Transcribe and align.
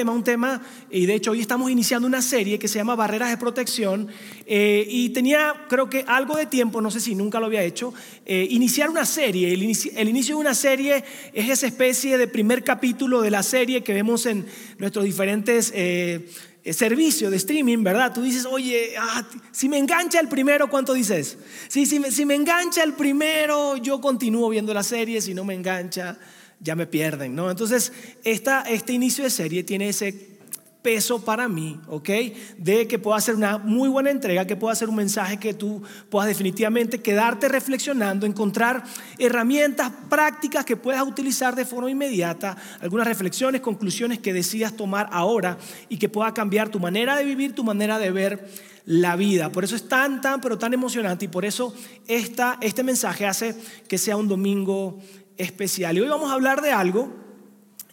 Tema, 0.00 0.12
un 0.12 0.24
tema, 0.24 0.62
y 0.90 1.04
de 1.04 1.14
hecho 1.14 1.32
hoy 1.32 1.42
estamos 1.42 1.70
iniciando 1.70 2.08
una 2.08 2.22
serie 2.22 2.58
que 2.58 2.68
se 2.68 2.78
llama 2.78 2.96
Barreras 2.96 3.28
de 3.28 3.36
Protección, 3.36 4.08
eh, 4.46 4.86
y 4.88 5.10
tenía 5.10 5.66
creo 5.68 5.90
que 5.90 6.06
algo 6.08 6.38
de 6.38 6.46
tiempo, 6.46 6.80
no 6.80 6.90
sé 6.90 7.00
si 7.00 7.14
nunca 7.14 7.38
lo 7.38 7.44
había 7.44 7.62
hecho, 7.62 7.92
eh, 8.24 8.46
iniciar 8.48 8.88
una 8.88 9.04
serie. 9.04 9.52
El 9.52 9.62
inicio, 9.62 9.92
el 9.94 10.08
inicio, 10.08 10.36
de 10.36 10.40
una 10.40 10.54
serie 10.54 11.04
es 11.34 11.50
esa 11.50 11.66
especie 11.66 12.16
de 12.16 12.28
primer 12.28 12.64
capítulo 12.64 13.20
de 13.20 13.30
la 13.30 13.42
serie 13.42 13.84
que 13.84 13.92
vemos 13.92 14.24
en 14.24 14.46
nuestros 14.78 15.04
diferentes... 15.04 15.70
Eh, 15.74 16.26
servicios 16.72 17.30
de 17.30 17.38
streaming, 17.38 17.82
¿verdad? 17.82 18.12
Tú 18.12 18.20
dices, 18.20 18.44
oye, 18.44 18.92
ah, 18.98 19.26
si 19.50 19.66
me 19.66 19.78
engancha 19.78 20.20
el 20.20 20.28
primero, 20.28 20.68
¿cuánto 20.68 20.92
dices? 20.92 21.38
Sí, 21.68 21.86
si, 21.86 21.98
me, 21.98 22.10
si 22.10 22.26
me 22.26 22.34
engancha 22.34 22.82
el 22.82 22.92
primero, 22.92 23.78
yo 23.78 23.98
continúo 23.98 24.50
viendo 24.50 24.74
la 24.74 24.82
serie, 24.82 25.22
si 25.22 25.32
no 25.32 25.42
me 25.42 25.54
engancha, 25.54 26.18
ya 26.60 26.74
me 26.76 26.86
pierden, 26.86 27.34
¿no? 27.34 27.50
Entonces, 27.50 27.92
esta, 28.24 28.62
este 28.62 28.92
inicio 28.92 29.24
de 29.24 29.30
serie 29.30 29.64
tiene 29.64 29.88
ese 29.88 30.39
peso 30.82 31.24
para 31.24 31.48
mí, 31.48 31.78
¿ok? 31.88 32.08
De 32.56 32.86
que 32.88 32.98
pueda 32.98 33.20
ser 33.20 33.34
una 33.34 33.58
muy 33.58 33.88
buena 33.88 34.10
entrega, 34.10 34.46
que 34.46 34.56
pueda 34.56 34.74
ser 34.74 34.88
un 34.88 34.96
mensaje 34.96 35.38
que 35.38 35.52
tú 35.54 35.82
puedas 36.08 36.28
definitivamente 36.28 37.00
quedarte 37.00 37.48
reflexionando, 37.48 38.26
encontrar 38.26 38.84
herramientas 39.18 39.92
prácticas 40.08 40.64
que 40.64 40.76
puedas 40.76 41.02
utilizar 41.06 41.54
de 41.54 41.64
forma 41.64 41.90
inmediata, 41.90 42.56
algunas 42.80 43.06
reflexiones, 43.06 43.60
conclusiones 43.60 44.18
que 44.18 44.32
decidas 44.32 44.76
tomar 44.76 45.08
ahora 45.12 45.58
y 45.88 45.98
que 45.98 46.08
pueda 46.08 46.32
cambiar 46.32 46.70
tu 46.70 46.80
manera 46.80 47.16
de 47.16 47.24
vivir, 47.24 47.54
tu 47.54 47.64
manera 47.64 47.98
de 47.98 48.10
ver 48.10 48.48
la 48.86 49.16
vida. 49.16 49.52
Por 49.52 49.64
eso 49.64 49.76
es 49.76 49.88
tan, 49.88 50.20
tan, 50.20 50.40
pero 50.40 50.58
tan 50.58 50.72
emocionante 50.72 51.26
y 51.26 51.28
por 51.28 51.44
eso 51.44 51.74
esta, 52.06 52.58
este 52.60 52.82
mensaje 52.82 53.26
hace 53.26 53.54
que 53.86 53.98
sea 53.98 54.16
un 54.16 54.28
domingo 54.28 54.98
especial. 55.36 55.96
Y 55.96 56.00
hoy 56.00 56.08
vamos 56.08 56.30
a 56.30 56.34
hablar 56.34 56.62
de 56.62 56.72
algo 56.72 57.29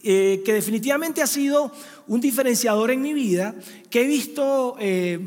eh, 0.03 0.41
que 0.45 0.53
definitivamente 0.53 1.21
ha 1.21 1.27
sido 1.27 1.71
un 2.07 2.21
diferenciador 2.21 2.91
en 2.91 3.01
mi 3.01 3.13
vida, 3.13 3.55
que 3.89 4.01
he 4.01 4.07
visto 4.07 4.75
eh, 4.79 5.19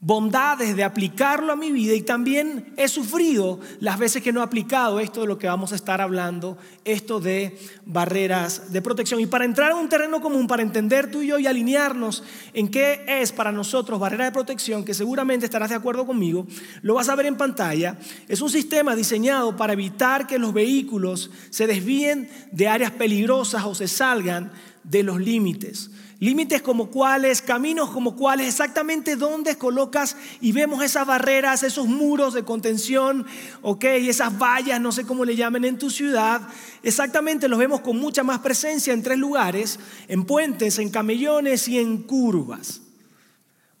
bondades 0.00 0.76
de 0.76 0.84
aplicarlo 0.84 1.52
a 1.52 1.56
mi 1.56 1.72
vida 1.72 1.92
y 1.94 2.02
también 2.02 2.72
he 2.76 2.86
sufrido 2.86 3.58
las 3.80 3.98
veces 3.98 4.22
que 4.22 4.32
no 4.32 4.40
he 4.40 4.44
aplicado 4.44 5.00
esto 5.00 5.22
de 5.22 5.26
lo 5.26 5.38
que 5.38 5.48
vamos 5.48 5.72
a 5.72 5.74
estar 5.74 6.00
hablando, 6.00 6.56
esto 6.84 7.18
de 7.18 7.58
barreras 7.84 8.72
de 8.72 8.80
protección. 8.80 9.20
Y 9.20 9.26
para 9.26 9.44
entrar 9.44 9.72
en 9.72 9.78
un 9.78 9.88
terreno 9.88 10.20
común, 10.20 10.46
para 10.46 10.62
entender 10.62 11.10
tú 11.10 11.22
y 11.22 11.28
yo 11.28 11.38
y 11.40 11.48
alinearnos 11.48 12.22
en 12.52 12.68
qué 12.68 13.04
es 13.08 13.32
para 13.32 13.50
nosotros 13.50 13.98
barrera 13.98 14.26
de 14.26 14.32
protección, 14.32 14.84
que 14.84 14.94
seguramente 14.94 15.46
estarás 15.46 15.70
de 15.70 15.76
acuerdo 15.76 16.06
conmigo, 16.06 16.46
lo 16.82 16.94
vas 16.94 17.08
a 17.08 17.16
ver 17.16 17.26
en 17.26 17.36
pantalla, 17.36 17.98
es 18.28 18.40
un 18.40 18.50
sistema 18.50 18.94
diseñado 18.94 19.56
para 19.56 19.72
evitar 19.72 20.28
que 20.28 20.38
los 20.38 20.54
vehículos 20.54 21.32
se 21.50 21.66
desvíen 21.66 22.30
de 22.52 22.68
áreas 22.68 22.92
peligrosas 22.92 23.64
o 23.64 23.74
se 23.74 23.88
salgan 23.88 24.52
de 24.84 25.02
los 25.02 25.20
límites. 25.20 25.90
Límites 26.20 26.62
como 26.62 26.90
cuáles, 26.90 27.42
caminos 27.42 27.90
como 27.90 28.16
cuáles, 28.16 28.48
exactamente 28.48 29.14
dónde 29.14 29.56
colocas 29.56 30.16
y 30.40 30.50
vemos 30.50 30.82
esas 30.82 31.06
barreras, 31.06 31.62
esos 31.62 31.86
muros 31.86 32.34
de 32.34 32.42
contención, 32.42 33.24
ok, 33.62 33.84
esas 33.84 34.36
vallas, 34.36 34.80
no 34.80 34.90
sé 34.90 35.04
cómo 35.04 35.24
le 35.24 35.36
llamen 35.36 35.64
en 35.64 35.78
tu 35.78 35.90
ciudad, 35.90 36.40
exactamente 36.82 37.48
los 37.48 37.60
vemos 37.60 37.82
con 37.82 37.98
mucha 37.98 38.24
más 38.24 38.40
presencia 38.40 38.92
en 38.92 39.04
tres 39.04 39.16
lugares, 39.16 39.78
en 40.08 40.24
puentes, 40.24 40.80
en 40.80 40.90
camellones 40.90 41.68
y 41.68 41.78
en 41.78 41.98
curvas. 42.02 42.80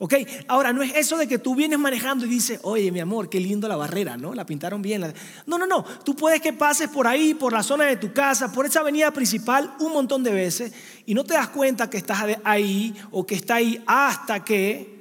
¿Ok? 0.00 0.14
Ahora, 0.46 0.72
no 0.72 0.82
es 0.82 0.94
eso 0.94 1.16
de 1.16 1.26
que 1.26 1.38
tú 1.38 1.56
vienes 1.56 1.78
manejando 1.78 2.24
y 2.24 2.28
dices, 2.28 2.60
oye, 2.62 2.92
mi 2.92 3.00
amor, 3.00 3.28
qué 3.28 3.40
lindo 3.40 3.66
la 3.66 3.74
barrera, 3.74 4.16
¿no? 4.16 4.32
La 4.32 4.46
pintaron 4.46 4.80
bien. 4.80 5.12
No, 5.46 5.58
no, 5.58 5.66
no. 5.66 5.84
Tú 6.04 6.14
puedes 6.14 6.40
que 6.40 6.52
pases 6.52 6.88
por 6.88 7.08
ahí, 7.08 7.34
por 7.34 7.52
la 7.52 7.64
zona 7.64 7.84
de 7.86 7.96
tu 7.96 8.12
casa, 8.12 8.52
por 8.52 8.64
esa 8.64 8.80
avenida 8.80 9.10
principal 9.10 9.74
un 9.80 9.92
montón 9.92 10.22
de 10.22 10.30
veces 10.30 10.72
y 11.04 11.14
no 11.14 11.24
te 11.24 11.34
das 11.34 11.48
cuenta 11.48 11.90
que 11.90 11.96
estás 11.96 12.22
ahí 12.44 12.94
o 13.10 13.26
que 13.26 13.34
está 13.34 13.56
ahí 13.56 13.82
hasta 13.86 14.44
que 14.44 14.97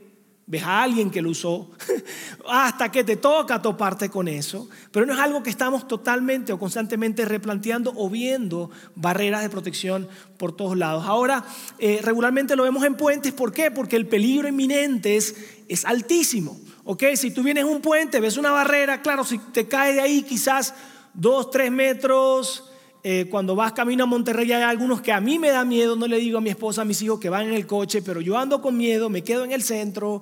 ves 0.47 0.63
a 0.63 0.81
alguien 0.81 1.11
que 1.11 1.21
lo 1.21 1.31
usó, 1.31 1.69
hasta 2.49 2.89
que 2.89 3.03
te 3.03 3.17
toca 3.17 3.61
toparte 3.61 4.09
con 4.09 4.29
eso, 4.29 4.69
pero 4.91 5.05
no 5.05 5.13
es 5.13 5.19
algo 5.19 5.43
que 5.43 5.49
estamos 5.49 5.87
totalmente 5.87 6.53
o 6.53 6.57
constantemente 6.57 7.25
replanteando 7.25 7.93
o 7.95 8.09
viendo 8.09 8.71
barreras 8.95 9.41
de 9.41 9.49
protección 9.49 10.07
por 10.37 10.55
todos 10.55 10.77
lados. 10.77 11.05
Ahora, 11.05 11.43
eh, 11.79 11.99
regularmente 12.01 12.55
lo 12.55 12.63
vemos 12.63 12.83
en 12.85 12.95
puentes, 12.95 13.33
¿por 13.33 13.51
qué? 13.51 13.71
Porque 13.71 13.97
el 13.97 14.07
peligro 14.07 14.47
inminente 14.47 15.17
es, 15.17 15.35
es 15.67 15.83
altísimo. 15.83 16.57
¿ok? 16.85 17.03
Si 17.15 17.31
tú 17.31 17.43
vienes 17.43 17.65
a 17.65 17.67
un 17.67 17.81
puente, 17.81 18.21
ves 18.21 18.37
una 18.37 18.51
barrera, 18.51 19.01
claro, 19.01 19.25
si 19.25 19.37
te 19.37 19.67
caes 19.67 19.95
de 19.95 20.01
ahí 20.01 20.23
quizás 20.23 20.73
dos, 21.13 21.51
tres 21.51 21.69
metros, 21.69 22.66
eh, 23.03 23.27
cuando 23.29 23.55
vas 23.55 23.73
camino 23.73 24.03
a 24.03 24.07
Monterrey 24.07 24.51
hay 24.51 24.63
algunos 24.63 25.01
que 25.01 25.11
a 25.11 25.21
mí 25.21 25.39
me 25.39 25.49
da 25.49 25.63
miedo, 25.65 25.95
no 25.95 26.07
le 26.07 26.17
digo 26.17 26.39
a 26.39 26.41
mi 26.41 26.49
esposa, 26.49 26.81
a 26.81 26.85
mis 26.85 27.01
hijos 27.01 27.19
que 27.19 27.29
van 27.29 27.47
en 27.47 27.53
el 27.53 27.67
coche, 27.67 28.01
pero 28.01 28.21
yo 28.21 28.37
ando 28.37 28.61
con 28.61 28.75
miedo, 28.75 29.09
me 29.09 29.23
quedo 29.23 29.43
en 29.43 29.51
el 29.51 29.63
centro, 29.63 30.21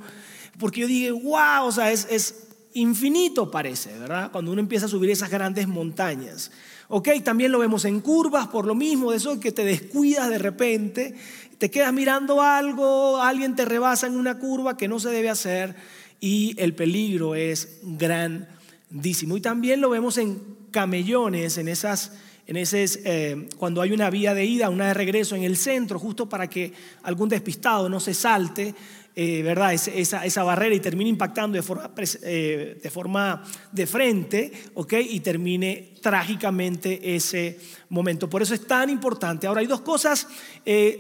porque 0.60 0.82
yo 0.82 0.88
digo, 0.88 1.20
wow, 1.20 1.66
o 1.66 1.72
sea, 1.72 1.92
es, 1.92 2.08
es 2.10 2.48
infinito 2.74 3.50
parece, 3.50 3.98
¿verdad? 3.98 4.32
Cuando 4.32 4.52
uno 4.52 4.62
empieza 4.62 4.86
a 4.86 4.90
subir 4.90 5.10
esas 5.10 5.30
grandes 5.30 5.68
montañas. 5.68 6.52
Ok, 6.88 7.10
también 7.24 7.52
lo 7.52 7.60
vemos 7.60 7.86
en 7.86 8.02
curvas, 8.02 8.48
por 8.48 8.66
lo 8.66 8.76
mismo, 8.76 9.12
de 9.12 9.18
eso 9.18 9.40
que 9.40 9.52
te 9.52 9.64
descuidas 9.64 10.30
de 10.30 10.38
repente, 10.38 11.16
te 11.58 11.72
quedas 11.72 11.94
mirando 11.94 12.42
algo, 12.42 13.22
alguien 13.22 13.56
te 13.56 13.66
rebasa 13.66 14.08
en 14.08 14.18
una 14.18 14.38
curva 14.38 14.78
que 14.78 14.88
no 14.88 15.00
se 15.00 15.10
debe 15.10 15.30
hacer 15.30 15.76
y 16.20 16.54
el 16.58 16.76
peligro 16.76 17.34
es 17.34 17.80
grandísimo. 17.82 19.38
Y 19.38 19.42
también 19.42 19.82
lo 19.82 19.90
vemos 19.90 20.18
en 20.18 20.42
camellones, 20.72 21.58
en 21.58 21.70
esas 21.70 22.12
en 22.48 22.58
ese, 22.58 22.86
eh, 23.06 23.48
cuando 23.58 23.82
hay 23.82 23.92
una 23.92 24.10
vía 24.10 24.34
de 24.34 24.46
ida, 24.46 24.70
una 24.70 24.88
de 24.88 24.94
regreso 24.94 25.36
en 25.36 25.44
el 25.44 25.58
centro, 25.58 25.98
justo 25.98 26.30
para 26.30 26.48
que 26.48 26.72
algún 27.04 27.28
despistado 27.28 27.90
no 27.90 28.00
se 28.00 28.14
salte, 28.14 28.76
eh, 29.16 29.42
¿verdad? 29.42 29.74
Esa, 29.74 30.26
esa, 30.26 30.44
barrera 30.44 30.76
y 30.76 30.80
termine 30.80 31.10
impactando 31.10 31.56
de 31.56 31.64
forma, 31.64 31.90
eh, 32.22 32.80
de 32.84 32.90
forma 32.92 33.44
de 33.72 33.88
frente, 33.88 34.52
¿ok? 34.76 34.94
Y 35.10 35.22
termine 35.22 35.94
trágicamente 36.02 37.16
ese 37.16 37.58
momento. 37.90 38.30
Por 38.30 38.44
eso 38.44 38.54
es 38.54 38.68
tan 38.68 38.90
importante. 38.90 39.48
Ahora 39.48 39.62
hay 39.62 39.68
dos 39.68 39.82
cosas 39.82 40.28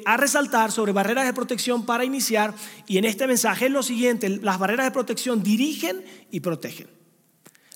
a 0.06 0.18
resaltar 0.18 0.72
sobre 0.72 0.94
barreras 0.94 1.26
de 1.26 1.34
protección 1.34 1.86
para 1.86 2.06
iniciar 2.06 2.54
y 2.88 2.98
en 2.98 3.06
este 3.06 3.28
mensaje 3.28 3.66
es 3.66 3.72
lo 3.72 3.84
siguiente, 3.84 4.30
las 4.30 4.58
barreras 4.58 4.86
de 4.86 4.92
protección 4.92 5.44
dirigen 5.44 6.04
y 6.32 6.40
protegen. 6.40 6.88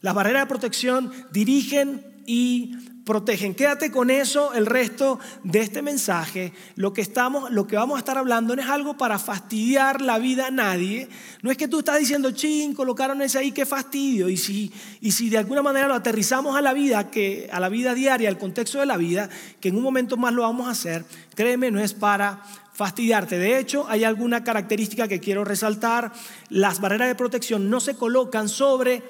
Las 0.01 0.16
barreras 0.16 0.44
de 0.44 0.47
protección 0.47 1.12
dirigen 1.31 2.09
y 2.30 2.76
protegen. 3.06 3.56
Quédate 3.56 3.90
con 3.90 4.12
eso 4.12 4.54
el 4.54 4.68
resto 4.68 5.18
de 5.44 5.62
este 5.62 5.82
mensaje. 5.82 6.54
Lo 6.76 6.94
que, 6.94 7.02
estamos, 7.02 7.50
lo 7.50 7.66
que 7.66 7.76
vamos 7.76 7.96
a 7.96 8.00
estar 8.00 8.20
hablando 8.20 8.56
no 8.56 8.62
es 8.62 8.68
algo 8.68 8.98
para 8.98 9.18
fastidiar 9.18 10.00
la 10.00 10.20
vida 10.20 10.46
a 10.46 10.52
nadie. 10.52 11.10
No 11.42 11.50
es 11.50 11.58
que 11.58 11.68
tú 11.68 11.80
estás 11.80 11.98
diciendo, 11.98 12.30
ching, 12.30 12.76
colocaron 12.76 13.20
ese 13.24 13.40
ahí, 13.40 13.52
qué 13.52 13.66
fastidio. 13.66 14.30
Y 14.30 14.38
si, 14.38 14.72
y 15.02 15.12
si 15.12 15.32
de 15.32 15.40
alguna 15.40 15.64
manera 15.64 15.88
lo 15.88 15.96
aterrizamos 15.96 16.56
a 16.56 16.62
la 16.62 16.72
vida, 16.72 17.10
que, 17.10 17.50
a 17.52 17.60
la 17.60 17.70
vida 17.70 17.96
diaria, 17.96 18.30
al 18.30 18.38
contexto 18.38 18.80
de 18.80 18.86
la 18.86 18.98
vida, 18.98 19.28
que 19.60 19.70
en 19.70 19.78
un 19.78 19.82
momento 19.82 20.16
más 20.16 20.32
lo 20.32 20.44
vamos 20.44 20.68
a 20.68 20.72
hacer, 20.72 21.06
créeme, 21.34 21.72
no 21.72 21.80
es 21.80 21.96
para 21.96 22.44
fastidiarte. 22.74 23.40
De 23.40 23.58
hecho, 23.58 23.88
hay 23.90 24.04
alguna 24.04 24.44
característica 24.44 25.08
que 25.08 25.20
quiero 25.20 25.44
resaltar. 25.44 26.14
Las 26.50 26.80
barreras 26.80 27.08
de 27.08 27.16
protección 27.16 27.72
no 27.72 27.80
se 27.80 27.96
colocan 27.96 28.50
sobre 28.50 29.02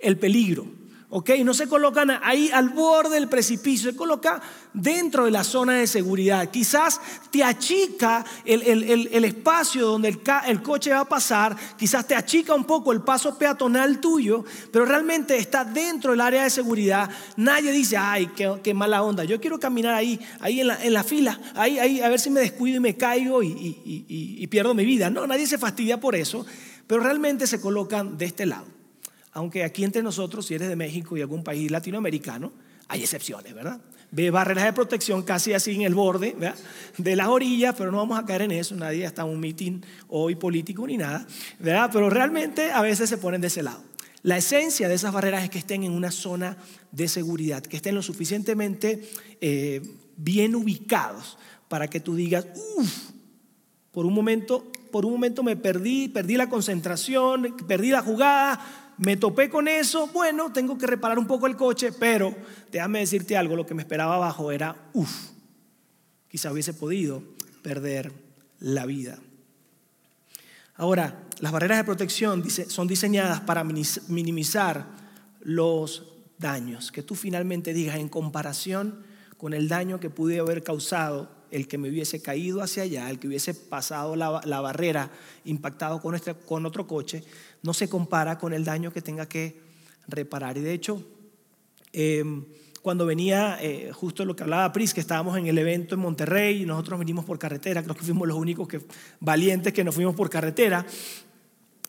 el 0.00 0.18
peligro. 0.18 0.66
¿Ok? 1.10 1.30
No 1.44 1.54
se 1.54 1.68
colocan 1.68 2.10
ahí 2.22 2.50
al 2.52 2.70
borde 2.70 3.14
del 3.14 3.28
precipicio, 3.28 3.90
se 3.90 3.96
coloca 3.96 4.40
dentro 4.72 5.24
de 5.24 5.30
la 5.30 5.44
zona 5.44 5.74
de 5.74 5.86
seguridad. 5.86 6.50
Quizás 6.50 7.00
te 7.30 7.44
achica 7.44 8.24
el, 8.44 9.24
espacio 9.24 9.86
donde 9.86 10.08
el, 10.08 10.62
coche 10.62 10.90
va 10.90 11.00
a 11.00 11.08
pasar, 11.08 11.56
quizás 11.76 12.06
te 12.06 12.14
achica 12.14 12.54
un 12.54 12.64
poco 12.64 12.92
el 12.92 13.02
paso 13.02 13.38
peatonal 13.38 14.00
tuyo, 14.00 14.44
pero 14.72 14.84
realmente 14.84 15.36
está 15.36 15.64
dentro 15.64 16.10
del 16.10 16.20
área 16.20 16.44
de 16.44 16.50
seguridad. 16.50 17.08
Nadie 17.36 17.72
dice, 17.72 17.96
ay, 17.96 18.30
qué, 18.34 18.74
mala 18.74 19.02
onda, 19.02 19.24
yo 19.24 19.40
quiero 19.40 19.58
caminar 19.58 19.94
ahí, 19.94 20.20
ahí 20.40 20.60
en 20.60 20.92
la, 20.92 21.04
fila, 21.04 21.40
ahí, 21.54 21.78
ahí, 21.78 22.00
a 22.00 22.08
ver 22.08 22.20
si 22.20 22.30
me 22.30 22.40
descuido 22.40 22.78
y 22.78 22.80
me 22.80 22.96
caigo 22.96 23.42
y, 23.42 23.80
y 23.84 24.46
pierdo 24.48 24.74
mi 24.74 24.84
vida. 24.84 25.08
No, 25.08 25.26
nadie 25.26 25.46
se 25.46 25.56
fastidia 25.56 26.00
por 26.00 26.16
eso, 26.16 26.44
pero 26.86 27.02
realmente 27.02 27.46
se 27.46 27.60
colocan 27.60 28.18
de 28.18 28.26
este 28.26 28.44
lado 28.46 28.75
aunque 29.36 29.64
aquí 29.64 29.84
entre 29.84 30.02
nosotros, 30.02 30.46
si 30.46 30.54
eres 30.54 30.66
de 30.66 30.76
México 30.76 31.14
y 31.14 31.20
algún 31.20 31.44
país 31.44 31.70
latinoamericano, 31.70 32.54
hay 32.88 33.02
excepciones, 33.02 33.54
¿verdad? 33.54 33.78
Ve 34.10 34.30
barreras 34.30 34.64
de 34.64 34.72
protección 34.72 35.22
casi 35.24 35.52
así 35.52 35.74
en 35.74 35.82
el 35.82 35.94
borde 35.94 36.34
de 36.96 37.16
las 37.16 37.28
orillas, 37.28 37.74
pero 37.76 37.92
no 37.92 37.98
vamos 37.98 38.18
a 38.18 38.24
caer 38.24 38.42
en 38.42 38.52
eso, 38.52 38.74
nadie 38.76 39.04
está 39.04 39.22
en 39.22 39.28
un 39.28 39.38
meeting 39.38 39.82
hoy 40.08 40.36
político 40.36 40.86
ni 40.86 40.96
nada, 40.96 41.26
¿verdad? 41.58 41.90
Pero 41.92 42.08
realmente 42.08 42.70
a 42.72 42.80
veces 42.80 43.10
se 43.10 43.18
ponen 43.18 43.42
de 43.42 43.48
ese 43.48 43.62
lado. 43.62 43.84
La 44.22 44.38
esencia 44.38 44.88
de 44.88 44.94
esas 44.94 45.12
barreras 45.12 45.44
es 45.44 45.50
que 45.50 45.58
estén 45.58 45.84
en 45.84 45.92
una 45.92 46.10
zona 46.10 46.56
de 46.90 47.06
seguridad, 47.06 47.62
que 47.62 47.76
estén 47.76 47.94
lo 47.94 48.02
suficientemente 48.02 49.06
eh, 49.42 49.82
bien 50.16 50.54
ubicados 50.54 51.36
para 51.68 51.88
que 51.88 52.00
tú 52.00 52.14
digas, 52.14 52.46
uff, 52.78 53.10
por 53.92 54.06
un 54.06 54.14
momento, 54.14 54.72
por 54.90 55.04
un 55.04 55.12
momento 55.12 55.42
me 55.42 55.56
perdí, 55.56 56.08
perdí 56.08 56.36
la 56.36 56.48
concentración, 56.48 57.54
perdí 57.66 57.90
la 57.90 58.00
jugada, 58.00 58.85
me 58.98 59.16
topé 59.16 59.48
con 59.50 59.68
eso, 59.68 60.08
bueno, 60.08 60.52
tengo 60.52 60.78
que 60.78 60.86
reparar 60.86 61.18
un 61.18 61.26
poco 61.26 61.46
el 61.46 61.56
coche, 61.56 61.92
pero 61.92 62.34
déjame 62.72 63.00
decirte 63.00 63.36
algo, 63.36 63.56
lo 63.56 63.66
que 63.66 63.74
me 63.74 63.82
esperaba 63.82 64.16
abajo 64.16 64.50
era, 64.50 64.88
uff, 64.94 65.30
quizá 66.28 66.52
hubiese 66.52 66.74
podido 66.74 67.22
perder 67.62 68.12
la 68.58 68.86
vida. 68.86 69.18
Ahora, 70.74 71.22
las 71.40 71.52
barreras 71.52 71.78
de 71.78 71.84
protección 71.84 72.44
son 72.50 72.86
diseñadas 72.86 73.40
para 73.40 73.64
minimizar 73.64 74.86
los 75.40 76.04
daños, 76.38 76.92
que 76.92 77.02
tú 77.02 77.14
finalmente 77.14 77.72
digas 77.72 77.96
en 77.96 78.08
comparación 78.08 79.04
con 79.36 79.54
el 79.54 79.68
daño 79.68 80.00
que 80.00 80.10
pude 80.10 80.38
haber 80.38 80.62
causado 80.62 81.30
el 81.50 81.68
que 81.68 81.78
me 81.78 81.88
hubiese 81.88 82.20
caído 82.20 82.62
hacia 82.62 82.82
allá, 82.82 83.08
el 83.08 83.18
que 83.18 83.28
hubiese 83.28 83.54
pasado 83.54 84.16
la, 84.16 84.60
barrera, 84.60 85.10
impactado 85.44 86.00
con, 86.00 86.14
este, 86.14 86.34
con 86.34 86.66
otro 86.66 86.86
coche, 86.86 87.24
no 87.66 87.74
se 87.74 87.88
compara 87.88 88.38
con 88.38 88.52
el 88.52 88.64
daño 88.64 88.92
que 88.92 89.02
tenga 89.02 89.26
que 89.26 89.60
reparar. 90.06 90.56
Y 90.56 90.60
de 90.60 90.72
hecho, 90.72 91.02
em, 91.92 92.44
cuando 92.80 93.04
venía, 93.04 93.58
eh, 93.60 93.90
justo 93.92 94.24
lo 94.24 94.36
que 94.36 94.44
hablaba 94.44 94.72
Pris, 94.72 94.94
que 94.94 95.00
estábamos 95.00 95.36
en 95.36 95.48
el 95.48 95.58
evento 95.58 95.96
en 95.96 96.00
Monterrey 96.00 96.62
y 96.62 96.66
nosotros 96.66 97.00
vinimos 97.00 97.24
por 97.24 97.38
carretera, 97.38 97.82
creo 97.82 97.96
que 97.96 98.04
fuimos 98.04 98.28
los 98.28 98.36
únicos 98.36 98.68
que, 98.68 98.80
valientes 99.18 99.72
que 99.72 99.82
nos 99.82 99.94
fuimos 99.96 100.14
por 100.14 100.30
carretera. 100.30 100.86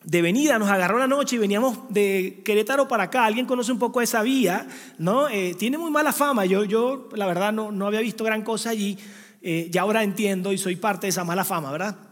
De 0.02 0.22
venida 0.22 0.58
nos 0.58 0.68
agarró 0.68 0.98
la 0.98 1.06
noche 1.06 1.36
y 1.36 1.38
veníamos 1.38 1.78
de 1.90 2.42
Querétaro 2.44 2.88
para 2.88 3.04
acá. 3.04 3.24
Alguien 3.24 3.46
conoce 3.46 3.70
un 3.70 3.78
poco 3.78 4.00
esa 4.00 4.22
vía, 4.22 4.66
¿no? 4.98 5.28
Eh, 5.28 5.54
tiene 5.56 5.78
muy 5.78 5.90
mala 5.92 6.12
fama. 6.12 6.44
Yo, 6.44 6.64
yo 6.64 7.08
la 7.14 7.26
verdad, 7.26 7.52
no, 7.52 7.70
no 7.70 7.86
había 7.86 8.00
visto 8.00 8.24
gran 8.24 8.42
cosa 8.42 8.70
allí. 8.70 8.98
Eh, 9.42 9.68
ya 9.70 9.82
ahora 9.82 10.02
entiendo 10.02 10.52
y 10.52 10.58
soy 10.58 10.74
parte 10.74 11.06
de 11.06 11.10
esa 11.10 11.22
mala 11.22 11.44
fama, 11.44 11.70
¿verdad? 11.70 12.07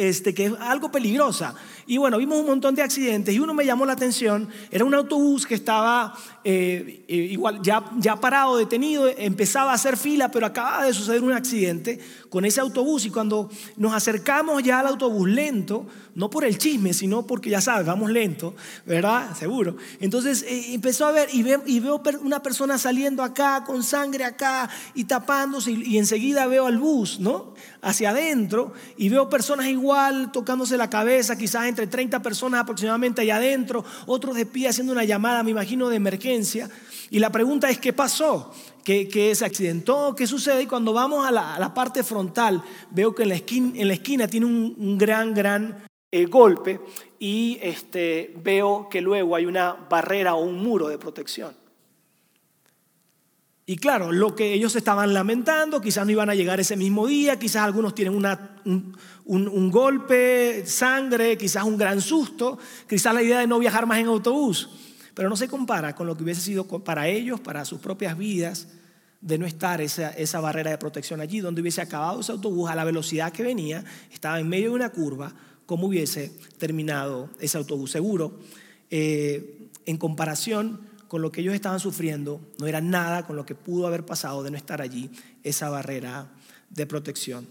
Este, 0.00 0.32
que 0.32 0.46
es 0.46 0.52
algo 0.60 0.90
peligrosa. 0.90 1.54
Y 1.86 1.98
bueno, 1.98 2.16
vimos 2.16 2.38
un 2.38 2.46
montón 2.46 2.74
de 2.74 2.80
accidentes 2.80 3.34
y 3.34 3.38
uno 3.38 3.52
me 3.52 3.66
llamó 3.66 3.84
la 3.84 3.92
atención, 3.92 4.48
era 4.70 4.82
un 4.82 4.94
autobús 4.94 5.46
que 5.46 5.54
estaba 5.54 6.14
eh, 6.42 7.04
eh, 7.06 7.14
igual 7.14 7.60
ya, 7.60 7.84
ya 7.98 8.16
parado, 8.16 8.56
detenido, 8.56 9.06
empezaba 9.14 9.72
a 9.72 9.74
hacer 9.74 9.98
fila, 9.98 10.30
pero 10.30 10.46
acaba 10.46 10.86
de 10.86 10.94
suceder 10.94 11.22
un 11.22 11.34
accidente 11.34 12.00
con 12.30 12.44
ese 12.44 12.60
autobús 12.60 13.04
y 13.04 13.10
cuando 13.10 13.50
nos 13.76 13.92
acercamos 13.92 14.62
ya 14.62 14.78
al 14.78 14.86
autobús 14.86 15.28
lento, 15.28 15.86
no 16.14 16.30
por 16.30 16.44
el 16.44 16.56
chisme, 16.58 16.94
sino 16.94 17.26
porque 17.26 17.50
ya 17.50 17.60
sabes, 17.60 17.86
vamos 17.86 18.10
lento, 18.10 18.54
¿verdad? 18.86 19.36
Seguro. 19.36 19.76
Entonces 20.00 20.42
eh, 20.44 20.74
empezó 20.74 21.06
a 21.06 21.12
ver 21.12 21.28
y, 21.32 21.42
veo 21.42 22.00
una 22.22 22.42
persona 22.42 22.78
saliendo 22.78 23.22
acá 23.22 23.64
con 23.66 23.82
sangre 23.82 24.24
acá 24.24 24.70
y 24.94 25.04
tapándose 25.04 25.72
y, 25.72 25.82
y 25.82 25.98
enseguida 25.98 26.46
veo 26.46 26.66
al 26.66 26.78
bus, 26.78 27.20
¿no? 27.20 27.54
Hacia 27.82 28.10
adentro 28.10 28.72
y 28.96 29.08
veo 29.08 29.28
personas 29.28 29.66
igual 29.66 30.30
tocándose 30.32 30.76
la 30.76 30.88
cabeza, 30.88 31.36
quizás 31.36 31.66
entre 31.66 31.88
30 31.88 32.22
personas 32.22 32.60
aproximadamente 32.60 33.22
allá 33.22 33.36
adentro, 33.36 33.84
otros 34.06 34.36
de 34.36 34.46
pie 34.46 34.68
haciendo 34.68 34.92
una 34.92 35.04
llamada, 35.04 35.42
me 35.42 35.50
imagino, 35.50 35.88
de 35.88 35.96
emergencia 35.96 36.70
y 37.10 37.18
la 37.18 37.30
pregunta 37.30 37.68
es, 37.68 37.78
¿qué 37.78 37.92
pasó? 37.92 38.52
¿Qué, 38.84 39.34
se 39.34 39.44
accidentó? 39.44 40.14
¿Qué 40.16 40.26
sucede? 40.26 40.62
Y 40.62 40.66
cuando 40.66 40.92
vamos 40.92 41.26
a 41.26 41.30
la, 41.30 41.74
parte 41.74 42.02
frontal, 42.02 42.62
veo 42.90 43.14
que 43.14 43.24
en 43.24 43.28
la 43.28 43.34
esquina, 43.36 43.72
en 43.74 43.88
la 43.88 43.94
esquina 43.94 44.28
tiene 44.28 44.46
un, 44.46 44.98
gran, 44.98 45.34
gran 45.34 45.84
eh, 46.10 46.26
golpe 46.26 46.80
y 47.18 47.58
este, 47.62 48.34
veo 48.42 48.88
que 48.88 49.00
luego 49.00 49.36
hay 49.36 49.46
una 49.46 49.74
barrera 49.88 50.34
o 50.34 50.44
un 50.44 50.62
muro 50.62 50.88
de 50.88 50.98
protección. 50.98 51.54
Y 53.70 53.76
claro, 53.76 54.10
lo 54.10 54.34
que 54.34 54.52
ellos 54.52 54.74
estaban 54.74 55.14
lamentando, 55.14 55.80
quizás 55.80 56.04
no 56.04 56.10
iban 56.10 56.28
a 56.28 56.34
llegar 56.34 56.58
ese 56.58 56.76
mismo 56.76 57.06
día, 57.06 57.38
quizás 57.38 57.62
algunos 57.62 57.94
tienen 57.94 58.16
un, 58.16 58.96
un, 59.26 59.70
golpe, 59.70 60.66
sangre, 60.66 61.38
quizás 61.38 61.62
un 61.62 61.76
gran 61.76 62.00
susto, 62.00 62.58
quizás 62.88 63.14
la 63.14 63.22
idea 63.22 63.38
de 63.38 63.46
no 63.46 63.60
viajar 63.60 63.86
más 63.86 64.00
en 64.00 64.06
autobús. 64.06 64.89
Pero 65.20 65.28
no 65.28 65.36
se 65.36 65.48
compara 65.48 65.94
con 65.94 66.06
lo 66.06 66.16
que 66.16 66.22
hubiese 66.22 66.40
sido 66.40 66.66
para 66.66 67.06
ellos, 67.06 67.40
para 67.40 67.66
sus 67.66 67.78
propias 67.78 68.16
vidas, 68.16 68.68
de 69.20 69.36
no 69.36 69.44
estar 69.44 69.82
esa, 69.82 70.08
esa 70.12 70.40
barrera 70.40 70.70
de 70.70 70.78
protección 70.78 71.20
allí, 71.20 71.40
donde 71.40 71.60
hubiese 71.60 71.82
acabado 71.82 72.20
ese 72.20 72.32
autobús 72.32 72.70
a 72.70 72.74
la 72.74 72.84
velocidad 72.84 73.30
que 73.30 73.42
venía, 73.42 73.84
estaba 74.10 74.40
en 74.40 74.48
medio 74.48 74.70
de 74.70 74.76
una 74.76 74.88
curva, 74.88 75.34
cómo 75.66 75.88
hubiese 75.88 76.32
terminado 76.56 77.28
ese 77.38 77.58
autobús. 77.58 77.90
Seguro, 77.90 78.38
eh, 78.88 79.68
en 79.84 79.98
comparación 79.98 80.80
con 81.06 81.20
lo 81.20 81.30
que 81.30 81.42
ellos 81.42 81.54
estaban 81.54 81.80
sufriendo, 81.80 82.40
no 82.58 82.66
era 82.66 82.80
nada 82.80 83.26
con 83.26 83.36
lo 83.36 83.44
que 83.44 83.54
pudo 83.54 83.86
haber 83.86 84.06
pasado 84.06 84.42
de 84.42 84.50
no 84.50 84.56
estar 84.56 84.80
allí 84.80 85.10
esa 85.42 85.68
barrera 85.68 86.30
de 86.70 86.86
protección. 86.86 87.46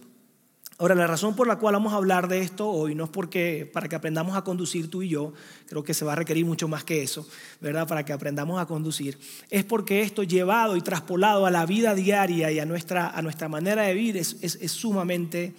Ahora, 0.82 0.96
la 0.96 1.08
razón 1.08 1.36
por 1.36 1.46
la 1.46 1.58
cual 1.58 1.74
vamos 1.74 1.92
a 1.92 1.98
hablar 1.98 2.30
de 2.30 2.40
esto 2.40 2.70
hoy 2.70 2.96
no 2.96 3.04
es 3.04 3.10
porque 3.10 3.70
para 3.72 3.90
que 3.90 3.98
aprendamos 3.98 4.38
a 4.38 4.46
conducir 4.46 4.90
tú 4.90 5.02
y 5.02 5.10
yo, 5.10 5.34
creo 5.68 5.84
que 5.84 5.94
se 5.94 6.06
va 6.06 6.14
a 6.14 6.16
requerir 6.16 6.46
mucho 6.46 6.70
más 6.70 6.86
que 6.86 7.04
eso, 7.04 7.28
¿verdad? 7.60 7.86
Para 7.86 8.06
que 8.06 8.14
aprendamos 8.14 8.62
a 8.62 8.66
conducir. 8.66 9.20
Es 9.50 9.66
porque 9.66 10.04
esto 10.04 10.24
llevado 10.24 10.78
y 10.78 10.82
traspolado 10.82 11.46
a 11.46 11.52
la 11.52 11.66
vida 11.66 11.96
diaria 11.96 12.50
y 12.50 12.60
a 12.60 12.66
nuestra, 12.66 13.10
a 13.10 13.22
nuestra 13.22 13.50
manera 13.50 13.82
de 13.82 13.94
vivir 13.94 14.16
es, 14.16 14.38
es 14.42 14.72
sumamente 14.72 15.54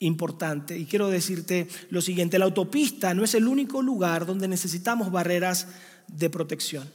importante. 0.00 0.78
Y 0.78 0.84
quiero 0.84 1.08
decirte 1.08 1.68
lo 1.88 2.02
siguiente, 2.02 2.38
la 2.38 2.44
autopista 2.44 3.14
no 3.14 3.24
es 3.24 3.34
el 3.34 3.48
único 3.48 3.80
lugar 3.80 4.26
donde 4.26 4.46
necesitamos 4.46 5.10
barreras 5.10 5.68
de 6.06 6.28
protección. 6.28 6.86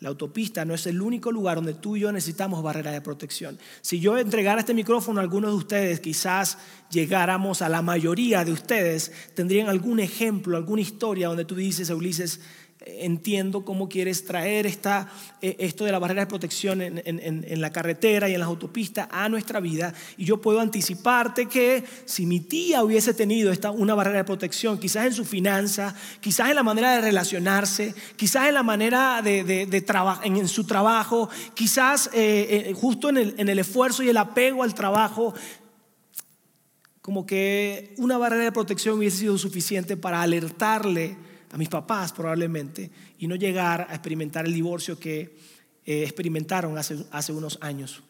La 0.00 0.10
autopista 0.10 0.64
no 0.64 0.74
es 0.74 0.86
el 0.86 1.02
único 1.02 1.32
lugar 1.32 1.56
donde 1.56 1.74
tú 1.74 1.96
y 1.96 2.00
yo 2.00 2.12
necesitamos 2.12 2.62
barreras 2.62 2.92
de 2.92 3.00
protección. 3.00 3.58
Si 3.80 3.98
yo 3.98 4.16
entregara 4.16 4.60
este 4.60 4.72
micrófono 4.72 5.18
a 5.18 5.24
algunos 5.24 5.50
de 5.50 5.56
ustedes, 5.56 5.98
quizás 5.98 6.58
llegáramos 6.88 7.62
a 7.62 7.68
la 7.68 7.82
mayoría 7.82 8.44
de 8.44 8.52
ustedes, 8.52 9.10
tendrían 9.34 9.68
algún 9.68 9.98
ejemplo, 9.98 10.56
alguna 10.56 10.82
historia 10.82 11.26
donde 11.26 11.44
tú 11.44 11.56
dices, 11.56 11.90
Ulises, 11.90 12.40
entiendo 12.86 13.64
cómo 13.64 13.88
quieres 13.88 14.24
traer 14.24 14.66
esta, 14.66 15.08
eh, 15.42 15.56
esto 15.58 15.84
de 15.84 15.92
la 15.92 15.98
barrera 15.98 16.22
de 16.22 16.26
protección 16.26 16.80
en, 16.80 17.60
la 17.60 17.70
carretera 17.70 18.28
y 18.28 18.34
en 18.34 18.40
las 18.40 18.48
autopistas 18.48 19.08
a 19.10 19.28
nuestra 19.28 19.60
vida. 19.60 19.92
Y 20.16 20.24
yo 20.24 20.40
puedo 20.40 20.60
anticiparte 20.60 21.46
que 21.46 21.84
si 22.04 22.26
mi 22.26 22.40
tía 22.40 22.82
hubiese 22.82 23.14
tenido 23.14 23.52
esta, 23.52 23.70
una 23.70 23.94
barrera 23.94 24.18
de 24.18 24.24
protección, 24.24 24.78
quizás 24.78 25.06
en 25.06 25.12
su 25.12 25.24
finanza, 25.24 25.94
quizás 26.20 26.50
en 26.50 26.56
la 26.56 26.62
manera 26.62 26.94
de 26.94 27.00
relacionarse, 27.00 27.94
quizás 28.16 28.48
en 28.48 28.54
la 28.54 28.62
manera 28.62 29.22
de, 29.22 29.44
de, 29.44 29.84
en, 30.24 30.48
su 30.48 30.64
trabajo, 30.64 31.28
quizás 31.54 32.10
eh, 32.12 32.68
eh, 32.68 32.74
justo 32.74 33.08
en 33.08 33.18
en 33.18 33.48
el 33.48 33.58
esfuerzo 33.58 34.02
y 34.02 34.08
el 34.08 34.16
apego 34.16 34.62
al 34.62 34.74
trabajo, 34.74 35.34
como 37.02 37.26
que 37.26 37.94
una 37.96 38.18
barrera 38.18 38.44
de 38.44 38.52
protección 38.52 38.98
hubiese 38.98 39.18
sido 39.18 39.38
suficiente 39.38 39.96
para 39.96 40.22
alertarle 40.22 41.16
a 41.50 41.56
mis 41.56 41.68
papás 41.68 42.12
probablemente 42.12 42.90
y 43.18 43.26
no 43.26 43.36
llegar 43.36 43.86
a 43.88 43.94
experimentar 43.94 44.46
el 44.46 44.54
divorcio 44.54 44.98
que 44.98 45.36
eh, 45.84 46.02
experimentaron 46.02 46.76
hace, 46.76 46.98
hace, 47.10 47.32
unos 47.32 47.58
años. 47.62 48.02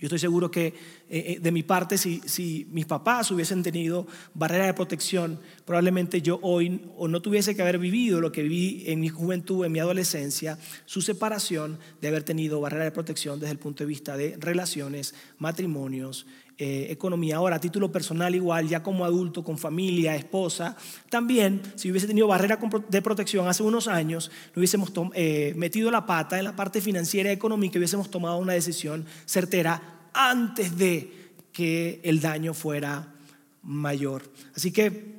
Yo 0.00 0.06
estoy 0.06 0.18
seguro 0.18 0.50
que 0.50 0.66
eh, 0.66 0.74
eh, 1.08 1.38
de 1.40 1.50
mi 1.50 1.62
parte, 1.62 1.98
si, 1.98 2.20
si, 2.26 2.68
mis 2.70 2.86
papás 2.86 3.30
hubiesen 3.30 3.62
tenido 3.62 4.06
barrera 4.34 4.66
de 4.66 4.74
protección, 4.74 5.40
probablemente 5.64 6.22
yo 6.22 6.38
hoy 6.42 6.82
o 6.96 7.08
no 7.08 7.20
tuviese 7.20 7.56
que 7.56 7.62
haber 7.62 7.78
vivido 7.78 8.20
lo 8.20 8.30
que 8.30 8.42
viví 8.42 8.84
en 8.86 9.00
mi 9.00 9.08
juventud, 9.08 9.64
en 9.64 9.72
mi 9.72 9.80
adolescencia, 9.80 10.58
su 10.86 11.02
separación 11.02 11.78
de 12.00 12.08
haber 12.08 12.22
tenido 12.22 12.60
barrera 12.60 12.84
de 12.84 12.92
protección 12.92 13.40
desde 13.40 13.52
el 13.52 13.58
punto 13.58 13.82
de 13.82 13.88
vista 13.88 14.16
de 14.16 14.36
relaciones, 14.38 15.14
matrimonios, 15.38 16.26
eh, 16.60 16.88
economía. 16.90 17.36
Ahora, 17.36 17.56
a 17.56 17.60
título 17.60 17.92
personal 17.92 18.34
igual, 18.34 18.68
ya 18.68 18.82
como 18.82 19.04
adulto, 19.04 19.44
con 19.44 19.58
familia, 19.58 20.16
esposa, 20.16 20.76
también, 21.08 21.62
si 21.76 21.88
hubiese 21.88 22.08
tenido 22.08 22.26
barrera 22.26 22.58
de 22.88 23.00
protección 23.00 23.46
hace 23.46 23.62
unos 23.62 23.86
años, 23.86 24.30
no 24.54 24.60
hubiésemos 24.60 24.92
eh, 25.14 25.52
metido 25.56 25.90
la 25.92 26.04
pata 26.04 26.36
en 26.36 26.44
la 26.44 26.56
parte 26.56 26.80
financiera 26.80 27.30
y 27.30 27.34
económica 27.34 27.76
y 27.76 27.78
hubiésemos 27.78 28.10
tomado 28.10 28.38
una 28.38 28.54
decisión 28.54 29.06
certera 29.24 30.10
antes 30.12 30.76
de 30.76 31.32
que 31.52 32.00
el 32.02 32.20
daño 32.20 32.54
fuera 32.54 33.14
mayor. 33.62 34.24
Así 34.56 34.72
que 34.72 35.16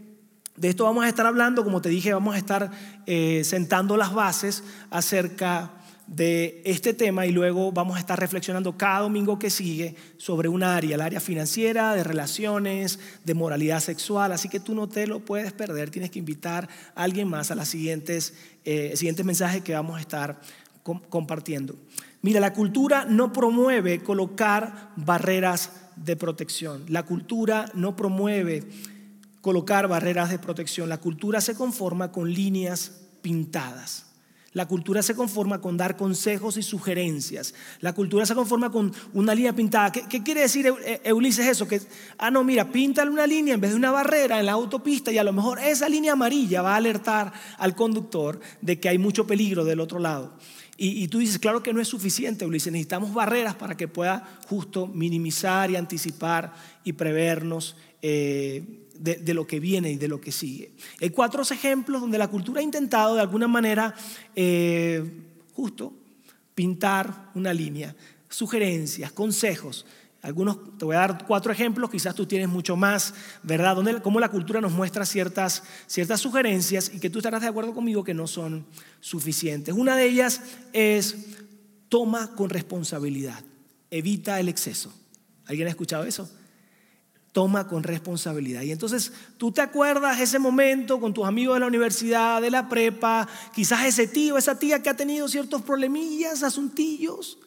de 0.59 0.67
esto 0.67 0.83
vamos 0.83 1.05
a 1.05 1.07
estar 1.07 1.25
hablando, 1.25 1.63
como 1.63 1.81
te 1.81 1.87
dije, 1.87 2.13
vamos 2.13 2.35
a 2.35 2.37
estar 2.37 2.69
eh, 3.05 3.43
sentando 3.45 3.95
las 3.95 4.13
bases 4.13 4.61
acerca 4.89 5.71
de 6.09 6.61
este 6.65 6.95
tema 6.95 7.27
y 7.27 7.31
luego 7.31 7.71
vamos 7.71 7.95
a 7.95 7.99
estar 7.99 8.19
reflexionando 8.19 8.75
cada 8.75 9.01
domingo 9.01 9.37
que 9.37 9.51
sigue 9.51 9.95
sobre 10.17 10.49
un 10.49 10.63
área, 10.63 10.95
el 10.95 11.01
área 11.01 11.19
financiera, 11.19 11.93
de 11.93 12.03
relaciones, 12.03 12.99
de 13.23 13.33
moralidad 13.35 13.79
sexual. 13.79 14.31
Así 14.31 14.49
que 14.49 14.59
tú 14.59 14.73
no 14.73 14.89
te 14.89 15.05
lo 15.05 15.19
puedes 15.19 15.53
perder, 15.53 15.91
tienes 15.91 16.09
que 16.09 16.19
invitar 16.19 16.67
a 16.95 17.03
alguien 17.03 17.27
más 17.27 17.51
a 17.51 17.55
los 17.55 17.67
siguientes, 17.67 18.33
eh, 18.65 18.93
siguientes 18.95 19.25
mensajes 19.25 19.61
que 19.61 19.73
vamos 19.73 19.97
a 19.97 20.01
estar 20.01 20.41
compartiendo. 21.09 21.75
Mira, 22.23 22.39
la 22.39 22.53
cultura 22.53 23.05
no 23.05 23.31
promueve 23.31 24.01
colocar 24.01 24.91
barreras 24.95 25.71
de 25.95 26.15
protección. 26.15 26.85
La 26.87 27.03
cultura 27.03 27.69
no 27.75 27.95
promueve 27.95 28.63
colocar 29.41 29.87
barreras 29.87 30.31
de 30.31 30.39
protección. 30.39 30.89
La 30.89 30.97
cultura 30.97 31.39
se 31.39 31.53
conforma 31.53 32.11
con 32.11 32.33
líneas 32.33 32.93
pintadas. 33.21 34.08
La 34.53 34.67
cultura 34.67 35.03
se 35.03 35.15
conforma 35.15 35.61
con 35.61 35.77
dar 35.77 35.95
consejos 35.95 36.57
y 36.57 36.63
sugerencias. 36.63 37.53
La 37.81 37.93
cultura 37.93 38.25
se 38.25 38.33
conforma 38.33 38.71
con 38.71 38.91
una 39.13 39.35
línea 39.35 39.53
pintada. 39.53 39.91
¿Qué, 39.91 40.23
quiere 40.23 40.41
decir 40.41 40.73
Ulises 41.13 41.45
eso? 41.45 41.67
Que, 41.67 41.81
ah, 42.17 42.31
no, 42.31 42.43
mira, 42.43 42.71
píntale 42.71 43.11
una 43.11 43.27
línea 43.27 43.53
en 43.53 43.61
vez 43.61 43.71
de 43.71 43.77
una 43.77 43.91
barrera 43.91 44.39
en 44.39 44.47
la 44.47 44.53
autopista 44.53 45.11
y 45.11 45.19
a 45.19 45.23
lo 45.23 45.33
mejor 45.33 45.59
esa 45.59 45.87
línea 45.87 46.13
amarilla 46.13 46.63
va 46.63 46.73
a 46.73 46.77
alertar 46.77 47.31
al 47.57 47.75
conductor 47.75 48.39
de 48.61 48.79
que 48.79 48.89
hay 48.89 48.97
mucho 48.97 49.27
peligro 49.27 49.63
del 49.65 49.79
otro 49.79 49.99
lado. 49.99 50.33
Y, 50.81 51.09
tú 51.09 51.17
dices, 51.17 51.39
claro 51.39 51.61
que 51.61 51.73
no 51.73 51.81
es 51.81 51.89
suficiente, 51.89 52.45
Ulises, 52.45 52.71
necesitamos 52.71 53.13
barreras 53.13 53.53
para 53.55 53.75
que 53.75 53.89
pueda 53.89 54.39
justo 54.47 54.87
minimizar 54.87 55.69
y 55.69 55.75
anticipar 55.75 56.53
y 56.85 56.93
prevernos. 56.93 57.75
Eh, 58.01 58.87
de, 58.99 59.33
lo 59.33 59.47
que 59.47 59.59
viene 59.59 59.91
y 59.91 59.97
de 59.97 60.07
lo 60.07 60.19
que 60.19 60.31
sigue. 60.31 60.73
Hay 61.01 61.09
cuatro 61.09 61.41
ejemplos 61.41 62.01
donde 62.01 62.17
la 62.17 62.27
cultura 62.27 62.59
ha 62.59 62.63
intentado 62.63 63.15
de 63.15 63.21
alguna 63.21 63.47
manera 63.47 63.95
eh, 64.35 65.03
justo 65.53 65.93
pintar 66.53 67.31
una 67.35 67.53
línea, 67.53 67.95
sugerencias, 68.27 69.11
consejos. 69.13 69.85
Algunos, 70.21 70.77
te 70.77 70.83
voy 70.83 70.97
a 70.97 70.99
dar 70.99 71.25
cuatro 71.25 71.53
ejemplos, 71.53 71.89
quizás 71.89 72.13
tú 72.13 72.25
tienes 72.25 72.49
mucho 72.49 72.75
más, 72.75 73.13
¿verdad? 73.43 73.77
Donde, 73.77 74.01
cómo 74.01 74.19
la 74.19 74.27
cultura 74.27 74.59
nos 74.59 74.73
muestra 74.73 75.05
ciertas, 75.05 75.63
ciertas 75.87 76.19
sugerencias 76.19 76.91
y 76.93 76.99
que 76.99 77.09
tú 77.09 77.19
estarás 77.19 77.41
de 77.41 77.47
acuerdo 77.47 77.73
conmigo 77.73 78.03
que 78.03 78.13
no 78.13 78.27
son 78.27 78.65
suficientes. 78.99 79.73
Una 79.73 79.95
de 79.95 80.05
ellas 80.05 80.41
es 80.73 81.15
toma 81.87 82.35
con 82.35 82.49
responsabilidad, 82.49 83.41
evita 83.89 84.39
el 84.41 84.49
exceso. 84.49 84.93
¿Alguien 85.45 85.67
ha 85.67 85.71
escuchado 85.71 86.03
eso? 86.03 86.29
Toma 87.31 87.67
con 87.67 87.83
responsabilidad. 87.83 88.61
Y 88.63 88.71
entonces 88.71 89.13
tú 89.37 89.51
te 89.51 89.61
acuerdas 89.61 90.19
ese 90.19 90.39
momento 90.39 90.99
con 90.99 91.13
tus 91.13 91.27
amigos 91.27 91.55
de 91.55 91.59
la 91.61 91.67
universidad, 91.67 92.41
de 92.41 92.51
la 92.51 92.67
prepa, 92.67 93.27
quizás 93.53 93.85
ese 93.85 94.07
tío, 94.07 94.37
esa 94.37 94.57
tía 94.57 94.81
que 94.81 94.89
ha 94.89 94.95
tenido 94.95 95.27
ciertos 95.27 95.61
problemillas, 95.61 96.43
asuntillos, 96.43 97.37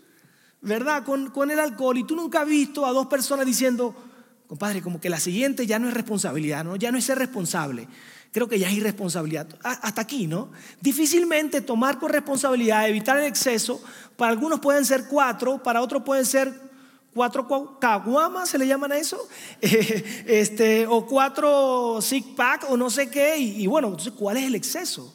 ¿verdad? 0.61 1.05
Con, 1.05 1.31
con 1.31 1.51
el 1.51 1.59
alcohol. 1.59 1.99
Y 1.99 2.05
tú 2.05 2.15
nunca 2.15 2.43
has 2.43 2.49
visto 2.49 2.87
a 2.87 2.93
dos 2.93 3.07
personas 3.09 3.45
diciendo, 3.45 3.95
compadre, 4.47 4.83
como 4.83 5.01
que 5.01 5.11
la 5.11 5.19
siguiente 5.19 5.67
ya 5.67 5.79
no 5.79 5.89
es 5.89 5.95
responsabilidad, 5.95 6.65
¿no? 6.65 6.77
Ya 6.77 6.93
no 6.93 6.99
es 6.99 7.05
ser 7.05 7.19
responsable. 7.19 7.89
Creo 8.33 8.49
que 8.49 8.59
ya 8.59 8.69
es 8.69 8.75
irresponsabilidad. 8.75 9.47
Hasta 9.63 10.01
aquí, 10.01 10.27
¿no? 10.27 10.51
Difícilmente 10.81 11.61
tomar 11.61 11.99
con 11.99 12.11
responsabilidad, 12.11 12.89
evitar 12.89 13.19
el 13.19 13.27
exceso. 13.27 13.83
Para 14.17 14.33
algunos 14.33 14.61
pueden 14.61 14.87
ser 14.87 15.07
cuatro, 15.07 15.63
para 15.63 15.83
otros 15.83 16.03
pueden 16.03 16.25
ser 16.25 16.72
cuatro 17.15 17.79
caguamas, 17.79 18.49
se 18.49 18.59
le 18.59 18.67
llaman 18.67 18.93
a 18.93 18.97
eso, 18.97 19.29
este, 19.61 20.87
o 20.87 21.07
cuatro 21.07 22.01
six 22.01 22.27
pack 22.37 22.67
o 22.71 22.77
no 22.77 22.91
sé 22.91 23.11
qué, 23.11 23.39
y, 23.39 23.67
bueno, 23.67 23.89
entonces, 23.89 24.13
¿cuál 24.13 24.37
es 24.37 24.45
el 24.45 24.55
exceso? 24.55 25.15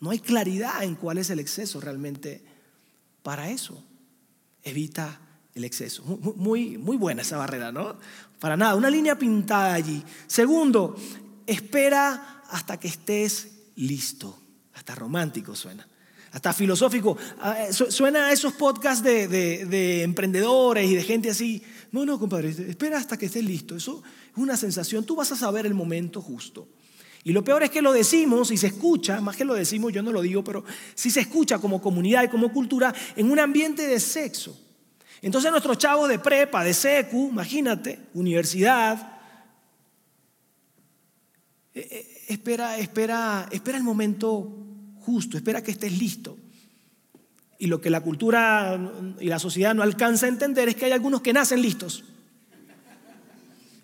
No 0.00 0.10
hay 0.10 0.18
claridad 0.18 0.82
en 0.82 0.94
cuál 0.96 1.18
es 1.18 1.30
el 1.30 1.38
exceso 1.38 1.80
realmente 1.80 2.44
para 3.22 3.48
eso. 3.48 3.82
Evita 4.62 5.20
el 5.54 5.64
exceso. 5.64 6.02
Muy, 6.36 6.76
muy 6.76 6.96
buena 6.96 7.22
esa 7.22 7.38
barrera, 7.38 7.72
¿no? 7.72 7.96
Para 8.38 8.56
nada, 8.56 8.74
una 8.74 8.90
línea 8.90 9.18
pintada 9.18 9.72
allí. 9.72 10.02
Segundo, 10.26 10.96
espera 11.46 12.42
hasta 12.50 12.78
que 12.78 12.88
estés 12.88 13.48
listo. 13.76 14.38
Hasta 14.74 14.94
romántico 14.94 15.54
suena 15.54 15.86
hasta 16.34 16.52
filosófico. 16.52 17.16
Ah, 17.40 17.56
eh, 17.60 17.72
suena 17.72 18.26
a 18.26 18.32
esos 18.32 18.54
podcasts 18.54 19.04
de, 19.04 20.02
emprendedores 20.02 20.90
y 20.90 20.96
de 20.96 21.02
gente 21.04 21.30
así. 21.30 21.62
No, 21.92 22.04
no, 22.04 22.18
compadre, 22.18 22.48
espera 22.48 22.98
hasta 22.98 23.16
que 23.16 23.26
estés 23.26 23.44
listo. 23.44 23.76
Eso 23.76 24.02
es 24.32 24.36
una 24.36 24.56
sensación. 24.56 25.04
Tú 25.04 25.14
vas 25.14 25.30
a 25.30 25.36
saber 25.36 25.64
el 25.64 25.74
momento 25.74 26.20
justo. 26.20 26.66
Y 27.22 27.32
lo 27.32 27.44
peor 27.44 27.62
es 27.62 27.70
que 27.70 27.80
lo 27.80 27.92
decimos 27.92 28.50
y 28.50 28.56
se 28.56 28.66
escucha, 28.66 29.20
más 29.20 29.36
que 29.36 29.44
lo 29.44 29.54
decimos, 29.54 29.92
yo 29.92 30.02
no 30.02 30.12
lo 30.12 30.20
digo, 30.20 30.42
pero 30.42 30.64
si 30.94 31.08
se 31.08 31.20
escucha 31.20 31.58
como 31.58 31.80
comunidad 31.80 32.24
y 32.24 32.28
como 32.28 32.52
cultura 32.52 32.92
en 33.16 33.30
un 33.30 33.38
ambiente 33.38 33.86
de 33.86 33.98
sexo. 34.00 34.60
Entonces 35.22 35.50
nuestros 35.52 35.78
chavos 35.78 36.08
de 36.08 36.18
prepa, 36.18 36.64
de 36.64 36.74
secu, 36.74 37.28
imagínate, 37.30 37.98
universidad, 38.12 39.20
eh, 41.72 41.88
eh, 41.90 42.24
espera, 42.28 42.76
espera, 42.76 43.48
espera 43.50 43.78
el 43.78 43.84
momento 43.84 44.73
justo, 45.04 45.36
espera 45.36 45.62
que 45.62 45.70
estés 45.70 45.98
listo. 45.98 46.36
Y 47.58 47.66
lo 47.66 47.80
que 47.80 47.90
la 47.90 48.00
cultura 48.00 48.78
y 49.20 49.26
la 49.26 49.38
sociedad 49.38 49.74
no 49.74 49.82
alcanza 49.82 50.26
a 50.26 50.28
entender 50.28 50.68
es 50.68 50.76
que 50.76 50.86
hay 50.86 50.92
algunos 50.92 51.20
que 51.20 51.32
nacen 51.32 51.62
listos. 51.62 52.04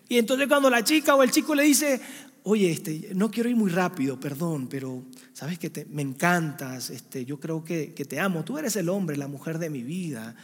Y 0.09 0.17
entonces 0.17 0.47
cuando 0.47 0.69
la 0.69 0.83
chica 0.83 1.15
o 1.15 1.23
el 1.23 1.31
chico 1.31 1.55
le 1.55 1.63
dice, 1.63 2.01
oye, 2.43 2.69
este, 2.71 3.11
no 3.15 3.31
quiero 3.31 3.49
ir 3.49 3.55
muy 3.55 3.71
rápido, 3.71 4.19
perdón, 4.19 4.67
pero 4.67 5.03
sabes 5.31 5.57
que 5.57 5.69
te, 5.69 5.85
me 5.85 6.01
encantas, 6.01 6.89
este, 6.89 7.23
yo 7.23 7.39
creo 7.39 7.63
que, 7.63 7.93
que 7.93 8.03
te 8.03 8.19
amo, 8.19 8.43
tú 8.43 8.57
eres 8.57 8.75
el 8.75 8.89
hombre, 8.89 9.15
la 9.15 9.27
mujer 9.27 9.57
de 9.57 9.69
mi 9.69 9.83
vida. 9.83 10.35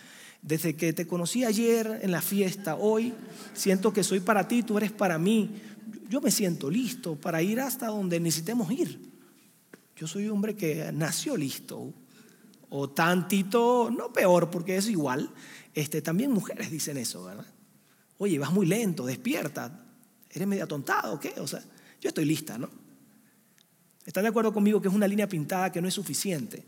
Desde 0.41 0.75
que 0.75 0.93
te 0.93 1.05
conocí 1.05 1.43
ayer 1.43 1.99
en 2.01 2.11
la 2.11 2.21
fiesta, 2.21 2.75
hoy 2.75 3.13
siento 3.53 3.91
que 3.91 4.03
soy 4.03 4.21
para 4.21 4.47
ti, 4.47 4.63
tú 4.63 4.77
eres 4.77 4.91
para 4.91 5.17
mí. 5.17 5.49
Yo 6.09 6.21
me 6.21 6.31
siento 6.31 6.69
listo 6.69 7.15
para 7.15 7.41
ir 7.41 7.59
hasta 7.59 7.87
donde 7.87 8.19
necesitemos 8.19 8.71
ir. 8.71 9.06
Yo 9.97 10.05
soy 10.05 10.25
un 10.27 10.33
hombre 10.33 10.55
que 10.55 10.91
nació 10.93 11.35
listo, 11.35 11.91
o 12.69 12.89
tantito, 12.89 13.89
no 13.89 14.13
peor, 14.13 14.51
porque 14.51 14.77
es 14.77 14.87
igual. 14.89 15.31
Este, 15.73 16.03
también 16.03 16.31
mujeres 16.31 16.69
dicen 16.69 16.97
eso, 16.97 17.23
¿verdad? 17.23 17.45
Oye, 18.19 18.37
vas 18.37 18.51
muy 18.51 18.67
lento, 18.67 19.05
despierta, 19.05 19.85
eres 20.29 20.47
medio 20.47 20.65
atontado, 20.65 21.15
¿o 21.15 21.19
qué? 21.19 21.33
O 21.39 21.47
sea, 21.47 21.63
yo 21.99 22.09
estoy 22.09 22.25
lista, 22.25 22.59
¿no? 22.59 22.69
¿Están 24.05 24.23
de 24.23 24.29
acuerdo 24.29 24.53
conmigo 24.53 24.81
que 24.81 24.87
es 24.87 24.93
una 24.93 25.07
línea 25.07 25.27
pintada 25.27 25.71
que 25.71 25.81
no 25.81 25.87
es 25.87 25.95
suficiente? 25.95 26.63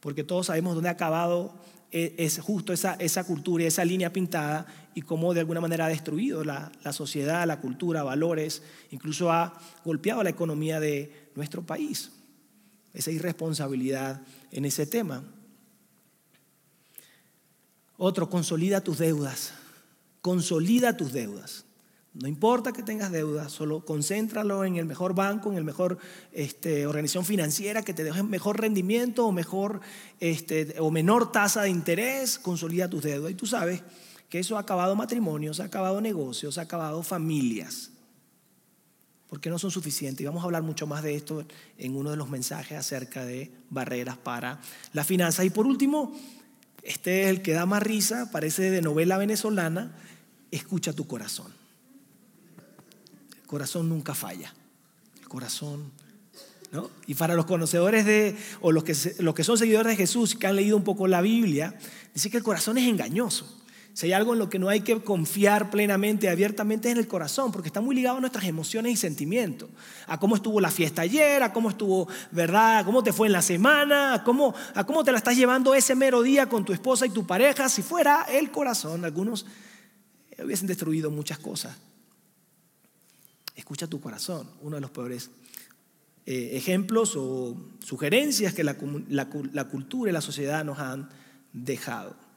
Porque 0.00 0.24
todos 0.24 0.46
sabemos 0.46 0.74
dónde 0.74 0.88
ha 0.88 0.92
acabado 0.92 1.54
eh, 1.92 2.14
es 2.18 2.40
justo 2.40 2.72
esa, 2.72 2.94
esa 2.94 3.24
cultura 3.24 3.64
y 3.64 3.66
esa 3.66 3.84
línea 3.84 4.12
pintada 4.12 4.66
y 4.94 5.02
cómo 5.02 5.32
de 5.32 5.40
alguna 5.40 5.60
manera 5.60 5.86
ha 5.86 5.88
destruido 5.88 6.44
la, 6.44 6.72
la 6.82 6.92
sociedad, 6.92 7.46
la 7.46 7.60
cultura, 7.60 8.02
valores, 8.02 8.62
incluso 8.90 9.32
ha 9.32 9.58
golpeado 9.84 10.22
la 10.22 10.30
economía 10.30 10.80
de 10.80 11.30
nuestro 11.34 11.64
país 11.64 12.17
esa 12.94 13.10
irresponsabilidad 13.10 14.22
en 14.50 14.64
ese 14.64 14.86
tema. 14.86 15.22
Otro, 17.96 18.30
consolida 18.30 18.80
tus 18.80 18.98
deudas. 18.98 19.52
Consolida 20.20 20.96
tus 20.96 21.12
deudas. 21.12 21.64
No 22.14 22.26
importa 22.26 22.72
que 22.72 22.82
tengas 22.82 23.12
deudas, 23.12 23.52
solo 23.52 23.84
concéntralo 23.84 24.64
en 24.64 24.76
el 24.76 24.86
mejor 24.86 25.14
banco, 25.14 25.52
en 25.52 25.58
el 25.58 25.64
mejor 25.64 25.98
este, 26.32 26.86
organización 26.86 27.24
financiera 27.24 27.82
que 27.82 27.94
te 27.94 28.02
deje 28.02 28.22
mejor 28.22 28.60
rendimiento 28.60 29.26
o 29.26 29.32
mejor 29.32 29.80
este, 30.18 30.74
o 30.80 30.90
menor 30.90 31.30
tasa 31.30 31.62
de 31.62 31.70
interés. 31.70 32.38
Consolida 32.38 32.88
tus 32.88 33.02
deudas. 33.02 33.30
Y 33.30 33.34
tú 33.34 33.46
sabes 33.46 33.82
que 34.28 34.40
eso 34.40 34.56
ha 34.56 34.60
acabado 34.60 34.96
matrimonios, 34.96 35.60
ha 35.60 35.64
acabado 35.64 36.00
negocios, 36.00 36.58
ha 36.58 36.62
acabado 36.62 37.02
familias 37.02 37.90
porque 39.28 39.50
no 39.50 39.58
son 39.58 39.70
suficientes. 39.70 40.22
Y 40.22 40.26
vamos 40.26 40.42
a 40.42 40.46
hablar 40.46 40.62
mucho 40.62 40.86
más 40.86 41.02
de 41.02 41.14
esto 41.14 41.44
en 41.76 41.96
uno 41.96 42.10
de 42.10 42.16
los 42.16 42.28
mensajes 42.28 42.78
acerca 42.78 43.24
de 43.24 43.50
barreras 43.70 44.16
para 44.16 44.60
las 44.92 45.06
finanzas. 45.06 45.44
Y 45.44 45.50
por 45.50 45.66
último, 45.66 46.18
este 46.82 47.24
es 47.24 47.28
el 47.28 47.42
que 47.42 47.52
da 47.52 47.66
más 47.66 47.82
risa, 47.82 48.30
parece 48.30 48.70
de 48.70 48.82
novela 48.82 49.18
venezolana, 49.18 49.92
escucha 50.50 50.92
tu 50.92 51.06
corazón. 51.06 51.52
El 53.40 53.46
corazón 53.46 53.88
nunca 53.88 54.14
falla. 54.14 54.54
El 55.20 55.28
corazón... 55.28 55.92
¿No? 56.70 56.90
Y 57.06 57.14
para 57.14 57.34
los 57.34 57.46
conocedores 57.46 58.04
de, 58.04 58.36
o 58.60 58.72
los 58.72 58.84
que, 58.84 58.94
los 59.20 59.34
que 59.34 59.42
son 59.42 59.56
seguidores 59.56 59.88
de 59.88 59.96
Jesús, 59.96 60.34
que 60.34 60.46
han 60.46 60.54
leído 60.54 60.76
un 60.76 60.84
poco 60.84 61.06
la 61.06 61.22
Biblia, 61.22 61.74
dice 62.12 62.28
que 62.28 62.36
el 62.36 62.42
corazón 62.42 62.76
es 62.76 62.86
engañoso. 62.86 63.57
Si 63.98 64.06
hay 64.06 64.12
algo 64.12 64.32
en 64.32 64.38
lo 64.38 64.48
que 64.48 64.60
no 64.60 64.68
hay 64.68 64.82
que 64.82 65.02
confiar 65.02 65.70
plenamente, 65.70 66.28
abiertamente, 66.28 66.86
es 66.86 66.92
en 66.92 66.98
el 66.98 67.08
corazón, 67.08 67.50
porque 67.50 67.66
está 67.66 67.80
muy 67.80 67.96
ligado 67.96 68.18
a 68.18 68.20
nuestras 68.20 68.44
emociones 68.44 68.92
y 68.92 68.96
sentimientos. 68.96 69.68
A 70.06 70.20
cómo 70.20 70.36
estuvo 70.36 70.60
la 70.60 70.70
fiesta 70.70 71.02
ayer, 71.02 71.42
a 71.42 71.52
cómo 71.52 71.68
estuvo, 71.68 72.06
¿verdad? 72.30 72.78
A 72.78 72.84
cómo 72.84 73.02
te 73.02 73.12
fue 73.12 73.26
en 73.26 73.32
la 73.32 73.42
semana, 73.42 74.14
a 74.14 74.22
cómo, 74.22 74.54
te 75.04 75.10
la 75.10 75.18
estás 75.18 75.36
llevando 75.36 75.74
ese 75.74 75.96
mero 75.96 76.22
día 76.22 76.48
con 76.48 76.64
tu 76.64 76.72
esposa 76.72 77.06
y 77.06 77.10
tu 77.10 77.26
pareja. 77.26 77.68
Si 77.68 77.82
fuera 77.82 78.22
el 78.30 78.52
corazón, 78.52 79.04
algunos 79.04 79.46
hubiesen 80.38 80.68
destruido 80.68 81.10
muchas 81.10 81.40
cosas. 81.40 81.76
Escucha 83.56 83.88
tu 83.88 84.00
corazón, 84.00 84.48
uno 84.62 84.76
de 84.76 84.80
los 84.80 84.92
peores 84.92 85.28
eh, 86.24 86.50
ejemplos 86.52 87.16
o 87.16 87.56
sugerencias 87.80 88.54
que 88.54 88.62
la 88.62 89.68
cultura 89.68 90.08
y 90.08 90.14
la 90.14 90.20
sociedad 90.20 90.64
nos 90.64 90.78
han 90.78 91.08
dejado. 91.52 92.27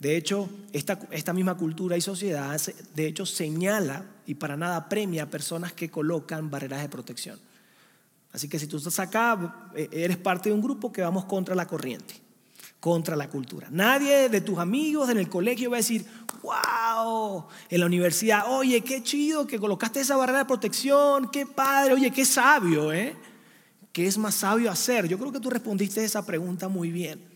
De 0.00 0.16
hecho, 0.16 0.48
esta, 0.72 0.98
esta, 1.10 1.34
misma 1.34 1.58
cultura 1.58 1.94
y 1.94 2.00
sociedad, 2.00 2.58
de 2.94 3.06
hecho, 3.06 3.26
señala 3.26 4.06
y 4.26 4.34
para 4.34 4.56
nada 4.56 4.88
premia 4.88 5.24
a 5.24 5.26
personas 5.26 5.74
que 5.74 5.90
colocan 5.90 6.50
barreras 6.50 6.80
de 6.80 6.88
protección. 6.88 7.38
Así 8.32 8.48
que 8.48 8.58
si 8.58 8.66
tú 8.66 8.78
estás 8.78 8.98
acá, 8.98 9.68
eh, 9.76 9.90
eres 9.92 10.16
parte 10.16 10.48
de 10.48 10.54
un 10.54 10.62
grupo 10.62 10.90
que 10.90 11.02
vamos 11.02 11.26
contra 11.26 11.54
la 11.54 11.66
corriente, 11.66 12.14
contra 12.80 13.14
la 13.14 13.28
cultura. 13.28 13.68
Nadie 13.70 14.30
de 14.30 14.40
tus 14.40 14.58
amigos 14.58 15.10
en 15.10 15.18
el 15.18 15.28
colegio 15.28 15.70
va 15.70 15.76
a 15.76 15.84
decir, 15.84 16.06
wow, 16.42 17.44
en 17.68 17.80
la 17.80 17.84
universidad, 17.84 18.44
oye, 18.48 18.80
qué 18.80 19.02
chido 19.02 19.46
que 19.46 19.58
colocaste 19.58 20.00
esa 20.00 20.16
barrera 20.16 20.38
de 20.38 20.44
protección, 20.46 21.30
qué 21.30 21.44
padre, 21.44 21.92
oye, 21.92 22.10
qué 22.10 22.24
sabio, 22.24 22.90
¿eh? 22.90 23.14
¿Qué 23.92 24.06
es 24.06 24.16
más 24.16 24.36
sabio 24.36 24.70
hacer? 24.70 25.08
Yo 25.08 25.18
creo 25.18 25.30
que 25.30 25.40
tú 25.40 25.50
respondiste 25.50 26.02
esa 26.02 26.24
pregunta 26.24 26.68
muy 26.68 26.90
bien. 26.90 27.29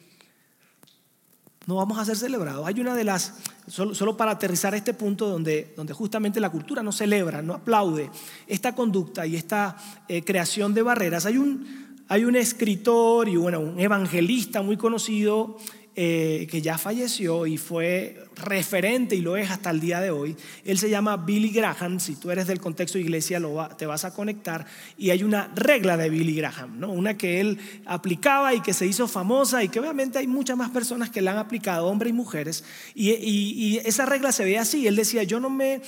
No 1.67 1.77
vamos 1.77 1.99
a 1.99 2.05
ser 2.05 2.17
celebrados. 2.17 2.67
Hay 2.67 2.79
una 2.81 2.95
de 2.95 3.05
las, 3.05 3.35
solo, 3.67 4.17
para 4.17 4.33
aterrizar 4.33 4.75
este 4.75 4.93
punto 4.93 5.29
donde, 5.29 5.73
donde, 5.77 5.95
justamente 5.95 6.41
la 6.41 6.51
cultura 6.51 6.83
no 6.83 6.93
celebra, 6.93 7.41
no 7.41 7.55
aplaude 7.55 8.11
esta 8.47 8.75
conducta 8.75 9.27
y 9.27 9.37
esta 9.37 9.77
eh, 10.09 10.23
creación 10.25 10.75
de 10.75 10.83
barreras. 10.83 11.25
Hay 11.25 11.39
un, 11.39 11.97
hay 12.09 12.25
un 12.25 12.37
escritor 12.37 13.29
y 13.29 13.37
bueno, 13.37 13.61
un 13.61 13.81
evangelista 13.81 14.61
muy 14.61 14.77
conocido 14.77 15.57
eh, 15.97 16.49
que 16.51 16.61
ya 16.61 16.77
falleció 16.77 17.47
y 17.47 17.57
fue 17.57 18.27
referente 18.35 19.15
y 19.15 19.21
lo 19.21 19.37
es 19.37 19.49
hasta 19.53 19.71
el 19.71 19.79
día 19.79 20.01
de 20.01 20.11
hoy. 20.11 20.35
Él 20.65 20.77
se 20.77 20.91
llama 20.91 21.17
Billy 21.17 21.51
Graham. 21.51 22.01
Si 22.01 22.17
tú 22.17 22.33
eres 22.33 22.49
del 22.49 22.59
contexto 22.59 22.99
de 22.99 23.05
iglesia, 23.05 23.39
lo 23.39 23.69
te 23.79 23.87
vas 23.87 24.05
a 24.05 24.13
conectar. 24.13 24.67
Y 24.99 25.11
hay 25.11 25.23
una 25.23 25.53
regla 25.55 25.97
de 25.97 26.11
Billy 26.11 26.35
Graham, 26.35 26.81
¿no? 26.81 26.91
una 26.91 27.17
que 27.17 27.41
él 27.41 27.61
aplicaba 27.87 28.55
y 28.55 28.61
que 28.61 28.73
se 28.73 28.87
hizo 28.87 29.07
famosa 29.07 29.63
y 29.63 29.69
que 29.69 29.79
obviamente 29.79 30.19
hay 30.19 30.27
muchas 30.27 30.57
más 30.57 30.71
personas 30.71 31.11
que 31.11 31.23
la 31.23 31.31
han 31.31 31.39
aplicado, 31.39 31.87
hombres 31.87 32.11
y 32.11 32.15
mujeres. 32.15 32.65
Y, 32.97 33.79
esa 33.85 34.05
regla 34.05 34.33
se 34.33 34.45
ve 34.45 34.59
así. 34.59 34.89
Él 34.89 34.97
decía, 34.97 35.23
yo 35.23 35.39
no 35.39 35.49
me 35.49 35.81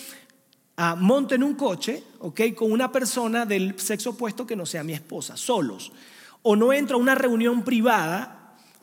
ah, 0.76 0.94
monto 0.94 1.34
en 1.34 1.42
un 1.42 1.54
coche, 1.54 2.04
¿ok? 2.20 2.42
Con 2.54 2.70
una 2.70 2.92
persona 2.92 3.44
del 3.44 3.76
sexo 3.76 4.10
opuesto 4.10 4.46
que 4.46 4.54
no 4.54 4.66
sea 4.66 4.84
mi 4.84 4.92
esposa, 4.92 5.36
solos. 5.36 5.90
O 6.42 6.54
no 6.54 6.72
entro 6.72 6.96
a 6.96 7.00
una 7.00 7.16
reunión 7.16 7.64
privada 7.64 8.35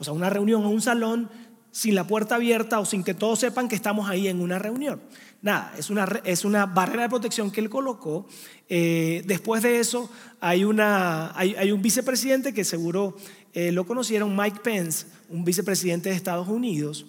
o 0.03 0.05
sea, 0.05 0.13
una 0.13 0.29
reunión 0.29 0.65
o 0.65 0.69
un 0.69 0.81
salón 0.81 1.29
sin 1.72 1.95
la 1.95 2.05
puerta 2.05 2.36
abierta 2.36 2.79
o 2.79 2.86
sin 2.86 3.03
que 3.03 3.13
todos 3.13 3.39
sepan 3.39 3.69
que 3.69 3.75
estamos 3.75 4.10
ahí 4.10 4.27
en 4.27 4.41
una 4.41 4.60
reunión. 4.60 5.01
Nada, 5.41 5.74
es 5.77 5.89
una, 5.89 6.03
es 6.24 6.45
una 6.45 6.65
barrera 6.65 7.03
de 7.03 7.10
protección 7.10 7.51
que 7.51 7.62
él 7.62 7.69
colocó. 7.69 8.27
Eh, 8.67 9.24
después 9.25 9.63
de 9.63 9.79
eso 9.79 10.10
hay, 10.39 10.65
una, 10.65 11.38
hay, 11.38 11.72
un 11.72 11.81
vicepresidente 11.81 12.53
que 12.53 12.63
seguro 12.63 13.15
eh, 13.53 13.72
lo 13.72 13.86
conocieron, 13.86 14.36
Mike 14.36 14.60
Pence, 14.62 15.07
un 15.29 15.43
vicepresidente 15.45 16.10
de 16.10 16.15
Estados 16.15 16.48
Unidos, 16.48 17.05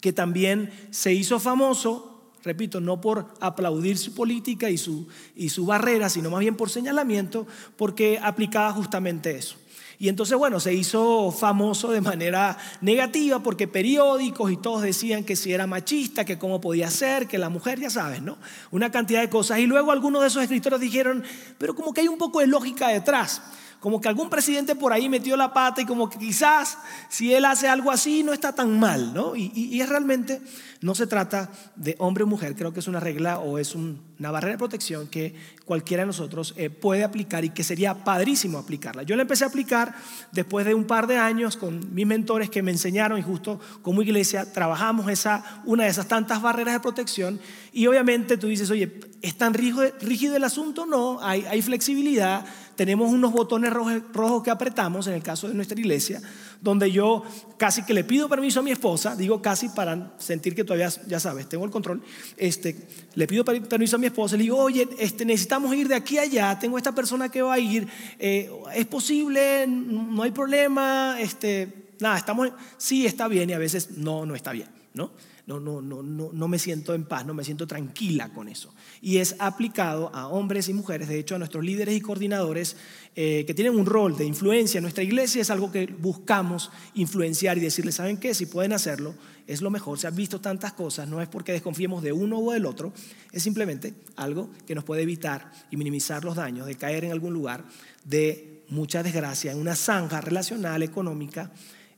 que 0.00 0.12
también 0.12 0.70
se 0.90 1.12
hizo 1.12 1.40
famoso, 1.40 2.30
repito, 2.44 2.80
no 2.80 3.00
por 3.00 3.34
aplaudir 3.40 3.98
su 3.98 4.14
política 4.14 4.70
y 4.70 4.78
su, 4.78 5.08
y 5.34 5.48
su 5.48 5.66
barrera, 5.66 6.08
sino 6.08 6.30
más 6.30 6.40
bien 6.40 6.56
por 6.56 6.70
señalamiento, 6.70 7.46
porque 7.76 8.20
aplicaba 8.22 8.72
justamente 8.72 9.36
eso. 9.36 9.56
Y 10.02 10.08
entonces, 10.08 10.36
bueno, 10.36 10.58
se 10.58 10.74
hizo 10.74 11.30
famoso 11.30 11.92
de 11.92 12.00
manera 12.00 12.58
negativa 12.80 13.38
porque 13.38 13.68
periódicos 13.68 14.50
y 14.50 14.56
todos 14.56 14.82
decían 14.82 15.22
que 15.22 15.36
si 15.36 15.52
era 15.52 15.68
machista, 15.68 16.24
que 16.24 16.40
cómo 16.40 16.60
podía 16.60 16.90
ser, 16.90 17.28
que 17.28 17.38
la 17.38 17.50
mujer, 17.50 17.78
ya 17.78 17.88
sabes, 17.88 18.20
¿no? 18.20 18.36
Una 18.72 18.90
cantidad 18.90 19.20
de 19.20 19.30
cosas. 19.30 19.60
Y 19.60 19.66
luego 19.66 19.92
algunos 19.92 20.22
de 20.22 20.26
esos 20.26 20.42
escritores 20.42 20.80
dijeron, 20.80 21.22
pero 21.56 21.76
como 21.76 21.94
que 21.94 22.00
hay 22.00 22.08
un 22.08 22.18
poco 22.18 22.40
de 22.40 22.48
lógica 22.48 22.88
detrás 22.88 23.42
como 23.82 24.00
que 24.00 24.06
algún 24.06 24.30
presidente 24.30 24.76
por 24.76 24.92
ahí 24.92 25.08
metió 25.08 25.36
la 25.36 25.52
pata 25.52 25.82
y 25.82 25.84
como 25.84 26.08
que 26.08 26.16
quizás 26.16 26.78
si 27.08 27.34
él 27.34 27.44
hace 27.44 27.66
algo 27.66 27.90
así 27.90 28.22
no 28.22 28.32
está 28.32 28.54
tan 28.54 28.78
mal, 28.78 29.12
¿no? 29.12 29.34
Y, 29.34 29.80
es 29.80 29.88
realmente 29.88 30.40
no 30.82 30.94
se 30.94 31.08
trata 31.08 31.50
de 31.74 31.96
hombre 31.98 32.22
o 32.22 32.28
mujer, 32.28 32.54
creo 32.54 32.72
que 32.72 32.78
es 32.78 32.86
una 32.86 33.00
regla 33.00 33.40
o 33.40 33.58
es 33.58 33.74
una 33.74 34.30
barrera 34.30 34.52
de 34.52 34.58
protección 34.58 35.08
que 35.08 35.34
cualquiera 35.64 36.04
de 36.04 36.06
nosotros 36.06 36.54
eh, 36.56 36.70
puede 36.70 37.02
aplicar 37.02 37.44
y 37.44 37.50
que 37.50 37.64
sería 37.64 38.04
padrísimo 38.04 38.58
aplicarla. 38.58 39.02
Yo 39.02 39.16
la 39.16 39.22
empecé 39.22 39.42
a 39.42 39.48
aplicar 39.48 39.96
después 40.30 40.64
de 40.64 40.74
un 40.74 40.84
par 40.84 41.08
de 41.08 41.18
años 41.18 41.56
con 41.56 41.92
mis 41.92 42.06
mentores 42.06 42.50
que 42.50 42.62
me 42.62 42.70
enseñaron 42.70 43.18
y 43.18 43.22
justo 43.22 43.58
como 43.82 44.02
iglesia 44.02 44.52
trabajamos 44.52 45.10
esa, 45.10 45.62
una 45.64 45.84
de 45.84 45.90
esas 45.90 46.06
tantas 46.06 46.40
barreras 46.40 46.74
de 46.74 46.80
protección 46.80 47.40
y 47.72 47.88
obviamente 47.88 48.36
tú 48.36 48.46
dices, 48.46 48.70
oye, 48.70 49.00
¿es 49.22 49.36
tan 49.36 49.54
rígido, 49.54 50.36
el 50.36 50.44
asunto? 50.44 50.86
No, 50.86 51.20
hay 51.20 51.62
flexibilidad 51.62 52.44
tenemos 52.82 53.12
unos 53.12 53.30
botones 53.30 53.72
rojos, 53.72 54.42
que 54.42 54.50
apretamos, 54.50 55.06
en 55.06 55.14
el 55.14 55.22
caso 55.22 55.46
de 55.46 55.54
nuestra 55.54 55.78
iglesia, 55.78 56.20
donde 56.60 56.90
yo 56.90 57.22
casi 57.56 57.84
que 57.84 57.94
le 57.94 58.02
pido 58.02 58.28
permiso 58.28 58.58
a 58.58 58.62
mi 58.64 58.72
esposa, 58.72 59.14
digo 59.14 59.40
casi 59.40 59.68
para 59.68 60.14
sentir 60.18 60.52
que 60.56 60.64
todavía, 60.64 60.88
ya 61.06 61.20
sabes, 61.20 61.48
tengo 61.48 61.64
el 61.64 61.70
control, 61.70 62.02
este, 62.36 62.76
le 63.14 63.28
pido 63.28 63.44
permiso 63.44 63.94
a 63.94 63.98
mi 64.00 64.06
esposa, 64.06 64.36
le 64.36 64.42
digo, 64.42 64.58
oye, 64.58 64.88
este, 64.98 65.24
necesitamos 65.24 65.72
ir 65.76 65.86
de 65.86 65.94
aquí 65.94 66.18
a 66.18 66.22
allá, 66.22 66.58
tengo 66.58 66.76
esta 66.76 66.92
persona 66.92 67.28
que 67.28 67.40
va 67.40 67.54
a 67.54 67.60
ir, 67.60 67.86
eh, 68.18 68.50
¿es 68.74 68.86
posible? 68.86 69.64
¿No 69.68 70.24
hay 70.24 70.32
problema? 70.32 71.20
Este, 71.20 71.94
nada, 72.00 72.18
estamos, 72.18 72.50
sí 72.78 73.06
está 73.06 73.28
bien 73.28 73.48
y 73.50 73.52
a 73.52 73.58
veces 73.58 73.92
no, 73.96 74.26
no 74.26 74.34
está 74.34 74.50
bien, 74.50 74.66
¿no? 74.92 75.12
No, 75.46 75.58
no, 75.58 75.82
no, 75.82 76.02
no, 76.02 76.48
me 76.48 76.58
siento 76.58 76.94
en 76.94 77.04
paz, 77.04 77.26
no 77.26 77.34
me 77.34 77.42
siento 77.42 77.66
tranquila 77.66 78.32
con 78.32 78.48
eso. 78.48 78.72
Y 79.00 79.16
es 79.16 79.34
aplicado 79.40 80.14
a 80.14 80.28
hombres 80.28 80.68
y 80.68 80.72
mujeres, 80.72 81.08
de 81.08 81.18
hecho 81.18 81.34
a 81.34 81.38
nuestros 81.38 81.64
líderes 81.64 81.96
y 81.96 82.00
coordinadores 82.00 82.76
eh, 83.16 83.44
que 83.44 83.52
tienen 83.52 83.74
un 83.74 83.84
rol 83.84 84.16
de 84.16 84.24
influencia 84.24 84.78
en 84.78 84.82
nuestra 84.82 85.02
iglesia, 85.02 85.42
es 85.42 85.50
algo 85.50 85.72
que 85.72 85.86
buscamos 85.86 86.70
influenciar 86.94 87.58
y 87.58 87.60
decirles, 87.60 87.96
¿saben 87.96 88.18
qué? 88.18 88.34
Si 88.34 88.46
pueden 88.46 88.72
hacerlo, 88.72 89.14
es 89.48 89.62
lo 89.62 89.70
mejor. 89.70 89.98
Se 89.98 90.06
han 90.06 90.14
visto 90.14 90.40
tantas 90.40 90.74
cosas, 90.74 91.08
no 91.08 91.20
es 91.20 91.28
porque 91.28 91.50
desconfiemos 91.50 92.04
de 92.04 92.12
uno 92.12 92.38
o 92.38 92.52
del 92.52 92.64
otro, 92.64 92.92
es 93.32 93.42
simplemente 93.42 93.94
algo 94.14 94.48
que 94.64 94.76
nos 94.76 94.84
puede 94.84 95.02
evitar 95.02 95.50
y 95.72 95.76
minimizar 95.76 96.24
los 96.24 96.36
daños 96.36 96.66
de 96.66 96.76
caer 96.76 97.04
en 97.04 97.10
algún 97.10 97.32
lugar 97.32 97.64
de 98.04 98.62
mucha 98.68 99.02
desgracia, 99.02 99.50
en 99.50 99.58
una 99.58 99.74
zanja 99.74 100.20
relacional, 100.20 100.84
económica 100.84 101.50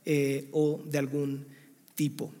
eh, 0.03 0.49
o 0.51 0.81
de 0.83 0.97
algún 0.97 1.45
tipo. 1.93 2.33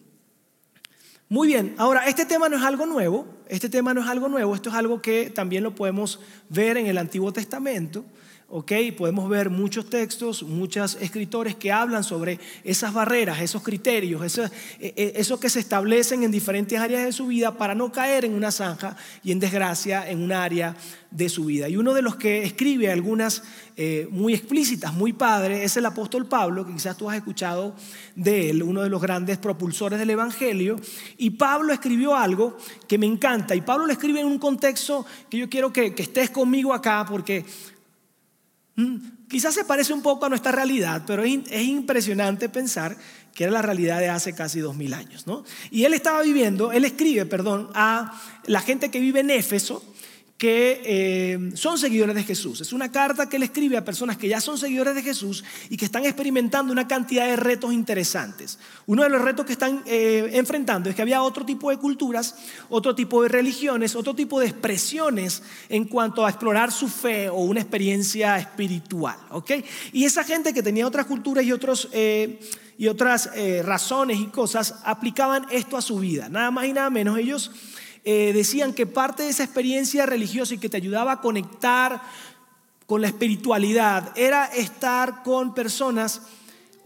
Muy 1.35 1.49
bien, 1.49 1.75
ahora 1.77 2.07
este 2.07 2.25
tema 2.25 2.47
no 2.47 2.55
es 2.55 2.63
algo 2.63 2.85
nuevo, 2.85 3.27
este 3.49 3.67
tema 3.67 3.93
no 3.93 4.01
es 4.01 4.07
algo 4.07 4.29
nuevo, 4.29 4.55
esto 4.55 4.69
es 4.69 4.75
algo 4.75 5.01
que 5.01 5.29
también 5.29 5.63
lo 5.63 5.75
podemos 5.75 6.21
ver 6.47 6.77
en 6.77 6.87
el 6.87 6.97
Antiguo 6.97 7.33
Testamento. 7.33 8.05
¿Ok? 8.57 8.71
Podemos 8.97 9.27
ver 9.27 9.49
muchos 9.49 9.89
textos, 9.89 10.41
muchos 10.41 10.97
escritores 11.01 11.55
que 11.55 11.73
hablan 11.73 12.05
sobre 12.05 12.39
esas 12.63 12.93
barreras, 12.93 13.41
esos 13.41 13.61
criterios, 13.61 14.23
eso, 14.23 14.45
e, 14.79 14.93
e, 14.95 15.13
eso, 15.17 15.41
que 15.41 15.49
se 15.49 15.59
establecen 15.59 16.23
en 16.23 16.31
diferentes 16.31 16.79
áreas 16.79 17.03
de 17.03 17.11
su 17.11 17.27
vida 17.27 17.57
para 17.57 17.75
no 17.75 17.91
caer 17.91 18.23
en 18.23 18.33
una 18.33 18.51
zanja 18.51 18.95
y 19.25 19.33
en 19.33 19.41
desgracia 19.41 20.09
en 20.09 20.23
un 20.23 20.31
área 20.31 20.73
de 21.11 21.27
su 21.27 21.45
vida. 21.45 21.67
Y 21.67 21.75
uno 21.75 21.93
de 21.93 22.01
los 22.01 22.15
que 22.15 22.43
escribe 22.43 22.89
algunas 22.89 23.43
eh, 23.77 24.07
muy 24.09 24.33
explícitas, 24.33 24.93
muy 24.93 25.11
padres, 25.11 25.63
es 25.63 25.75
el 25.75 25.85
apóstol 25.85 26.25
Pablo, 26.25 26.65
que 26.65 26.73
quizás 26.73 26.95
tú 26.95 27.09
has 27.09 27.17
escuchado 27.17 27.75
de 28.15 28.49
él, 28.49 28.63
uno 28.63 28.83
de 28.83 28.89
los 28.89 29.01
grandes 29.01 29.37
propulsores 29.37 29.99
del 29.99 30.09
Evangelio. 30.09 30.77
Y 31.17 31.31
Pablo 31.31 31.73
escribió 31.73 32.15
algo 32.15 32.57
que 32.87 32.97
me 32.97 33.05
encanta. 33.05 33.53
Y 33.53 33.61
Pablo 33.61 33.85
lo 33.85 33.91
escribe 33.91 34.21
en 34.21 34.27
un 34.27 34.39
contexto 34.39 35.05
que 35.29 35.37
yo 35.37 35.49
quiero 35.49 35.73
que, 35.73 35.93
estés 35.97 36.29
conmigo 36.29 36.73
acá, 36.73 37.05
porque 37.09 37.45
quizás 39.27 39.53
se 39.53 39.65
parece 39.65 39.93
un 39.93 40.01
poco 40.01 40.25
a 40.25 40.29
nuestra 40.29 40.51
realidad, 40.51 41.03
pero 41.05 41.23
es, 41.23 41.63
impresionante 41.63 42.49
pensar 42.49 42.97
que 43.33 43.43
era 43.43 43.53
la 43.53 43.61
realidad 43.61 43.99
de 43.99 44.09
hace 44.09 44.33
casi 44.33 44.59
dos 44.59 44.75
mil 44.75 44.93
años. 44.93 45.27
¿no? 45.27 45.43
Y 45.71 45.83
él 45.83 45.93
estaba 45.93 46.21
viviendo, 46.21 46.71
él 46.71 46.85
escribe, 46.85 47.25
perdón, 47.25 47.69
a 47.73 48.19
la 48.45 48.61
gente 48.61 48.91
que 48.91 48.99
vive 48.99 49.21
en 49.21 49.31
Éfeso, 49.31 49.83
que 50.37 50.81
eh, 50.83 51.51
son 51.55 51.77
seguidores 51.77 52.13
de 52.13 52.23
Jesús. 52.23 52.59
Es 52.59 52.73
una 52.73 52.91
carta 52.91 53.29
que 53.29 53.37
él 53.37 53.43
escribe 53.43 53.77
a 53.77 53.85
personas 53.85 54.17
que 54.17 54.27
ya 54.27 54.41
son 54.41 54.57
seguidores 54.57 54.93
de 54.93 55.01
Jesús 55.01 55.45
y 55.69 55.77
que 55.77 55.85
están 55.85 56.03
experimentando 56.03 56.73
una 56.73 56.89
cantidad 56.89 57.25
de 57.25 57.37
retos 57.37 57.71
interesantes. 57.71 58.59
Uno 58.85 59.03
de 59.03 59.09
los 59.09 59.21
retos 59.21 59.45
que 59.45 59.53
están 59.53 59.81
eh, 59.85 60.31
enfrentando 60.33 60.89
es 60.89 60.95
que 60.95 61.01
había 61.01 61.21
otro 61.21 61.45
tipo 61.45 61.69
de 61.69 61.77
culturas, 61.77 62.35
otro 62.67 62.93
tipo 62.93 63.23
de 63.23 63.29
religiones, 63.29 63.95
otro 63.95 64.13
tipo 64.13 64.41
de 64.41 64.47
expresiones 64.47 65.41
en 65.69 65.85
cuanto 65.85 66.25
a 66.25 66.29
explorar 66.29 66.69
su 66.69 66.89
fe 66.89 67.29
o 67.29 67.37
una 67.37 67.61
experiencia 67.61 68.37
espiritual. 68.37 69.15
Y 69.93 70.03
esa 70.03 70.25
gente 70.25 70.53
que 70.53 70.61
tenía 70.61 70.85
otras 70.85 71.05
culturas 71.05 71.45
y, 71.45 71.53
otros, 71.53 71.87
eh, 71.93 72.41
y 72.77 72.87
otras 72.87 73.29
razones 73.63 74.19
y 74.19 74.25
cosas 74.25 74.75
aplicaban 74.83 75.45
esto 75.49 75.77
a 75.77 75.81
su 75.81 75.99
vida. 75.99 76.27
Nada 76.27 76.51
más 76.51 76.65
y 76.65 76.73
nada 76.73 76.89
menos 76.89 77.17
ellos 77.17 77.51
eh, 78.05 78.33
decían 78.33 78.73
que 78.73 78.85
parte 78.85 79.23
de 79.23 79.29
esa 79.29 79.43
experiencia 79.43 80.05
religiosa 80.05 80.53
y 80.53 80.59
que 80.59 80.69
te 80.69 80.77
ayudaba 80.77 81.13
a 81.13 81.21
conectar 81.21 82.01
con 82.85 83.01
la 83.01 83.07
espiritualidad 83.07 84.11
era 84.15 84.45
estar 84.45 85.23
con 85.23 85.55
personas 85.55 86.21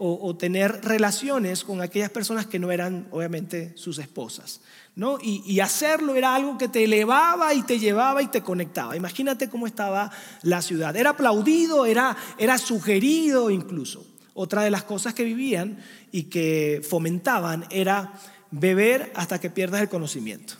o, 0.02 0.34
tener 0.34 0.82
relaciones 0.82 1.62
con 1.62 1.82
aquellas 1.82 2.08
personas 2.08 2.46
que 2.46 2.58
no 2.58 2.72
eran 2.72 3.06
obviamente 3.10 3.72
sus 3.76 3.98
esposas. 3.98 4.62
¿no? 4.96 5.18
Y, 5.20 5.60
hacerlo 5.60 6.14
era 6.14 6.34
algo 6.34 6.56
que 6.56 6.68
te 6.68 6.84
elevaba 6.84 7.52
y 7.52 7.60
te 7.64 7.78
llevaba 7.78 8.22
y 8.22 8.28
te 8.28 8.40
conectaba. 8.40 8.96
Imagínate 8.96 9.50
cómo 9.50 9.66
estaba 9.66 10.10
la 10.40 10.62
ciudad. 10.62 10.96
Era 10.96 11.10
aplaudido, 11.10 11.84
era, 11.84 12.16
era 12.38 12.56
sugerido 12.56 13.50
incluso. 13.50 14.06
Otra 14.32 14.62
de 14.62 14.70
las 14.70 14.84
cosas 14.84 15.12
que 15.12 15.22
vivían 15.22 15.76
y 16.10 16.24
que 16.24 16.80
fomentaban 16.88 17.66
era 17.68 18.14
beber 18.50 19.12
hasta 19.14 19.38
que 19.38 19.50
pierdas 19.50 19.82
el 19.82 19.90
conocimiento. 19.90 20.54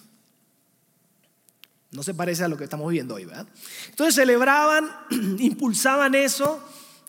No 1.92 2.03
se 2.03 2.14
parece 2.14 2.44
a 2.44 2.48
lo 2.48 2.57
que 2.57 2.64
estamos 2.64 2.90
viendo 2.90 3.16
hoy, 3.16 3.24
¿verdad? 3.24 3.46
Entonces 3.88 4.14
celebraban, 4.14 4.88
impulsaban 5.38 6.14
eso, 6.14 6.62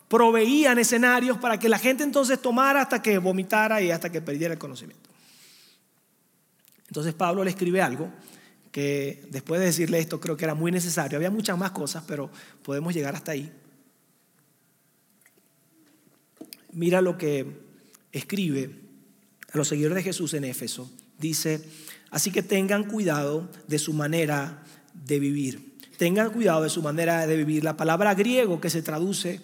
proveían 0.07 0.79
escenarios 0.79 1.37
para 1.37 1.59
que 1.59 1.69
la 1.69 1.77
gente 1.77 2.03
entonces 2.03 2.41
tomara 2.41 2.81
hasta 2.81 3.01
que 3.01 3.17
vomitara 3.17 3.81
y 3.81 3.91
hasta 3.91 4.11
que 4.11 4.21
perdiera 4.21 4.53
el 4.53 4.59
conocimiento. 4.59 5.09
Entonces 6.87 7.13
Pablo 7.13 7.43
le 7.43 7.51
escribe 7.51 7.81
algo 7.81 8.11
que 8.71 9.25
después 9.29 9.59
de 9.59 9.67
decirle 9.67 9.99
esto 9.99 10.19
creo 10.19 10.35
que 10.35 10.45
era 10.45 10.55
muy 10.55 10.71
necesario. 10.71 11.17
Había 11.17 11.31
muchas 11.31 11.57
más 11.57 11.71
cosas, 11.71 12.03
pero 12.07 12.29
podemos 12.63 12.93
llegar 12.93 13.15
hasta 13.15 13.33
ahí. 13.33 13.51
Mira 16.73 17.01
lo 17.01 17.17
que 17.17 17.45
escribe 18.11 18.75
a 19.53 19.57
los 19.57 19.67
seguidores 19.67 19.95
de 19.95 20.03
Jesús 20.03 20.33
en 20.33 20.45
Éfeso. 20.45 20.89
Dice, 21.17 21.63
así 22.09 22.31
que 22.31 22.43
tengan 22.43 22.85
cuidado 22.85 23.49
de 23.67 23.79
su 23.79 23.93
manera 23.93 24.63
de 24.93 25.19
vivir. 25.19 25.77
Tengan 25.97 26.31
cuidado 26.31 26.63
de 26.63 26.69
su 26.69 26.81
manera 26.81 27.27
de 27.27 27.37
vivir. 27.37 27.63
La 27.63 27.77
palabra 27.77 28.15
griego 28.15 28.59
que 28.59 28.69
se 28.69 28.81
traduce 28.81 29.39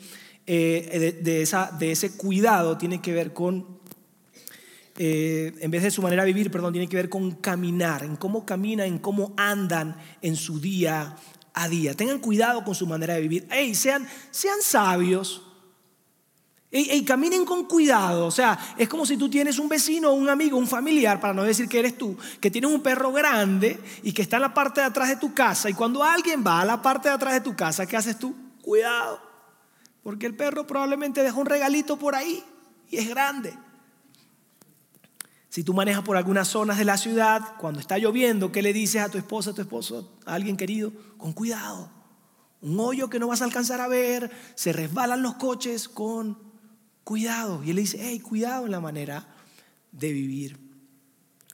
eh, 0.45 1.19
de, 1.21 1.41
esa, 1.41 1.71
de, 1.77 1.91
ese 1.91 2.17
cuidado 2.17 2.77
tiene 2.77 3.01
que 3.01 3.13
ver 3.13 3.33
con, 3.33 3.79
eh, 4.97 5.53
en 5.59 5.71
vez 5.71 5.83
de 5.83 5.91
su 5.91 6.01
manera 6.01 6.23
de 6.23 6.33
vivir, 6.33 6.49
perdón, 6.49 6.73
tiene 6.73 6.87
que 6.87 6.95
ver 6.95 7.09
con 7.09 7.31
caminar, 7.31 8.03
en 8.03 8.15
cómo 8.15 8.45
caminan, 8.45 8.87
en 8.87 8.99
cómo 8.99 9.33
andan 9.37 9.97
en 10.21 10.35
su 10.35 10.59
día 10.59 11.15
a 11.53 11.67
día. 11.67 11.93
Tengan 11.93 12.19
cuidado 12.19 12.63
con 12.63 12.75
su 12.75 12.87
manera 12.87 13.15
de 13.15 13.21
vivir. 13.21 13.47
Hey, 13.51 13.75
sean, 13.75 14.07
sean 14.31 14.61
sabios. 14.61 15.46
Y, 16.69 17.05
caminen 17.05 17.45
con 17.45 17.65
cuidado. 17.65 18.25
O 18.25 18.31
sea, 18.31 18.57
es 18.77 18.89
como 18.89 19.05
si 19.05 19.15
tú 19.15 19.29
tienes 19.29 19.57
un 19.57 19.69
vecino, 19.69 20.11
un 20.11 20.27
amigo, 20.27 20.57
un 20.57 20.67
familiar, 20.67 21.19
para 21.19 21.33
no 21.33 21.43
decir 21.43 21.69
que 21.69 21.79
eres 21.79 21.97
tú, 21.97 22.17
que 22.41 22.51
tienes 22.51 22.69
un 22.69 22.81
perro 22.81 23.13
grande 23.13 23.79
y 24.03 24.11
que 24.11 24.21
está 24.21 24.35
en 24.35 24.41
la 24.41 24.53
parte 24.53 24.81
de 24.81 24.87
atrás 24.87 25.07
de 25.07 25.15
tu 25.15 25.33
casa. 25.33 25.69
Y 25.69 25.73
cuando 25.73 26.03
alguien 26.03 26.43
va 26.45 26.61
a 26.61 26.65
la 26.65 26.81
parte 26.81 27.07
de 27.07 27.15
atrás 27.15 27.33
de 27.35 27.41
tu 27.41 27.55
casa, 27.55 27.85
¿qué 27.85 27.95
haces 27.95 28.19
tú? 28.19 28.35
Cuidado. 28.61 29.21
Porque 30.03 30.25
el 30.25 30.35
perro 30.35 30.67
probablemente 30.67 31.23
deja 31.23 31.39
un 31.39 31.45
regalito 31.45 31.97
por 31.97 32.15
ahí 32.15 32.43
y 32.89 32.97
es 32.97 33.07
grande. 33.07 33.57
Si 35.49 35.63
tú 35.63 35.73
manejas 35.73 36.03
por 36.03 36.17
algunas 36.17 36.49
zonas 36.49 36.77
de 36.77 36.85
la 36.85 36.97
ciudad, 36.97 37.55
cuando 37.59 37.79
está 37.79 37.97
lloviendo, 37.97 38.51
¿qué 38.51 38.61
le 38.61 38.73
dices 38.73 39.01
a 39.01 39.09
tu 39.09 39.17
esposa, 39.17 39.51
a 39.51 39.53
tu 39.53 39.61
esposo, 39.61 40.17
a 40.25 40.33
alguien 40.33 40.57
querido? 40.57 40.91
Con 41.17 41.31
cuidado. 41.31 41.89
Un 42.61 42.79
hoyo 42.79 43.09
que 43.09 43.19
no 43.19 43.27
vas 43.27 43.41
a 43.41 43.45
alcanzar 43.45 43.79
a 43.79 43.87
ver, 43.87 44.31
se 44.55 44.73
resbalan 44.73 45.21
los 45.21 45.35
coches 45.35 45.87
con 45.87 46.46
cuidado. 47.07 47.63
Y 47.63 47.69
él 47.69 47.77
dice, 47.77 47.97
hey, 48.01 48.19
cuidado 48.19 48.65
en 48.65 48.71
la 48.71 48.81
manera 48.81 49.25
de 49.93 50.11
vivir. 50.11 50.57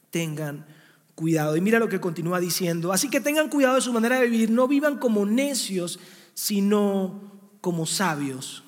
Tengan 0.09 0.65
cuidado. 1.13 1.55
Y 1.55 1.61
mira 1.61 1.77
lo 1.77 1.87
que 1.87 2.01
continúa 2.01 2.39
diciendo. 2.39 2.91
Así 2.91 3.07
que 3.07 3.21
tengan 3.21 3.49
cuidado 3.49 3.75
de 3.75 3.81
su 3.81 3.93
manera 3.93 4.19
de 4.19 4.27
vivir. 4.27 4.49
No 4.49 4.67
vivan 4.67 4.97
como 4.97 5.27
necios, 5.27 5.99
sino 6.33 7.21
como 7.61 7.85
sabios. 7.85 8.63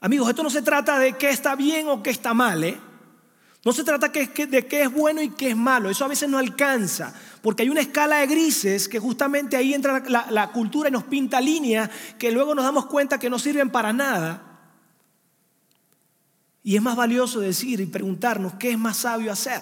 Amigos, 0.00 0.28
esto 0.28 0.44
no 0.44 0.50
se 0.50 0.62
trata 0.62 1.00
de 1.00 1.14
qué 1.14 1.30
está 1.30 1.56
bien 1.56 1.88
o 1.88 2.04
qué 2.04 2.10
está 2.10 2.34
mal, 2.34 2.62
¿eh? 2.62 2.78
No 3.64 3.72
se 3.72 3.82
trata 3.82 4.10
de 4.10 4.32
qué 4.32 4.82
es 4.82 4.92
bueno 4.92 5.20
y 5.22 5.30
qué 5.30 5.50
es 5.50 5.56
malo. 5.56 5.90
Eso 5.90 6.04
a 6.04 6.08
veces 6.08 6.28
no 6.28 6.38
alcanza, 6.38 7.12
porque 7.42 7.64
hay 7.64 7.68
una 7.68 7.80
escala 7.80 8.18
de 8.18 8.28
grises 8.28 8.88
que 8.88 9.00
justamente 9.00 9.56
ahí 9.56 9.74
entra 9.74 10.04
la 10.30 10.52
cultura 10.52 10.88
y 10.88 10.92
nos 10.92 11.02
pinta 11.02 11.40
líneas 11.40 11.90
que 12.16 12.30
luego 12.30 12.54
nos 12.54 12.64
damos 12.64 12.86
cuenta 12.86 13.18
que 13.18 13.28
no 13.28 13.40
sirven 13.40 13.70
para 13.70 13.92
nada. 13.92 14.51
Y 16.64 16.76
es 16.76 16.82
más 16.82 16.96
valioso 16.96 17.40
decir 17.40 17.80
y 17.80 17.86
preguntarnos 17.86 18.54
qué 18.54 18.70
es 18.70 18.78
más 18.78 18.98
sabio 18.98 19.32
hacer. 19.32 19.60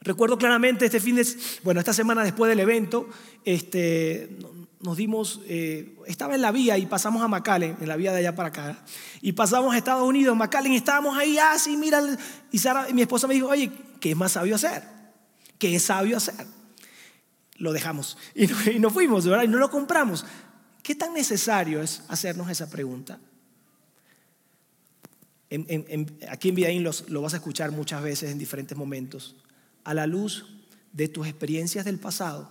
Recuerdo 0.00 0.38
claramente 0.38 0.84
este 0.84 1.00
fin 1.00 1.16
de, 1.16 1.26
bueno, 1.64 1.80
esta 1.80 1.92
semana 1.92 2.22
después 2.22 2.48
del 2.48 2.60
evento, 2.60 3.08
este, 3.44 4.38
nos 4.80 4.96
dimos, 4.96 5.40
eh, 5.46 5.96
estaba 6.06 6.36
en 6.36 6.42
la 6.42 6.52
vía 6.52 6.78
y 6.78 6.86
pasamos 6.86 7.22
a 7.22 7.28
McAllen, 7.28 7.76
en 7.80 7.88
la 7.88 7.96
vía 7.96 8.12
de 8.12 8.18
allá 8.18 8.34
para 8.34 8.50
acá, 8.50 8.84
y 9.20 9.32
pasamos 9.32 9.74
a 9.74 9.78
Estados 9.78 10.06
Unidos, 10.06 10.36
McAllen, 10.36 10.74
y 10.74 10.76
estábamos 10.76 11.18
ahí, 11.18 11.38
así, 11.38 11.74
ah, 11.74 11.78
mira, 11.78 12.18
y 12.52 12.58
Sara, 12.58 12.86
mi 12.92 13.02
esposa 13.02 13.26
me 13.26 13.34
dijo, 13.34 13.48
oye, 13.48 13.72
¿qué 13.98 14.10
es 14.10 14.16
más 14.16 14.32
sabio 14.32 14.54
hacer? 14.54 14.84
¿Qué 15.58 15.74
es 15.74 15.82
sabio 15.82 16.16
hacer? 16.16 16.46
Lo 17.56 17.72
dejamos 17.72 18.16
y, 18.34 18.46
nos 18.78 18.92
fuimos, 18.92 19.26
¿verdad? 19.26 19.44
Y 19.44 19.48
no 19.48 19.58
lo 19.58 19.70
compramos. 19.70 20.24
¿Qué 20.84 20.94
tan 20.94 21.14
necesario 21.14 21.82
es 21.82 22.04
hacernos 22.08 22.48
esa 22.48 22.70
pregunta? 22.70 23.18
Aquí 26.28 26.48
en 26.48 26.54
Vidaín 26.54 26.84
lo 26.84 27.22
vas 27.22 27.34
a 27.34 27.36
escuchar 27.36 27.70
muchas 27.72 28.02
veces 28.02 28.30
en 28.30 28.38
diferentes 28.38 28.76
momentos. 28.76 29.36
A 29.84 29.94
la 29.94 30.06
luz 30.06 30.46
de 30.92 31.08
tus 31.08 31.26
experiencias 31.26 31.84
del 31.84 31.98
pasado, 31.98 32.50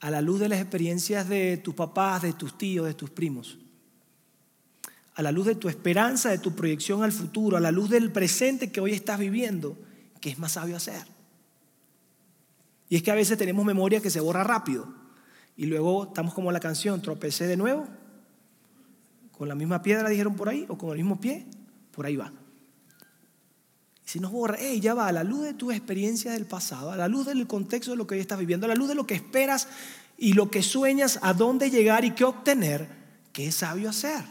a 0.00 0.10
la 0.10 0.20
luz 0.22 0.40
de 0.40 0.48
las 0.48 0.60
experiencias 0.60 1.28
de 1.28 1.58
tus 1.58 1.74
papás, 1.74 2.22
de 2.22 2.32
tus 2.32 2.56
tíos, 2.56 2.86
de 2.86 2.94
tus 2.94 3.10
primos, 3.10 3.58
a 5.14 5.22
la 5.22 5.30
luz 5.30 5.46
de 5.46 5.54
tu 5.54 5.68
esperanza, 5.68 6.30
de 6.30 6.38
tu 6.38 6.54
proyección 6.56 7.02
al 7.02 7.12
futuro, 7.12 7.56
a 7.56 7.60
la 7.60 7.70
luz 7.70 7.90
del 7.90 8.10
presente 8.10 8.72
que 8.72 8.80
hoy 8.80 8.92
estás 8.92 9.18
viviendo, 9.18 9.76
¿qué 10.20 10.30
es 10.30 10.38
más 10.38 10.52
sabio 10.52 10.76
hacer? 10.76 11.02
Y 12.88 12.96
es 12.96 13.02
que 13.02 13.10
a 13.10 13.14
veces 13.14 13.38
tenemos 13.38 13.64
memoria 13.64 14.00
que 14.00 14.10
se 14.10 14.20
borra 14.20 14.42
rápido 14.42 14.92
y 15.56 15.66
luego 15.66 16.04
estamos 16.04 16.34
como 16.34 16.50
la 16.50 16.60
canción, 16.60 17.02
tropecé 17.02 17.46
de 17.46 17.56
nuevo 17.56 17.86
con 19.40 19.48
la 19.48 19.54
misma 19.54 19.80
piedra, 19.80 20.10
dijeron 20.10 20.36
por 20.36 20.50
ahí, 20.50 20.66
o 20.68 20.76
con 20.76 20.90
el 20.90 20.98
mismo 20.98 21.18
pie, 21.18 21.46
por 21.92 22.04
ahí 22.04 22.14
va. 22.14 22.30
Si 24.04 24.20
nos 24.20 24.32
borra, 24.32 24.58
hey, 24.60 24.80
ya 24.80 24.92
va, 24.92 25.08
a 25.08 25.12
la 25.12 25.24
luz 25.24 25.44
de 25.44 25.54
tu 25.54 25.72
experiencia 25.72 26.32
del 26.32 26.44
pasado, 26.44 26.92
a 26.92 26.96
la 26.98 27.08
luz 27.08 27.24
del 27.24 27.46
contexto 27.46 27.92
de 27.92 27.96
lo 27.96 28.06
que 28.06 28.16
hoy 28.16 28.20
estás 28.20 28.38
viviendo, 28.38 28.66
a 28.66 28.68
la 28.68 28.74
luz 28.74 28.88
de 28.88 28.94
lo 28.94 29.06
que 29.06 29.14
esperas 29.14 29.66
y 30.18 30.34
lo 30.34 30.50
que 30.50 30.62
sueñas, 30.62 31.18
a 31.22 31.32
dónde 31.32 31.70
llegar 31.70 32.04
y 32.04 32.10
qué 32.10 32.24
obtener, 32.24 32.86
¿qué 33.32 33.50
sabio 33.50 33.88
hacer? 33.88 34.22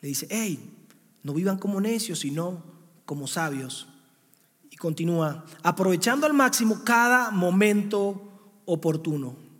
Le 0.00 0.10
dice, 0.10 0.28
hey, 0.30 0.60
no 1.24 1.34
vivan 1.34 1.58
como 1.58 1.80
necios, 1.80 2.20
sino 2.20 2.62
como 3.06 3.26
sabios. 3.26 3.88
Y 4.70 4.76
continúa, 4.76 5.44
aprovechando 5.64 6.26
al 6.26 6.32
máximo 6.32 6.84
cada 6.84 7.32
momento 7.32 8.60
oportuno 8.66 9.51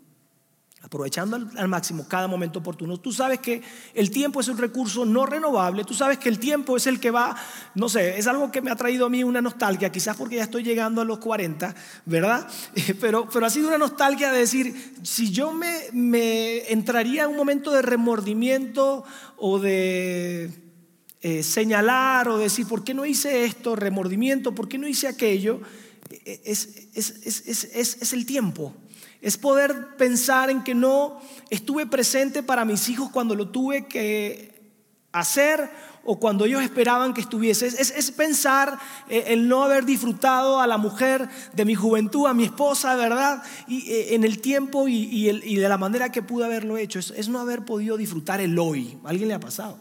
aprovechando 0.83 1.37
al, 1.37 1.69
máximo 1.69 2.07
cada 2.09 2.27
momento 2.27 2.59
oportuno. 2.59 2.99
Tú 2.99 3.13
sabes 3.13 3.39
que 3.39 3.63
el 3.95 4.11
tiempo 4.11 4.41
es 4.41 4.49
un 4.49 4.59
recurso 4.59 5.05
no 5.05 5.27
renovable, 5.27 5.85
tú 5.85 5.95
sabes 5.95 6.19
que 6.19 6.29
el 6.29 6.39
tiempo 6.39 6.77
es 6.77 6.87
el 6.87 6.99
que 6.99 7.11
va, 7.11 7.37
no 7.75 7.89
sé, 7.89 8.19
es 8.19 8.27
algo 8.27 8.51
que 8.51 8.61
me 8.61 8.71
ha 8.71 8.77
traído 8.77 9.07
a 9.07 9.09
mí 9.09 9.23
una 9.23 9.41
nostalgia, 9.41 9.91
quizás 9.93 10.17
porque 10.17 10.37
ya 10.37 10.43
estoy 10.43 10.65
llegando 10.65 11.01
a 11.01 11.05
los 11.05 11.19
40, 11.19 11.75
¿verdad? 12.05 12.49
Pero, 13.01 13.29
pero 13.33 13.47
ha 13.47 13.51
sido 13.51 13.69
una 13.69 13.79
nostalgia 13.79 14.31
de 14.33 14.39
decir, 14.39 14.95
si 15.03 15.31
yo 15.31 15.53
me, 15.53 15.87
me 15.93 16.71
entraría 16.73 17.25
en 17.25 17.31
un 17.31 17.37
momento 17.37 17.71
de 17.71 17.83
remordimiento 17.83 19.05
o 19.37 19.59
de 19.59 20.51
eh, 21.21 21.43
señalar 21.43 22.29
o 22.29 22.39
decir, 22.39 22.67
¿por 22.67 22.85
qué 22.85 22.95
no 22.95 23.07
hice 23.07 23.45
esto? 23.45 23.77
Remordimiento, 23.77 24.55
¿por 24.55 24.69
qué 24.69 24.79
no 24.79 24.89
hice 24.89 25.09
aquello? 25.09 25.61
E, 26.11 26.17
e, 26.25 26.41
es, 26.45 26.89
es, 26.95 27.65
es, 27.75 27.99
es 28.01 28.13
el 28.13 28.27
tiempo. 28.27 28.75
Es 29.23 29.39
poder 29.39 29.97
pensar 29.97 30.51
en 30.51 30.63
que 30.63 30.75
no 30.75 31.21
estuve 31.49 31.87
presente 31.87 32.43
para 32.43 32.67
mis 32.67 32.89
hijos 32.91 33.11
cuando 33.11 33.35
lo 33.35 33.49
tuve 33.49 33.87
que 33.87 34.53
hacer 35.13 35.71
o 36.05 36.19
cuando 36.19 36.45
ellos 36.45 36.63
esperaban 36.63 37.15
que 37.15 37.21
estuviese. 37.21 37.67
Es, 37.67 38.11
pensar 38.11 38.79
eh, 39.09 39.25
el 39.29 39.49
no 39.49 39.63
haber 39.63 39.85
disfrutado 39.85 40.61
a 40.61 40.67
la 40.67 40.77
mujer 40.77 41.29
de 41.53 41.65
mi 41.65 41.75
juventud, 41.75 42.27
a 42.27 42.35
mi 42.35 42.45
esposa, 42.45 42.97
¿verdad? 42.97 43.43
Y 43.69 43.91
eh, 43.91 44.15
en 44.15 44.25
el 44.25 44.41
tiempo 44.41 44.89
y, 44.89 45.31
de 45.57 45.69
la 45.69 45.79
manera 45.79 46.11
que 46.11 46.23
pude 46.23 46.45
haberlo 46.45 46.77
hecho. 46.77 46.99
Es, 46.99 47.29
no 47.29 47.39
haber 47.39 47.65
podido 47.65 47.97
disfrutar 47.97 48.41
el 48.41 48.59
hoy. 48.59 48.99
¿A 49.05 49.11
alguien 49.11 49.29
le 49.29 49.35
ha 49.35 49.41
pasado? 49.41 49.79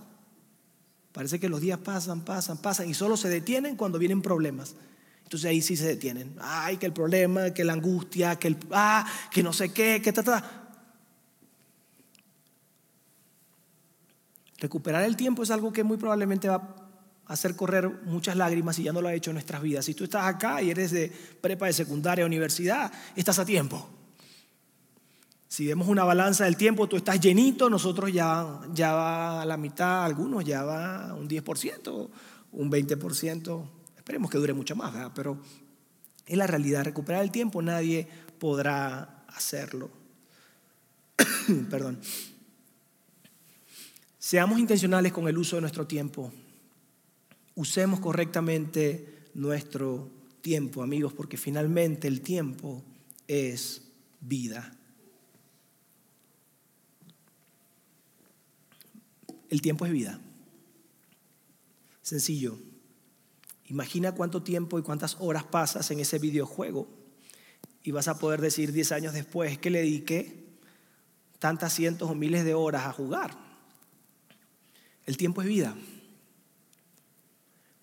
Parece 1.11 1.39
que 1.39 1.49
los 1.49 1.59
días 1.59 1.79
pasan, 1.79 2.21
pasan, 2.21 2.57
pasan 2.57 2.89
y 2.89 2.93
solo 2.93 3.17
se 3.17 3.27
detienen 3.27 3.75
cuando 3.75 3.99
vienen 3.99 4.21
problemas. 4.21 4.75
Entonces 5.31 5.49
ahí 5.49 5.61
sí 5.61 5.77
se 5.77 5.87
detienen. 5.87 6.35
Ay, 6.41 6.75
que 6.75 6.85
el 6.85 6.91
problema, 6.91 7.51
que 7.51 7.63
la 7.63 7.71
angustia, 7.71 8.35
que 8.35 8.49
el, 8.49 8.57
ah, 8.73 9.09
que 9.31 9.41
no 9.41 9.53
sé 9.53 9.71
qué, 9.71 10.01
que 10.01 10.11
ta, 10.11 10.23
ta. 10.23 10.67
Recuperar 14.57 15.05
el 15.05 15.15
tiempo 15.15 15.43
es 15.43 15.49
algo 15.49 15.71
que 15.71 15.85
muy 15.85 15.95
probablemente 15.95 16.49
va 16.49 16.55
a 17.25 17.31
hacer 17.31 17.55
correr 17.55 17.87
muchas 18.03 18.35
lágrimas 18.35 18.77
y 18.79 18.83
ya 18.83 18.91
no 18.91 18.99
lo 18.99 19.07
ha 19.07 19.13
hecho 19.13 19.29
en 19.29 19.35
nuestras 19.35 19.61
vidas. 19.61 19.85
Si 19.85 19.93
tú 19.93 20.03
estás 20.03 20.25
acá 20.25 20.61
y 20.61 20.69
eres 20.69 20.91
de 20.91 21.09
prepa 21.39 21.67
de 21.67 21.71
secundaria, 21.71 22.25
universidad, 22.25 22.91
estás 23.15 23.39
a 23.39 23.45
tiempo. 23.45 23.89
Si 25.47 25.65
vemos 25.65 25.87
una 25.87 26.03
balanza 26.03 26.43
del 26.43 26.57
tiempo, 26.57 26.89
tú 26.89 26.97
estás 26.97 27.21
llenito, 27.21 27.69
nosotros 27.69 28.11
ya, 28.11 28.59
ya 28.73 28.91
va 28.91 29.43
a 29.43 29.45
la 29.45 29.55
mitad, 29.55 30.03
algunos 30.03 30.43
ya 30.43 30.63
va 30.63 31.13
un 31.13 31.29
10%, 31.29 32.09
un 32.51 32.69
20%. 32.69 33.80
Esperemos 34.11 34.29
que 34.29 34.39
dure 34.39 34.53
mucho 34.53 34.75
más, 34.75 35.09
pero 35.15 35.39
es 36.25 36.37
la 36.37 36.45
realidad. 36.45 36.83
Recuperar 36.83 37.23
el 37.23 37.31
tiempo 37.31 37.61
nadie 37.61 38.05
podrá 38.39 39.23
hacerlo. 39.27 39.89
Perdón. 41.69 41.97
Seamos 44.19 44.59
intencionales 44.59 45.13
con 45.13 45.29
el 45.29 45.37
uso 45.37 45.55
de 45.55 45.61
nuestro 45.61 45.87
tiempo. 45.87 46.29
Usemos 47.55 48.01
correctamente 48.01 49.29
nuestro 49.33 50.09
tiempo, 50.41 50.83
amigos, 50.83 51.13
porque 51.13 51.37
finalmente 51.37 52.09
el 52.09 52.19
tiempo 52.19 52.83
es 53.29 53.81
vida. 54.19 54.77
El 59.49 59.61
tiempo 59.61 59.85
es 59.85 59.93
vida. 59.93 60.19
Sencillo. 62.01 62.70
Imagina 63.71 64.11
cuánto 64.11 64.43
tiempo 64.43 64.77
y 64.77 64.81
cuántas 64.81 65.15
horas 65.21 65.45
pasas 65.45 65.89
en 65.91 66.01
ese 66.01 66.19
videojuego 66.19 66.89
y 67.83 67.91
vas 67.91 68.09
a 68.09 68.19
poder 68.19 68.41
decir 68.41 68.73
10 68.73 68.91
años 68.91 69.13
después 69.13 69.57
que 69.59 69.69
le 69.69 69.79
dediqué 69.79 70.43
tantas 71.39 71.71
cientos 71.71 72.09
o 72.09 72.13
miles 72.13 72.43
de 72.43 72.53
horas 72.53 72.85
a 72.85 72.91
jugar. 72.91 73.33
El 75.05 75.15
tiempo 75.15 75.41
es 75.41 75.47
vida. 75.47 75.73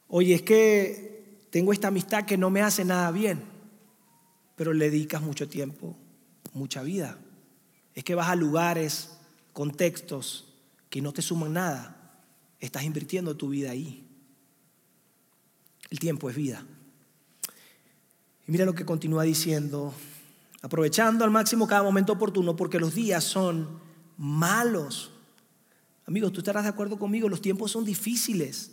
Oye, 0.08 0.34
es 0.34 0.42
que 0.42 1.46
tengo 1.48 1.72
esta 1.72 1.88
amistad 1.88 2.26
que 2.26 2.36
no 2.36 2.50
me 2.50 2.60
hace 2.60 2.84
nada 2.84 3.10
bien, 3.10 3.44
pero 4.56 4.74
le 4.74 4.90
dedicas 4.90 5.22
mucho 5.22 5.48
tiempo, 5.48 5.96
mucha 6.52 6.82
vida. 6.82 7.18
Es 7.94 8.04
que 8.04 8.14
vas 8.14 8.28
a 8.28 8.36
lugares, 8.36 9.16
contextos 9.54 10.52
que 10.90 11.00
no 11.00 11.14
te 11.14 11.22
suman 11.22 11.54
nada. 11.54 12.20
Estás 12.60 12.82
invirtiendo 12.82 13.38
tu 13.38 13.48
vida 13.48 13.70
ahí. 13.70 14.07
El 15.90 15.98
tiempo 15.98 16.28
es 16.28 16.36
vida. 16.36 16.64
Y 18.46 18.52
mira 18.52 18.64
lo 18.64 18.74
que 18.74 18.84
continúa 18.84 19.24
diciendo, 19.24 19.92
aprovechando 20.62 21.24
al 21.24 21.30
máximo 21.30 21.66
cada 21.66 21.82
momento 21.82 22.14
oportuno 22.14 22.56
porque 22.56 22.80
los 22.80 22.94
días 22.94 23.24
son 23.24 23.68
malos. 24.16 25.12
Amigos, 26.06 26.32
tú 26.32 26.40
estarás 26.40 26.64
de 26.64 26.70
acuerdo 26.70 26.98
conmigo, 26.98 27.28
los 27.28 27.42
tiempos 27.42 27.70
son 27.70 27.84
difíciles. 27.84 28.72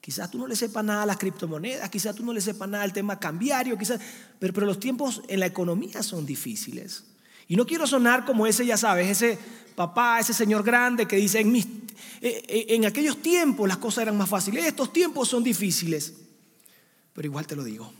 Quizás 0.00 0.30
tú 0.30 0.38
no 0.38 0.46
le 0.46 0.56
sepas 0.56 0.84
nada 0.84 1.02
a 1.02 1.06
las 1.06 1.18
criptomonedas, 1.18 1.90
quizás 1.90 2.14
tú 2.14 2.24
no 2.24 2.32
le 2.32 2.40
sepas 2.40 2.68
nada 2.68 2.84
al 2.84 2.92
tema 2.92 3.18
cambiario, 3.18 3.76
quizás, 3.76 4.00
pero, 4.38 4.64
los 4.64 4.78
tiempos 4.78 5.22
en 5.28 5.40
la 5.40 5.46
economía 5.46 6.02
son 6.02 6.24
difíciles. 6.24 7.04
Y 7.48 7.56
no 7.56 7.66
quiero 7.66 7.86
sonar 7.86 8.24
como 8.24 8.46
ese, 8.46 8.64
ya 8.64 8.76
sabes, 8.76 9.08
ese 9.08 9.38
papá, 9.74 10.20
ese 10.20 10.32
señor 10.32 10.62
grande 10.62 11.06
que 11.06 11.16
dice, 11.16 11.40
en, 11.40 11.54
eh, 11.56 11.64
eh, 12.22 12.66
en 12.70 12.86
aquellos 12.86 13.20
tiempos 13.20 13.68
las 13.68 13.78
cosas 13.78 14.02
eran 14.02 14.16
más 14.16 14.28
fáciles, 14.28 14.64
estos 14.64 14.92
tiempos 14.92 15.28
son 15.28 15.44
difíciles. 15.44 16.14
Pero 17.16 17.26
igual 17.26 17.46
te 17.46 17.56
lo 17.56 17.64
digo, 17.64 17.90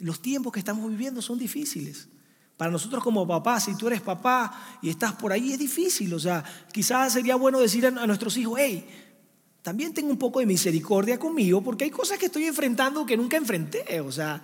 los 0.00 0.20
tiempos 0.20 0.52
que 0.52 0.58
estamos 0.58 0.90
viviendo 0.90 1.22
son 1.22 1.38
difíciles. 1.38 2.08
Para 2.56 2.72
nosotros 2.72 3.04
como 3.04 3.26
papás, 3.26 3.66
si 3.66 3.76
tú 3.76 3.86
eres 3.86 4.00
papá 4.00 4.78
y 4.82 4.90
estás 4.90 5.12
por 5.12 5.30
ahí, 5.30 5.52
es 5.52 5.58
difícil. 5.58 6.12
O 6.12 6.18
sea, 6.18 6.42
quizás 6.72 7.12
sería 7.12 7.36
bueno 7.36 7.60
decir 7.60 7.86
a 7.86 8.06
nuestros 8.06 8.36
hijos, 8.36 8.58
hey, 8.60 8.84
también 9.62 9.94
tengo 9.94 10.10
un 10.10 10.18
poco 10.18 10.40
de 10.40 10.46
misericordia 10.46 11.20
conmigo 11.20 11.62
porque 11.62 11.84
hay 11.84 11.90
cosas 11.90 12.18
que 12.18 12.26
estoy 12.26 12.46
enfrentando 12.46 13.06
que 13.06 13.16
nunca 13.16 13.36
enfrenté. 13.36 14.00
O 14.00 14.10
sea, 14.10 14.42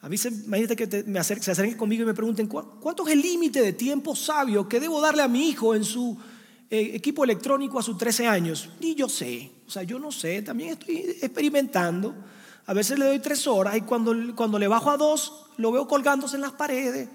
a 0.00 0.08
mí 0.08 0.16
se, 0.16 0.28
imagínate 0.28 0.76
que 0.76 1.02
me 1.08 1.24
se 1.24 1.50
acerquen 1.50 1.76
conmigo 1.76 2.04
y 2.04 2.06
me 2.06 2.14
pregunten, 2.14 2.46
¿cuánto 2.46 3.04
es 3.08 3.14
el 3.14 3.20
límite 3.20 3.60
de 3.60 3.72
tiempo 3.72 4.14
sabio 4.14 4.68
que 4.68 4.78
debo 4.78 5.00
darle 5.00 5.22
a 5.22 5.28
mi 5.28 5.48
hijo 5.48 5.74
en 5.74 5.84
su 5.84 6.16
eh, 6.70 6.90
equipo 6.94 7.24
electrónico 7.24 7.78
a 7.78 7.82
sus 7.82 7.96
13 7.96 8.26
años? 8.26 8.70
Y 8.80 8.94
yo 8.94 9.08
sé, 9.08 9.50
o 9.66 9.70
sea, 9.70 9.82
yo 9.82 9.98
no 9.98 10.12
sé, 10.12 10.42
también 10.42 10.70
estoy 10.70 10.96
experimentando. 11.20 12.14
A 12.66 12.74
veces 12.74 12.98
le 12.98 13.04
doy 13.04 13.20
tres 13.20 13.46
horas 13.46 13.76
y 13.76 13.82
cuando, 13.82 14.14
cuando 14.34 14.58
le 14.58 14.66
bajo 14.66 14.90
a 14.90 14.96
dos, 14.96 15.46
lo 15.56 15.70
veo 15.70 15.86
colgándose 15.86 16.36
en 16.36 16.42
las 16.42 16.52
paredes, 16.52 17.08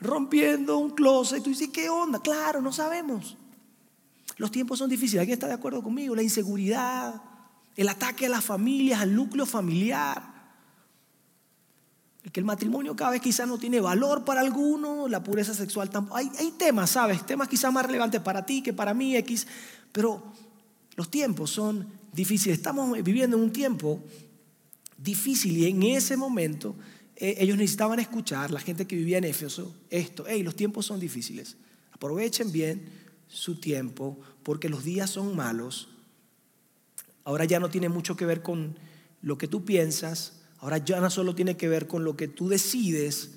rompiendo 0.00 0.78
un 0.78 0.90
closet. 0.90 1.38
Y 1.38 1.42
tú 1.42 1.50
dices, 1.50 1.70
¿qué 1.72 1.88
onda? 1.88 2.20
Claro, 2.20 2.60
no 2.60 2.72
sabemos. 2.72 3.36
Los 4.36 4.50
tiempos 4.50 4.78
son 4.78 4.90
difíciles. 4.90 5.20
¿Alguien 5.20 5.34
está 5.34 5.46
de 5.46 5.54
acuerdo 5.54 5.82
conmigo? 5.82 6.14
La 6.14 6.22
inseguridad, 6.22 7.22
el 7.76 7.88
ataque 7.88 8.26
a 8.26 8.28
las 8.28 8.44
familias, 8.44 9.00
al 9.00 9.14
núcleo 9.14 9.46
familiar. 9.46 10.31
Que 12.30 12.40
el 12.40 12.46
matrimonio 12.46 12.94
cada 12.94 13.12
vez 13.12 13.20
quizás 13.20 13.48
no 13.48 13.58
tiene 13.58 13.80
valor 13.80 14.24
para 14.24 14.40
alguno, 14.40 15.08
la 15.08 15.22
pureza 15.24 15.54
sexual 15.54 15.90
tampoco. 15.90 16.16
Hay, 16.16 16.30
hay 16.38 16.52
temas, 16.52 16.90
¿sabes? 16.90 17.26
Temas 17.26 17.48
quizás 17.48 17.72
más 17.72 17.84
relevantes 17.84 18.20
para 18.20 18.46
ti 18.46 18.62
que 18.62 18.72
para 18.72 18.94
mí, 18.94 19.16
X. 19.16 19.46
Pero 19.90 20.22
los 20.96 21.10
tiempos 21.10 21.50
son 21.50 21.86
difíciles. 22.12 22.58
Estamos 22.58 23.02
viviendo 23.02 23.36
en 23.36 23.42
un 23.42 23.52
tiempo 23.52 24.02
difícil 24.98 25.56
y 25.56 25.66
en 25.66 25.82
ese 25.82 26.16
momento 26.16 26.76
eh, 27.16 27.36
ellos 27.38 27.56
necesitaban 27.56 27.98
escuchar, 27.98 28.50
la 28.50 28.60
gente 28.60 28.86
que 28.86 28.96
vivía 28.96 29.18
en 29.18 29.24
Éfeso, 29.24 29.74
esto, 29.90 30.24
hey, 30.26 30.42
los 30.42 30.56
tiempos 30.56 30.86
son 30.86 31.00
difíciles, 31.00 31.56
aprovechen 31.92 32.52
bien 32.52 32.88
su 33.28 33.60
tiempo 33.60 34.18
porque 34.42 34.68
los 34.68 34.84
días 34.84 35.10
son 35.10 35.36
malos. 35.36 35.88
Ahora 37.24 37.44
ya 37.44 37.60
no 37.60 37.70
tiene 37.70 37.88
mucho 37.88 38.16
que 38.16 38.26
ver 38.26 38.42
con 38.42 38.76
lo 39.22 39.38
que 39.38 39.48
tú 39.48 39.64
piensas, 39.64 40.41
ahora 40.62 40.78
ya 40.78 41.00
no 41.00 41.10
solo 41.10 41.34
tiene 41.34 41.56
que 41.56 41.68
ver 41.68 41.88
con 41.88 42.04
lo 42.04 42.16
que 42.16 42.28
tú 42.28 42.48
decides, 42.48 43.32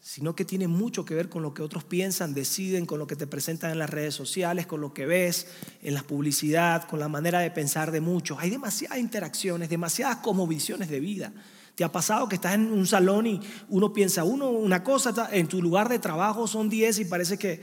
sino 0.00 0.34
que 0.34 0.44
tiene 0.44 0.66
mucho 0.66 1.04
que 1.04 1.14
ver 1.14 1.28
con 1.28 1.42
lo 1.42 1.54
que 1.54 1.62
otros 1.62 1.84
piensan, 1.84 2.34
deciden, 2.34 2.84
con 2.84 2.98
lo 2.98 3.06
que 3.06 3.14
te 3.14 3.28
presentan 3.28 3.70
en 3.70 3.78
las 3.78 3.90
redes 3.90 4.14
sociales, 4.14 4.66
con 4.66 4.80
lo 4.80 4.92
que 4.92 5.06
ves 5.06 5.46
en 5.82 5.94
la 5.94 6.02
publicidad, 6.02 6.88
con 6.88 6.98
la 6.98 7.08
manera 7.08 7.38
de 7.38 7.52
pensar 7.52 7.92
de 7.92 8.00
muchos. 8.00 8.38
Hay 8.40 8.50
demasiadas 8.50 8.98
interacciones, 8.98 9.68
demasiadas 9.68 10.16
como 10.16 10.48
visiones 10.48 10.88
de 10.88 10.98
vida. 10.98 11.32
¿Te 11.76 11.84
ha 11.84 11.92
pasado 11.92 12.28
que 12.28 12.34
estás 12.34 12.54
en 12.54 12.72
un 12.72 12.88
salón 12.88 13.28
y 13.28 13.40
uno 13.68 13.92
piensa 13.92 14.24
uno 14.24 14.50
una 14.50 14.82
cosa, 14.82 15.28
en 15.30 15.46
tu 15.46 15.62
lugar 15.62 15.88
de 15.88 16.00
trabajo 16.00 16.48
son 16.48 16.68
10 16.68 16.98
y 16.98 17.04
parece 17.04 17.38
que 17.38 17.62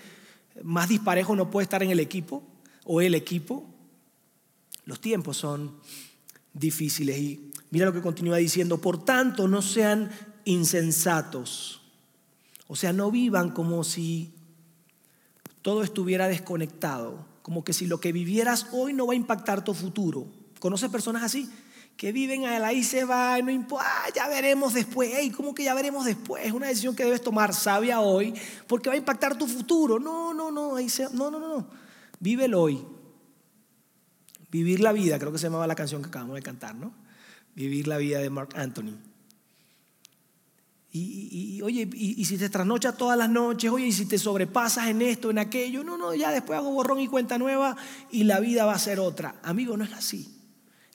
más 0.64 0.88
disparejo 0.88 1.36
no 1.36 1.52
puede 1.52 1.64
estar 1.64 1.84
en 1.84 1.92
el 1.92 2.00
equipo 2.00 2.48
o 2.86 3.02
el 3.02 3.14
equipo? 3.14 3.66
Los 4.86 5.02
tiempos 5.02 5.36
son 5.36 5.80
difíciles 6.54 7.18
y 7.18 7.53
mira 7.74 7.88
lo 7.88 7.94
que 7.94 8.02
continúa 8.02 8.38
diciendo, 8.38 8.80
por 8.80 9.04
tanto 9.04 9.48
no 9.48 9.62
sean 9.62 10.12
insensatos 10.46 11.82
o 12.68 12.76
sea, 12.76 12.94
no 12.94 13.12
vivan 13.12 13.52
como 13.52 13.84
si 13.84 14.34
todo 15.62 15.84
estuviera 15.84 16.28
desconectado, 16.28 17.26
como 17.42 17.64
que 17.64 17.72
si 17.72 17.86
lo 17.86 18.00
que 18.00 18.12
vivieras 18.12 18.68
hoy 18.72 18.94
no 18.94 19.06
va 19.06 19.14
a 19.14 19.16
impactar 19.16 19.64
tu 19.64 19.74
futuro. 19.74 20.26
¿Conoces 20.60 20.90
personas 20.90 21.22
así? 21.22 21.48
Que 21.98 22.12
viven 22.12 22.46
a 22.46 22.66
ahí 22.66 22.84
se 22.84 23.06
va, 23.06 23.40
no 23.44 23.52
importa, 23.52 23.86
ah, 23.88 24.10
ya 24.16 24.28
veremos 24.28 24.74
después. 24.74 25.12
Hey, 25.14 25.30
¿Cómo 25.30 25.54
que 25.54 25.64
ya 25.64 25.76
veremos 25.76 26.06
después? 26.06 26.46
Es 26.46 26.52
una 26.52 26.68
decisión 26.68 26.96
que 26.96 27.04
debes 27.04 27.22
tomar 27.22 27.54
sabia 27.54 28.00
hoy 28.00 28.34
porque 28.66 28.90
va 28.90 28.96
a 28.96 28.98
impactar 28.98 29.38
tu 29.38 29.46
futuro. 29.46 30.00
No, 30.00 30.34
no, 30.34 30.50
no, 30.50 30.78
ahí 30.78 30.90
se, 30.90 31.04
no, 31.14 31.30
no, 31.30 31.40
no. 31.40 31.68
Vive 32.20 32.46
el 32.46 32.56
hoy. 32.56 32.84
Vivir 34.50 34.80
la 34.80 34.94
vida, 34.94 35.20
creo 35.20 35.32
que 35.32 35.38
se 35.38 35.46
llamaba 35.46 35.68
la 35.68 35.76
canción 35.76 36.02
que 36.02 36.08
acabamos 36.08 36.36
de 36.36 36.42
cantar, 36.42 36.74
¿no? 36.76 37.03
Vivir 37.56 37.88
la 37.88 37.98
vida 37.98 38.20
de 38.20 38.30
Mark 38.30 38.50
Anthony. 38.56 38.98
Y, 40.96 41.60
oye, 41.64 41.90
y, 41.92 42.24
si 42.26 42.38
te 42.38 42.50
trasnochas 42.50 42.96
todas 42.96 43.18
las 43.18 43.28
noches, 43.28 43.72
oye, 43.72 43.88
y 43.88 43.92
si 43.92 44.06
te 44.06 44.20
sobrepasas 44.20 44.90
en 44.90 45.02
esto, 45.02 45.32
en 45.32 45.40
aquello, 45.40 45.84
no, 45.84 45.98
no, 45.98 46.14
ya 46.14 46.32
después 46.32 46.60
hago 46.60 46.72
borrón 46.72 47.00
y 47.00 47.08
cuenta 47.08 47.40
nueva 47.40 47.76
y 48.12 48.26
la 48.26 48.40
vida 48.40 48.66
va 48.66 48.74
a 48.74 48.80
ser 48.80 49.00
otra. 49.00 49.36
Amigo, 49.42 49.76
no 49.76 49.86
es 49.86 49.94
así. 49.94 50.33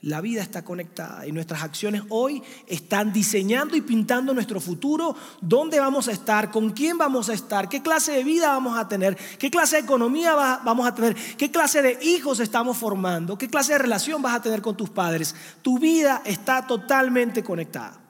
La 0.02 0.20
vida 0.20 0.42
está 0.42 0.64
conectada 0.64 1.26
y 1.26 1.32
nuestras 1.32 1.64
acciones 1.64 2.02
hoy 2.08 2.40
están 2.68 3.12
diseñando 3.12 3.76
y 3.76 3.80
pintando 3.80 4.32
nuestro 4.32 4.60
futuro, 4.60 5.16
dónde 5.40 5.80
vamos 5.80 6.06
a 6.06 6.12
estar, 6.12 6.52
con 6.52 6.70
quién 6.70 6.96
vamos 6.96 7.28
a 7.28 7.32
estar, 7.32 7.68
qué 7.68 7.82
clase 7.82 8.12
de 8.12 8.22
vida 8.22 8.46
vamos 8.46 8.78
a 8.78 8.86
tener, 8.86 9.16
qué 9.38 9.50
clase 9.50 9.74
de 9.76 9.82
economía 9.82 10.36
vamos 10.36 10.86
a 10.86 10.94
tener, 10.94 11.16
qué 11.36 11.50
clase 11.50 11.82
de 11.82 11.98
hijos 12.00 12.38
estamos 12.38 12.76
formando, 12.76 13.36
qué 13.36 13.48
clase 13.48 13.72
de 13.72 13.78
relación 13.78 14.22
vas 14.22 14.36
a 14.36 14.42
tener 14.42 14.62
con 14.62 14.76
tus 14.76 14.88
padres. 14.88 15.34
Tu 15.62 15.80
vida 15.80 16.22
está 16.24 16.64
totalmente 16.64 17.42
conectada. 17.42 18.00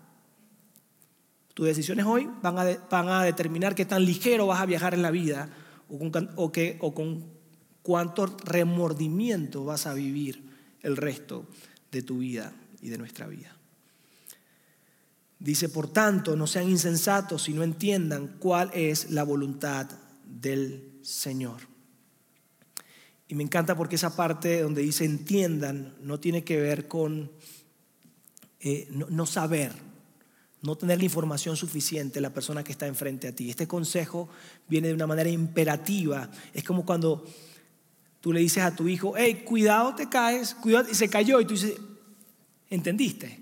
Tus 1.54 1.66
decisiones 1.66 2.04
hoy 2.04 2.28
van 2.42 2.58
a, 3.08 3.22
determinar 3.24 3.74
qué 3.74 3.86
tan 3.86 4.04
ligero 4.04 4.46
vas 4.46 4.60
a 4.60 4.66
viajar 4.66 4.92
en 4.92 5.00
la 5.00 5.10
vida 5.10 5.48
o 5.88 5.98
con, 5.98 6.30
o, 6.36 6.52
o 6.80 6.94
con 6.94 7.24
cuánto 7.82 8.26
remordimiento 8.44 9.64
vas 9.64 9.86
a 9.86 9.94
vivir 9.94 10.44
el 10.82 10.98
resto 10.98 11.46
de 11.90 12.02
tu 12.02 12.18
vida 12.18 12.52
y 12.80 12.88
de 12.88 12.98
nuestra 12.98 13.26
vida. 13.26 13.54
Dice, 15.38 15.68
por 15.68 15.88
tanto, 15.92 16.34
no 16.34 16.46
sean 16.46 16.68
insensatos 16.68 17.48
y 17.48 17.52
no 17.52 17.62
entiendan 17.62 18.38
cuál 18.38 18.70
es 18.74 19.10
la 19.10 19.22
voluntad 19.22 19.88
del 20.24 20.98
Señor. 21.02 21.60
Y 23.28 23.34
me 23.34 23.44
encanta 23.44 23.76
porque 23.76 23.96
esa 23.96 24.16
parte 24.16 24.62
donde 24.62 24.82
dice 24.82 25.04
entiendan 25.04 25.94
no 26.00 26.18
tiene 26.18 26.44
que 26.44 26.56
ver 26.56 26.88
con 26.88 27.30
eh, 28.60 28.88
no 28.90 29.26
saber, 29.26 29.72
no 30.62 30.76
tener 30.76 30.98
la 30.98 31.04
información 31.04 31.56
suficiente 31.56 32.20
la 32.20 32.32
persona 32.32 32.64
que 32.64 32.72
está 32.72 32.86
enfrente 32.86 33.28
a 33.28 33.34
ti. 33.34 33.50
Este 33.50 33.68
consejo 33.68 34.28
viene 34.66 34.88
de 34.88 34.94
una 34.94 35.06
manera 35.06 35.30
imperativa. 35.30 36.30
Es 36.52 36.64
como 36.64 36.84
cuando 36.84 37.24
tú 38.20 38.32
le 38.32 38.40
dices 38.40 38.62
a 38.62 38.74
tu 38.74 38.88
hijo, 38.88 39.14
hey, 39.16 39.42
cuidado, 39.44 39.94
te 39.94 40.08
caes, 40.08 40.54
cuidado, 40.54 40.88
y 40.90 40.94
se 40.94 41.08
cayó, 41.08 41.40
y 41.40 41.44
tú 41.44 41.54
dices, 41.54 41.74
¿entendiste? 42.70 43.40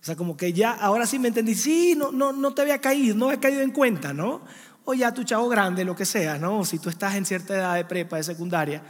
O 0.00 0.04
sea, 0.04 0.16
como 0.16 0.36
que 0.36 0.52
ya, 0.52 0.72
ahora 0.72 1.06
sí 1.06 1.18
me 1.18 1.28
entendí, 1.28 1.54
sí, 1.54 1.94
no, 1.96 2.12
no, 2.12 2.32
no 2.32 2.54
te 2.54 2.62
había 2.62 2.80
caído, 2.80 3.16
no 3.16 3.26
había 3.26 3.40
caído 3.40 3.62
en 3.62 3.72
cuenta, 3.72 4.12
¿no? 4.12 4.42
O 4.84 4.94
ya 4.94 5.12
tu 5.12 5.24
chavo 5.24 5.48
grande, 5.48 5.84
lo 5.84 5.96
que 5.96 6.06
sea, 6.06 6.38
¿no? 6.38 6.64
Si 6.64 6.78
tú 6.78 6.88
estás 6.88 7.16
en 7.16 7.26
cierta 7.26 7.54
edad 7.54 7.74
de 7.74 7.84
prepa, 7.84 8.16
de 8.16 8.22
secundaria, 8.22 8.82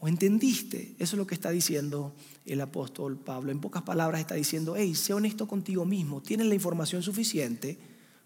o 0.00 0.08
entendiste, 0.08 0.94
eso 0.98 1.16
es 1.16 1.18
lo 1.18 1.26
que 1.26 1.34
está 1.34 1.50
diciendo 1.50 2.14
el 2.46 2.60
apóstol 2.60 3.16
Pablo. 3.16 3.50
En 3.50 3.60
pocas 3.60 3.82
palabras 3.82 4.20
está 4.20 4.34
diciendo, 4.34 4.74
hey, 4.76 4.94
sé 4.94 5.12
honesto 5.12 5.48
contigo 5.48 5.84
mismo, 5.84 6.22
tienes 6.22 6.46
la 6.46 6.54
información 6.54 7.02
suficiente, 7.02 7.78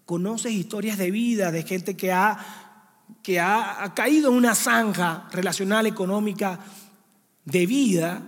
conoces 0.05 0.51
historias 0.51 0.97
de 0.97 1.11
vida 1.11 1.51
de 1.51 1.63
gente 1.63 1.95
que 1.95 2.11
ha, 2.11 2.62
que 3.21 3.39
ha, 3.39 3.93
caído 3.95 4.29
en 4.29 4.37
una 4.37 4.55
zanja 4.55 5.27
relacional, 5.31 5.85
económica, 5.85 6.59
de 7.45 7.65
vida. 7.65 8.21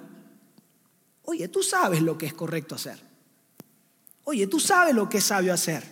Oye, 1.23 1.47
tú 1.47 1.63
sabes 1.63 2.01
lo 2.01 2.17
que 2.17 2.25
es 2.25 2.33
correcto 2.33 2.75
hacer. 2.75 2.99
Oye, 4.25 4.47
tú 4.47 4.59
sabes 4.59 4.93
lo 4.93 5.09
que 5.09 5.17
es 5.17 5.23
sabio 5.23 5.53
hacer. 5.53 5.83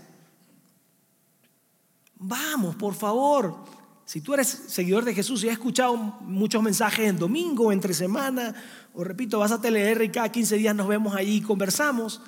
Vamos, 2.16 2.76
por 2.76 2.94
favor, 2.94 3.74
Si 4.06 4.20
tú 4.20 4.34
eres 4.34 4.48
seguidor 4.68 5.06
de 5.06 5.16
Jesús 5.16 5.44
y 5.44 5.48
has 5.48 5.54
escuchado 5.54 5.96
muchos 5.96 6.62
mensajes 6.62 7.08
en 7.08 7.18
domingo, 7.18 7.72
entre 7.72 7.94
semana, 7.94 8.54
o 8.94 9.04
repito, 9.04 9.40
vas 9.40 9.52
a 9.52 9.62
TLR 9.62 10.04
y 10.04 10.10
cada 10.10 10.30
15 10.30 10.58
días 10.58 10.76
nos 10.76 10.88
vemos 10.88 11.16
allí 11.16 11.38
y 11.38 11.42
conversamos, 11.42 12.22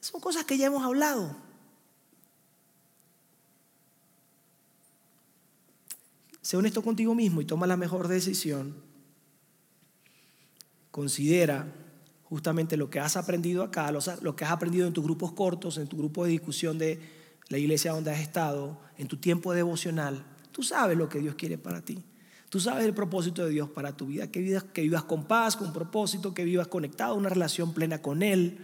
son 0.00 0.20
cosas 0.20 0.44
que 0.44 0.58
ya 0.58 0.66
hemos 0.66 0.84
hablado. 0.84 1.36
Sé 6.52 6.58
honesto 6.58 6.82
contigo 6.82 7.14
mismo 7.14 7.40
y 7.40 7.46
toma 7.46 7.66
la 7.66 7.78
mejor 7.78 8.08
decisión. 8.08 8.74
Considera 10.90 11.66
justamente 12.24 12.76
lo 12.76 12.90
que 12.90 13.00
has 13.00 13.16
aprendido 13.16 13.62
acá, 13.62 13.90
lo 13.90 14.36
que 14.36 14.44
has 14.44 14.50
aprendido 14.50 14.86
en 14.86 14.92
tus 14.92 15.02
grupos 15.02 15.32
cortos, 15.32 15.78
en 15.78 15.86
tu 15.86 15.96
grupo 15.96 16.26
de 16.26 16.30
discusión 16.32 16.76
de 16.76 17.00
la 17.48 17.56
iglesia 17.56 17.92
donde 17.92 18.10
has 18.10 18.20
estado, 18.20 18.78
en 18.98 19.08
tu 19.08 19.16
tiempo 19.16 19.54
devocional. 19.54 20.26
Tú 20.50 20.62
sabes 20.62 20.98
lo 20.98 21.08
que 21.08 21.20
Dios 21.20 21.36
quiere 21.36 21.56
para 21.56 21.80
ti. 21.80 22.04
Tú 22.50 22.60
sabes 22.60 22.84
el 22.84 22.92
propósito 22.92 23.46
de 23.46 23.50
Dios 23.50 23.70
para 23.70 23.96
tu 23.96 24.08
vida, 24.08 24.30
que 24.30 24.40
vivas, 24.40 24.64
que 24.64 24.82
vivas 24.82 25.04
con 25.04 25.24
paz, 25.24 25.56
con 25.56 25.72
propósito, 25.72 26.34
que 26.34 26.44
vivas 26.44 26.68
conectado, 26.68 27.14
una 27.14 27.30
relación 27.30 27.72
plena 27.72 28.02
con 28.02 28.22
Él. 28.22 28.58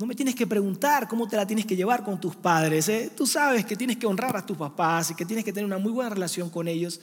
No 0.00 0.06
me 0.06 0.14
tienes 0.14 0.34
que 0.34 0.46
preguntar 0.46 1.06
cómo 1.06 1.28
te 1.28 1.36
la 1.36 1.46
tienes 1.46 1.66
que 1.66 1.76
llevar 1.76 2.02
con 2.02 2.18
tus 2.18 2.34
padres. 2.34 2.88
¿eh? 2.88 3.12
Tú 3.14 3.26
sabes 3.26 3.66
que 3.66 3.76
tienes 3.76 3.98
que 3.98 4.06
honrar 4.06 4.34
a 4.34 4.46
tus 4.46 4.56
papás 4.56 5.10
y 5.10 5.14
que 5.14 5.26
tienes 5.26 5.44
que 5.44 5.52
tener 5.52 5.66
una 5.66 5.76
muy 5.76 5.92
buena 5.92 6.08
relación 6.08 6.48
con 6.48 6.68
ellos. 6.68 7.02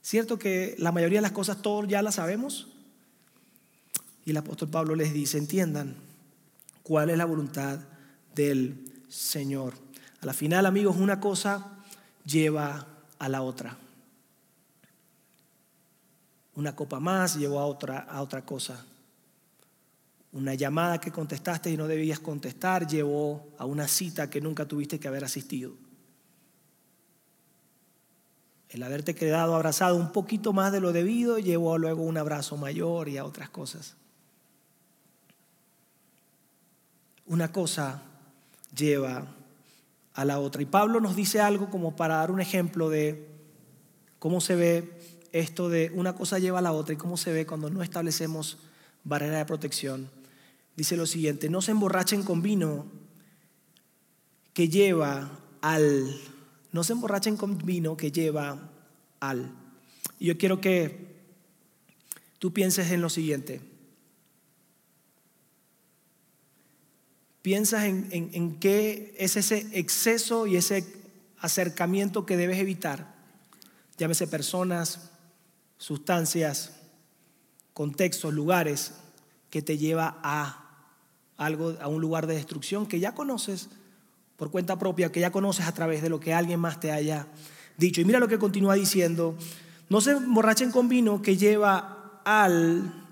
¿Cierto 0.00 0.38
que 0.38 0.74
la 0.78 0.90
mayoría 0.90 1.18
de 1.18 1.22
las 1.22 1.32
cosas 1.32 1.60
todos 1.60 1.86
ya 1.86 2.00
las 2.00 2.14
sabemos? 2.14 2.68
Y 4.24 4.30
el 4.30 4.38
apóstol 4.38 4.70
Pablo 4.70 4.94
les 4.94 5.12
dice, 5.12 5.36
entiendan 5.36 5.94
cuál 6.82 7.10
es 7.10 7.18
la 7.18 7.26
voluntad 7.26 7.78
del 8.34 8.90
Señor. 9.10 9.74
A 10.22 10.24
la 10.24 10.32
final, 10.32 10.64
amigos, 10.64 10.96
una 10.96 11.20
cosa 11.20 11.72
lleva 12.24 12.86
a 13.18 13.28
la 13.28 13.42
otra. 13.42 13.76
Una 16.54 16.74
copa 16.74 17.00
más 17.00 17.36
llevó 17.36 17.60
a 17.60 17.66
otra, 17.66 17.98
a 17.98 18.22
otra 18.22 18.46
cosa. 18.46 18.82
Una 20.32 20.54
llamada 20.54 20.98
que 20.98 21.12
contestaste 21.12 21.70
y 21.70 21.76
no 21.76 21.86
debías 21.86 22.18
contestar 22.18 22.86
llevó 22.86 23.52
a 23.58 23.66
una 23.66 23.86
cita 23.86 24.30
que 24.30 24.40
nunca 24.40 24.66
tuviste 24.66 24.98
que 24.98 25.08
haber 25.08 25.24
asistido. 25.24 25.74
El 28.70 28.82
haberte 28.82 29.14
quedado 29.14 29.54
abrazado 29.54 29.96
un 29.96 30.10
poquito 30.12 30.54
más 30.54 30.72
de 30.72 30.80
lo 30.80 30.92
debido 30.92 31.38
llevó 31.38 31.76
luego 31.76 32.02
un 32.02 32.16
abrazo 32.16 32.56
mayor 32.56 33.10
y 33.10 33.18
a 33.18 33.26
otras 33.26 33.50
cosas. 33.50 33.96
Una 37.26 37.52
cosa 37.52 38.02
lleva 38.74 39.26
a 40.14 40.24
la 40.24 40.38
otra. 40.38 40.62
Y 40.62 40.66
Pablo 40.66 41.00
nos 41.00 41.14
dice 41.14 41.40
algo 41.40 41.68
como 41.68 41.94
para 41.94 42.16
dar 42.16 42.30
un 42.30 42.40
ejemplo 42.40 42.88
de 42.88 43.28
cómo 44.18 44.40
se 44.40 44.56
ve 44.56 44.98
esto 45.32 45.68
de 45.68 45.92
una 45.94 46.14
cosa 46.14 46.38
lleva 46.38 46.60
a 46.60 46.62
la 46.62 46.72
otra 46.72 46.94
y 46.94 46.98
cómo 46.98 47.18
se 47.18 47.32
ve 47.32 47.44
cuando 47.44 47.68
no 47.68 47.82
establecemos 47.82 48.56
barrera 49.04 49.36
de 49.36 49.44
protección 49.44 50.21
dice 50.76 50.96
lo 50.96 51.06
siguiente, 51.06 51.48
no 51.48 51.62
se 51.62 51.72
emborrachen 51.72 52.22
con 52.22 52.42
vino 52.42 52.86
que 54.52 54.68
lleva 54.68 55.38
al, 55.60 56.20
no 56.72 56.84
se 56.84 56.92
emborrachen 56.92 57.36
con 57.36 57.58
vino 57.58 57.96
que 57.96 58.12
lleva 58.12 58.70
al. 59.20 59.52
Y 60.18 60.26
yo 60.26 60.38
quiero 60.38 60.60
que 60.60 61.12
tú 62.38 62.52
pienses 62.52 62.90
en 62.90 63.00
lo 63.00 63.10
siguiente. 63.10 63.60
Piensas 67.42 67.84
en, 67.84 68.08
en 68.12 68.60
qué 68.60 69.14
es 69.18 69.36
ese 69.36 69.66
exceso 69.72 70.46
y 70.46 70.56
ese 70.56 70.86
acercamiento 71.38 72.24
que 72.24 72.36
debes 72.36 72.58
evitar. 72.58 73.16
Llámese 73.98 74.28
personas, 74.28 75.10
sustancias, 75.76 76.76
contextos, 77.72 78.32
lugares 78.32 78.92
que 79.50 79.62
te 79.62 79.76
lleva 79.76 80.20
a 80.22 80.61
algo, 81.44 81.76
a 81.80 81.88
un 81.88 82.00
lugar 82.00 82.26
de 82.26 82.34
destrucción 82.34 82.86
que 82.86 83.00
ya 83.00 83.14
conoces 83.14 83.68
por 84.36 84.50
cuenta 84.50 84.78
propia, 84.78 85.12
que 85.12 85.20
ya 85.20 85.30
conoces 85.30 85.66
a 85.66 85.72
través 85.72 86.02
de 86.02 86.08
lo 86.08 86.18
que 86.18 86.34
alguien 86.34 86.58
más 86.58 86.80
te 86.80 86.90
haya 86.90 87.28
dicho. 87.76 88.00
Y 88.00 88.04
mira 88.04 88.18
lo 88.18 88.28
que 88.28 88.38
continúa 88.38 88.74
diciendo, 88.74 89.36
no 89.88 90.00
se 90.00 90.12
emborrachen 90.12 90.70
con 90.72 90.88
vino 90.88 91.22
que 91.22 91.36
lleva 91.36 92.20
al 92.24 93.06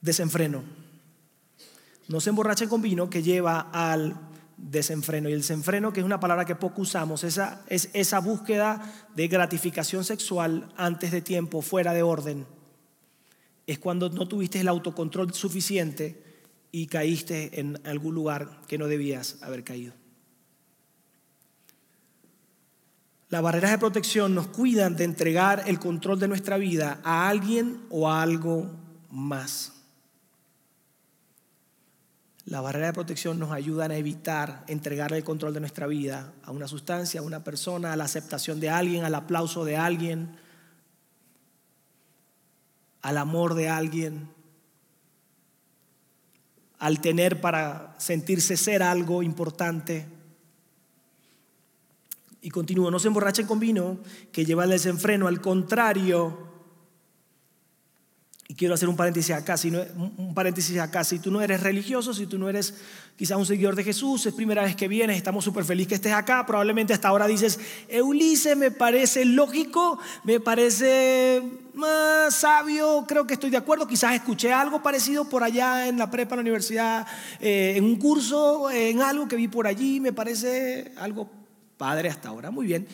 desenfreno. 0.00 0.62
No 2.08 2.20
se 2.20 2.30
emborrachen 2.30 2.68
con 2.68 2.82
vino 2.82 3.10
que 3.10 3.22
lleva 3.22 3.70
al 3.72 4.16
desenfreno. 4.56 5.28
Y 5.28 5.32
el 5.32 5.40
desenfreno, 5.40 5.92
que 5.92 6.00
es 6.00 6.06
una 6.06 6.20
palabra 6.20 6.44
que 6.44 6.54
poco 6.54 6.82
usamos, 6.82 7.24
esa, 7.24 7.62
es 7.68 7.90
esa 7.92 8.20
búsqueda 8.20 9.08
de 9.14 9.28
gratificación 9.28 10.04
sexual 10.04 10.72
antes 10.76 11.10
de 11.10 11.22
tiempo, 11.22 11.62
fuera 11.62 11.92
de 11.92 12.02
orden. 12.02 12.46
Es 13.66 13.78
cuando 13.78 14.08
no 14.10 14.28
tuviste 14.28 14.60
el 14.60 14.68
autocontrol 14.68 15.34
suficiente 15.34 16.25
y 16.72 16.86
caíste 16.86 17.60
en 17.60 17.80
algún 17.86 18.14
lugar 18.14 18.60
que 18.68 18.78
no 18.78 18.86
debías 18.86 19.42
haber 19.42 19.64
caído. 19.64 19.94
Las 23.28 23.42
barreras 23.42 23.72
de 23.72 23.78
protección 23.78 24.34
nos 24.34 24.46
cuidan 24.46 24.94
de 24.96 25.04
entregar 25.04 25.64
el 25.66 25.80
control 25.80 26.20
de 26.20 26.28
nuestra 26.28 26.58
vida 26.58 27.00
a 27.02 27.28
alguien 27.28 27.84
o 27.90 28.08
a 28.08 28.22
algo 28.22 28.70
más. 29.10 29.72
La 32.44 32.60
barrera 32.60 32.86
de 32.86 32.92
protección 32.92 33.40
nos 33.40 33.50
ayudan 33.50 33.90
a 33.90 33.96
evitar 33.96 34.64
entregar 34.68 35.12
el 35.12 35.24
control 35.24 35.52
de 35.52 35.58
nuestra 35.58 35.88
vida 35.88 36.32
a 36.44 36.52
una 36.52 36.68
sustancia, 36.68 37.18
a 37.18 37.24
una 37.24 37.42
persona, 37.42 37.92
a 37.92 37.96
la 37.96 38.04
aceptación 38.04 38.60
de 38.60 38.70
alguien, 38.70 39.04
al 39.04 39.16
aplauso 39.16 39.64
de 39.64 39.76
alguien, 39.76 40.36
al 43.02 43.18
amor 43.18 43.54
de 43.54 43.68
alguien 43.68 44.35
al 46.78 47.00
tener 47.00 47.40
para 47.40 47.94
sentirse 47.98 48.56
ser 48.56 48.82
algo 48.82 49.22
importante. 49.22 50.06
Y 52.40 52.50
continúo, 52.50 52.90
no 52.90 52.98
se 52.98 53.08
emborrachen 53.08 53.46
con 53.46 53.58
vino 53.58 53.98
que 54.32 54.44
lleva 54.44 54.64
al 54.64 54.70
desenfreno, 54.70 55.26
al 55.26 55.40
contrario, 55.40 56.45
quiero 58.56 58.74
hacer 58.74 58.88
un 58.88 58.96
paréntesis 58.96 59.34
acá, 59.34 59.56
si 59.56 59.70
no, 59.70 59.80
un 60.16 60.34
paréntesis 60.34 60.78
acá, 60.78 61.04
si 61.04 61.18
tú 61.18 61.30
no 61.30 61.42
eres 61.42 61.62
religioso, 61.62 62.14
si 62.14 62.26
tú 62.26 62.38
no 62.38 62.48
eres 62.48 62.74
quizás 63.16 63.36
un 63.36 63.46
seguidor 63.46 63.76
de 63.76 63.84
Jesús, 63.84 64.24
es 64.26 64.34
primera 64.34 64.62
vez 64.62 64.74
que 64.74 64.88
vienes, 64.88 65.16
estamos 65.16 65.44
súper 65.44 65.64
felices 65.64 65.88
que 65.88 65.94
estés 65.96 66.12
acá, 66.12 66.44
probablemente 66.46 66.94
hasta 66.94 67.08
ahora 67.08 67.26
dices, 67.26 67.60
Ulises 68.02 68.56
me 68.56 68.70
parece 68.70 69.24
lógico, 69.24 69.98
me 70.24 70.40
parece 70.40 71.42
más 71.74 72.34
sabio, 72.34 73.04
creo 73.06 73.26
que 73.26 73.34
estoy 73.34 73.50
de 73.50 73.58
acuerdo, 73.58 73.86
quizás 73.86 74.14
escuché 74.14 74.52
algo 74.52 74.82
parecido 74.82 75.28
por 75.28 75.44
allá 75.44 75.88
en 75.88 75.98
la 75.98 76.10
prepa, 76.10 76.34
en 76.34 76.38
la 76.38 76.42
universidad, 76.42 77.06
eh, 77.40 77.74
en 77.76 77.84
un 77.84 77.96
curso, 77.96 78.70
en 78.70 79.02
algo 79.02 79.28
que 79.28 79.36
vi 79.36 79.48
por 79.48 79.66
allí, 79.66 80.00
me 80.00 80.14
parece 80.14 80.92
algo 80.96 81.30
padre 81.76 82.08
hasta 82.08 82.30
ahora, 82.30 82.50
muy 82.50 82.66
bien. 82.66 82.88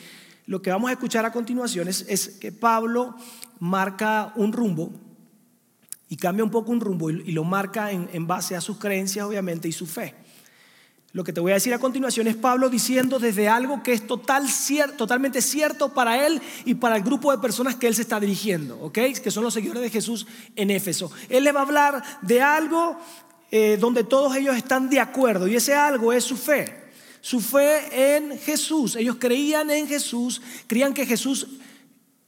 Lo 0.47 0.61
que 0.61 0.71
vamos 0.71 0.91
a 0.91 0.93
escuchar 0.93 1.25
a 1.25 1.31
continuación 1.31 1.87
es, 1.87 2.05
es 2.09 2.29
que 2.29 2.51
Pablo 2.51 3.15
marca 3.61 4.33
un 4.35 4.53
rumbo 4.53 4.93
y 6.13 6.17
cambia 6.17 6.45
un 6.45 6.51
poco 6.51 6.71
un 6.73 6.81
rumbo 6.83 7.09
y, 7.09 7.33
lo 7.33 7.43
marca 7.43 7.91
en, 7.91 8.27
base 8.27 8.55
a 8.55 8.61
sus 8.61 8.77
creencias, 8.77 9.25
obviamente, 9.25 9.67
y 9.67 9.73
su 9.73 9.87
fe. 9.87 10.15
Lo 11.15 11.25
que 11.25 11.33
te 11.33 11.41
voy 11.41 11.53
a 11.53 11.55
decir 11.55 11.73
a 11.73 11.79
continuación 11.79 12.27
es 12.27 12.37
Pablo 12.37 12.69
diciendo 12.69 13.19
desde 13.19 13.49
algo 13.49 13.83
que 13.83 13.95
es 13.95 14.07
total, 14.07 14.47
totalmente 14.99 15.41
cierto 15.41 15.95
para 15.95 16.27
él 16.27 16.43
y 16.67 16.75
para 16.75 16.97
el 16.97 17.03
grupo 17.03 17.33
de 17.33 17.39
personas 17.39 17.77
que 17.77 17.87
él 17.87 17.95
se 17.95 18.03
está 18.03 18.21
dirigiendo, 18.21 18.79
¿ok? 18.83 18.99
Que 19.25 19.31
son 19.31 19.43
los 19.43 19.55
seguidores 19.55 19.81
de 19.81 19.89
Jesús 19.89 20.27
en 20.55 20.71
Éfeso. 20.71 21.11
Él 21.31 21.45
le 21.45 21.53
va 21.53 21.61
a 21.61 21.63
hablar 21.63 22.03
de 22.21 22.43
algo 22.43 22.99
eh, 23.51 23.79
donde 23.81 24.05
todos 24.05 24.37
ellos 24.37 24.55
están 24.55 24.91
de 24.91 25.01
acuerdo 25.01 25.49
y 25.49 25.57
ese 25.57 25.73
algo 25.73 26.13
es 26.13 26.25
su 26.25 26.37
fe. 26.37 26.91
Su 27.23 27.41
fe 27.41 28.17
en 28.17 28.39
Jesús. 28.39 28.97
Ellos 28.97 29.17
creían 29.19 29.71
en 29.71 29.89
Jesús, 29.89 30.43
creían 30.67 30.93
que 30.93 31.07
Jesús 31.07 31.47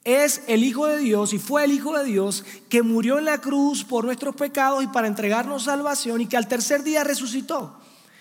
es 0.05 0.43
el 0.47 0.63
Hijo 0.63 0.87
de 0.87 0.99
Dios 0.99 1.33
y 1.33 1.39
fue 1.39 1.65
el 1.65 1.73
Hijo 1.73 1.97
de 1.97 2.05
Dios 2.05 2.45
que 2.69 2.83
murió 2.83 3.19
en 3.19 3.25
la 3.25 3.41
cruz 3.41 3.85
por 3.85 4.05
nuestros 4.05 4.37
pecados 4.37 4.85
y 4.85 4.87
para 4.87 5.09
entregarnos 5.09 5.65
salvación 5.65 6.21
y 6.21 6.27
que 6.27 6.37
al 6.37 6.47
tercer 6.47 6.85
día 6.85 7.03
resucitó. 7.05 7.81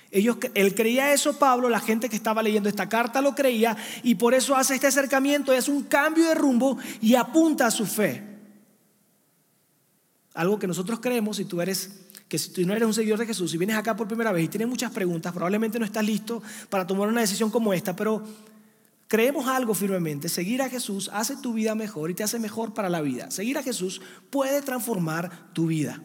Ellos, 0.09 0.37
él 0.53 0.75
creía 0.75 1.11
eso, 1.11 1.37
Pablo, 1.37 1.69
la 1.69 1.79
gente 1.79 2.07
que 2.07 2.15
estaba 2.15 2.43
leyendo 2.43 2.69
esta 2.69 2.87
carta 2.87 3.19
lo 3.19 3.35
creía 3.35 3.75
y 4.03 4.15
por 4.15 4.33
eso 4.33 4.55
hace 4.55 4.75
este 4.75 4.87
acercamiento, 4.87 5.51
es 5.51 5.67
un 5.67 5.83
cambio 5.83 6.25
de 6.25 6.35
rumbo 6.35 6.77
y 7.01 7.15
apunta 7.15 7.67
a 7.67 7.71
su 7.71 7.85
fe. 7.85 8.23
Algo 10.35 10.57
que 10.57 10.67
nosotros 10.67 10.99
creemos, 10.99 11.37
si 11.37 11.45
tú 11.45 11.61
eres 11.61 11.99
que 12.27 12.39
si 12.39 12.49
tú 12.49 12.65
no 12.65 12.73
eres 12.73 12.87
un 12.87 12.93
seguidor 12.95 13.19
de 13.19 13.27
Jesús 13.27 13.53
y 13.53 13.57
vienes 13.59 13.75
acá 13.75 13.95
por 13.95 14.07
primera 14.07 14.31
vez 14.31 14.45
y 14.45 14.47
tienes 14.47 14.67
muchas 14.67 14.91
preguntas, 14.91 15.31
probablemente 15.33 15.77
no 15.77 15.85
estás 15.85 16.03
listo 16.03 16.41
para 16.67 16.87
tomar 16.87 17.07
una 17.07 17.21
decisión 17.21 17.51
como 17.51 17.73
esta, 17.73 17.95
pero 17.95 18.23
creemos 19.13 19.47
algo 19.47 19.75
firmemente, 19.75 20.27
seguir 20.27 20.63
a 20.63 20.69
Jesús 20.71 21.07
hace 21.13 21.35
tu 21.37 21.53
vida 21.53 21.75
mejor 21.75 22.09
y 22.09 22.15
te 22.15 22.23
hace 22.23 22.39
mejor 22.39 22.73
para 22.73 22.89
la 22.89 22.99
vida. 22.99 23.29
Seguir 23.29 23.59
a 23.59 23.61
Jesús 23.61 24.01
puede 24.31 24.59
transformar 24.63 25.53
tu 25.53 25.67
vida. 25.67 26.01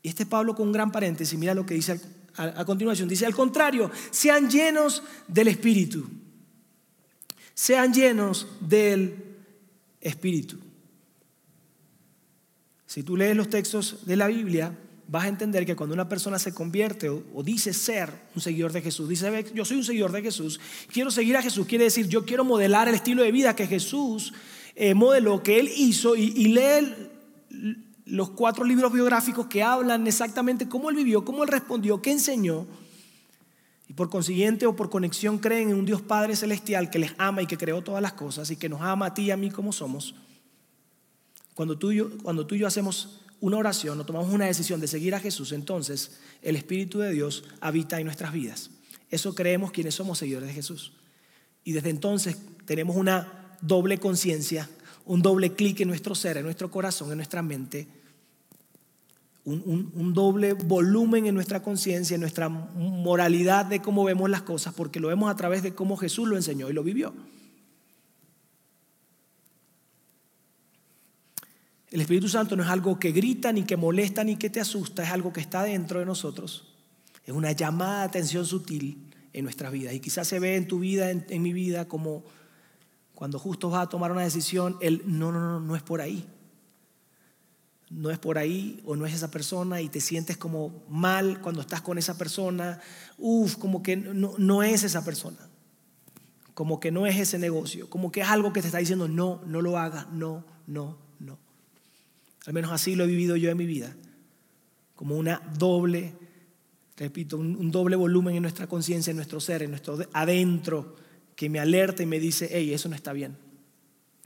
Y 0.00 0.08
este 0.08 0.24
Pablo 0.24 0.54
con 0.54 0.68
un 0.68 0.72
gran 0.72 0.90
paréntesis, 0.90 1.38
mira 1.38 1.52
lo 1.52 1.66
que 1.66 1.74
dice 1.74 2.00
a, 2.36 2.64
continuación, 2.64 3.06
dice, 3.06 3.26
al 3.26 3.34
contrario, 3.34 3.90
sean 4.10 4.48
llenos 4.48 5.02
del 5.28 5.48
Espíritu. 5.48 6.08
sean 7.52 7.92
llenos 7.92 8.46
del 8.58 9.22
Espíritu. 10.00 10.56
Si 12.86 13.02
tú 13.02 13.18
lees 13.18 13.36
los 13.36 13.50
textos 13.50 14.06
de 14.06 14.16
la 14.16 14.28
Biblia, 14.28 14.74
vas 15.10 15.24
a 15.24 15.28
entender 15.28 15.66
que 15.66 15.74
cuando 15.74 15.92
una 15.92 16.08
persona 16.08 16.38
se 16.38 16.54
convierte 16.54 17.08
o, 17.08 17.42
dice 17.42 17.72
ser 17.72 18.12
un 18.36 18.40
seguidor 18.40 18.72
de 18.72 18.80
Jesús, 18.80 19.08
dice, 19.08 19.44
yo 19.52 19.64
soy 19.64 19.78
un 19.78 19.84
seguidor 19.84 20.12
de 20.12 20.22
Jesús, 20.22 20.60
quiero 20.92 21.10
seguir 21.10 21.36
a 21.36 21.42
Jesús, 21.42 21.66
quiere 21.66 21.84
decir, 21.84 22.06
yo 22.06 22.24
quiero 22.24 22.44
modelar 22.44 22.88
el 22.88 22.94
estilo 22.94 23.24
de 23.24 23.32
vida 23.32 23.56
que 23.56 23.66
Jesús 23.66 24.32
eh, 24.76 24.94
modeló, 24.94 25.42
que 25.42 25.58
Él 25.58 25.68
hizo, 25.76 26.14
y, 26.14 26.30
lee 26.30 26.94
los 28.04 28.30
cuatro 28.30 28.64
libros 28.64 28.92
biográficos 28.92 29.46
que 29.46 29.64
hablan 29.64 30.06
exactamente 30.06 30.68
cómo 30.68 30.90
Él 30.90 30.96
vivió, 30.96 31.24
cómo 31.24 31.42
Él 31.42 31.48
respondió, 31.48 32.00
qué 32.00 32.12
enseñó. 32.12 32.68
Y 33.88 33.94
por 33.94 34.10
consiguiente 34.10 34.66
o 34.66 34.76
por 34.76 34.90
conexión 34.90 35.38
creen 35.38 35.70
en 35.70 35.76
un 35.76 35.86
Dios 35.86 36.02
Padre 36.02 36.36
Celestial 36.36 36.88
que 36.88 37.00
les 37.00 37.14
ama 37.18 37.42
y 37.42 37.46
que 37.46 37.56
creó 37.56 37.82
todas 37.82 38.00
las 38.00 38.12
cosas 38.12 38.48
y 38.52 38.56
que 38.56 38.68
nos 38.68 38.80
ama 38.80 39.06
a 39.06 39.14
ti 39.14 39.22
y 39.22 39.30
a 39.32 39.36
mí 39.36 39.50
como 39.50 39.72
somos. 39.72 40.14
Cuando 41.54 41.76
tú, 41.76 41.92
yo, 41.92 42.16
cuando 42.22 42.46
tú 42.46 42.54
y 42.54 42.60
yo 42.60 42.68
hacemos 42.68 43.20
una 43.40 43.56
oración 43.56 43.98
o 43.98 44.04
tomamos 44.04 44.32
una 44.32 44.46
decisión 44.46 44.80
de 44.80 44.86
seguir 44.86 45.14
a 45.14 45.20
Jesús, 45.20 45.52
entonces 45.52 46.18
el 46.42 46.56
Espíritu 46.56 46.98
de 47.00 47.12
Dios 47.12 47.44
habita 47.60 47.98
en 47.98 48.04
nuestras 48.04 48.32
vidas. 48.32 48.70
Eso 49.10 49.34
creemos 49.34 49.72
quienes 49.72 49.94
somos 49.94 50.18
seguidores 50.18 50.48
de 50.48 50.54
Jesús. 50.54 50.92
Y 51.64 51.72
desde 51.72 51.90
entonces 51.90 52.36
tenemos 52.64 52.96
una 52.96 53.56
doble 53.60 53.98
conciencia, 53.98 54.68
un 55.06 55.22
doble 55.22 55.52
clic 55.54 55.80
en 55.80 55.88
nuestro 55.88 56.14
ser, 56.14 56.36
en 56.36 56.44
nuestro 56.44 56.70
corazón, 56.70 57.10
en 57.10 57.16
nuestra 57.16 57.42
mente, 57.42 57.88
un, 59.44 59.90
un 59.94 60.14
doble 60.14 60.52
volumen 60.52 61.26
en 61.26 61.34
nuestra 61.34 61.62
conciencia, 61.62 62.14
en 62.14 62.20
nuestra 62.20 62.48
moralidad 62.48 63.64
de 63.64 63.80
cómo 63.80 64.04
vemos 64.04 64.30
las 64.30 64.42
cosas, 64.42 64.74
porque 64.74 65.00
lo 65.00 65.08
vemos 65.08 65.30
a 65.30 65.36
través 65.36 65.62
de 65.62 65.74
cómo 65.74 65.96
Jesús 65.96 66.28
lo 66.28 66.36
enseñó 66.36 66.70
y 66.70 66.72
lo 66.72 66.84
vivió. 66.84 67.14
El 71.90 72.00
Espíritu 72.00 72.28
Santo 72.28 72.54
no 72.54 72.62
es 72.62 72.68
algo 72.68 72.98
que 73.00 73.10
grita, 73.10 73.52
ni 73.52 73.64
que 73.64 73.76
molesta, 73.76 74.22
ni 74.22 74.36
que 74.36 74.48
te 74.48 74.60
asusta, 74.60 75.02
es 75.02 75.10
algo 75.10 75.32
que 75.32 75.40
está 75.40 75.64
dentro 75.64 75.98
de 75.98 76.06
nosotros. 76.06 76.72
Es 77.24 77.34
una 77.34 77.52
llamada 77.52 78.00
de 78.00 78.04
atención 78.06 78.46
sutil 78.46 79.10
en 79.32 79.44
nuestras 79.44 79.72
vidas. 79.72 79.94
Y 79.94 80.00
quizás 80.00 80.28
se 80.28 80.38
ve 80.38 80.56
en 80.56 80.68
tu 80.68 80.78
vida, 80.78 81.10
en, 81.10 81.42
mi 81.42 81.52
vida, 81.52 81.88
como 81.88 82.24
cuando 83.14 83.38
justo 83.38 83.70
vas 83.70 83.86
a 83.86 83.88
tomar 83.88 84.12
una 84.12 84.22
decisión, 84.22 84.76
el 84.80 85.02
no, 85.06 85.32
no, 85.32 85.40
no, 85.40 85.60
no 85.60 85.76
es 85.76 85.82
por 85.82 86.00
ahí. 86.00 86.26
No 87.90 88.10
es 88.10 88.20
por 88.20 88.38
ahí 88.38 88.80
o 88.86 88.94
no 88.94 89.04
es 89.04 89.14
esa 89.14 89.32
persona 89.32 89.80
y 89.80 89.88
te 89.88 90.00
sientes 90.00 90.36
como 90.36 90.84
mal 90.88 91.40
cuando 91.40 91.60
estás 91.60 91.80
con 91.80 91.98
esa 91.98 92.16
persona. 92.16 92.80
Uf, 93.18 93.56
como 93.56 93.82
que 93.82 93.96
no, 93.96 94.34
no 94.38 94.62
es 94.62 94.84
esa 94.84 95.04
persona. 95.04 95.38
Como 96.54 96.78
que 96.78 96.92
no 96.92 97.06
es 97.06 97.18
ese 97.18 97.38
negocio. 97.38 97.90
Como 97.90 98.12
que 98.12 98.20
es 98.20 98.28
algo 98.28 98.52
que 98.52 98.60
te 98.60 98.68
está 98.68 98.78
diciendo, 98.78 99.08
no, 99.08 99.40
no 99.44 99.60
lo 99.60 99.76
hagas, 99.76 100.08
no, 100.12 100.44
no, 100.68 100.96
no. 100.96 101.09
Al 102.46 102.52
menos 102.52 102.72
así 102.72 102.96
lo 102.96 103.04
he 103.04 103.06
vivido 103.06 103.36
yo 103.36 103.50
en 103.50 103.56
mi 103.56 103.66
vida. 103.66 103.94
Como 104.94 105.16
una 105.16 105.42
doble, 105.58 106.14
repito, 106.96 107.36
un, 107.36 107.70
doble 107.70 107.96
volumen 107.96 108.36
en 108.36 108.42
nuestra 108.42 108.66
conciencia, 108.66 109.10
en 109.10 109.16
nuestro 109.16 109.40
ser, 109.40 109.62
en 109.62 109.70
nuestro 109.70 109.98
adentro, 110.12 110.96
que 111.36 111.48
me 111.48 111.58
alerta 111.60 112.02
y 112.02 112.06
me 112.06 112.20
dice, 112.20 112.48
hey, 112.50 112.72
eso 112.72 112.88
no 112.88 112.94
está 112.94 113.12
bien. 113.12 113.36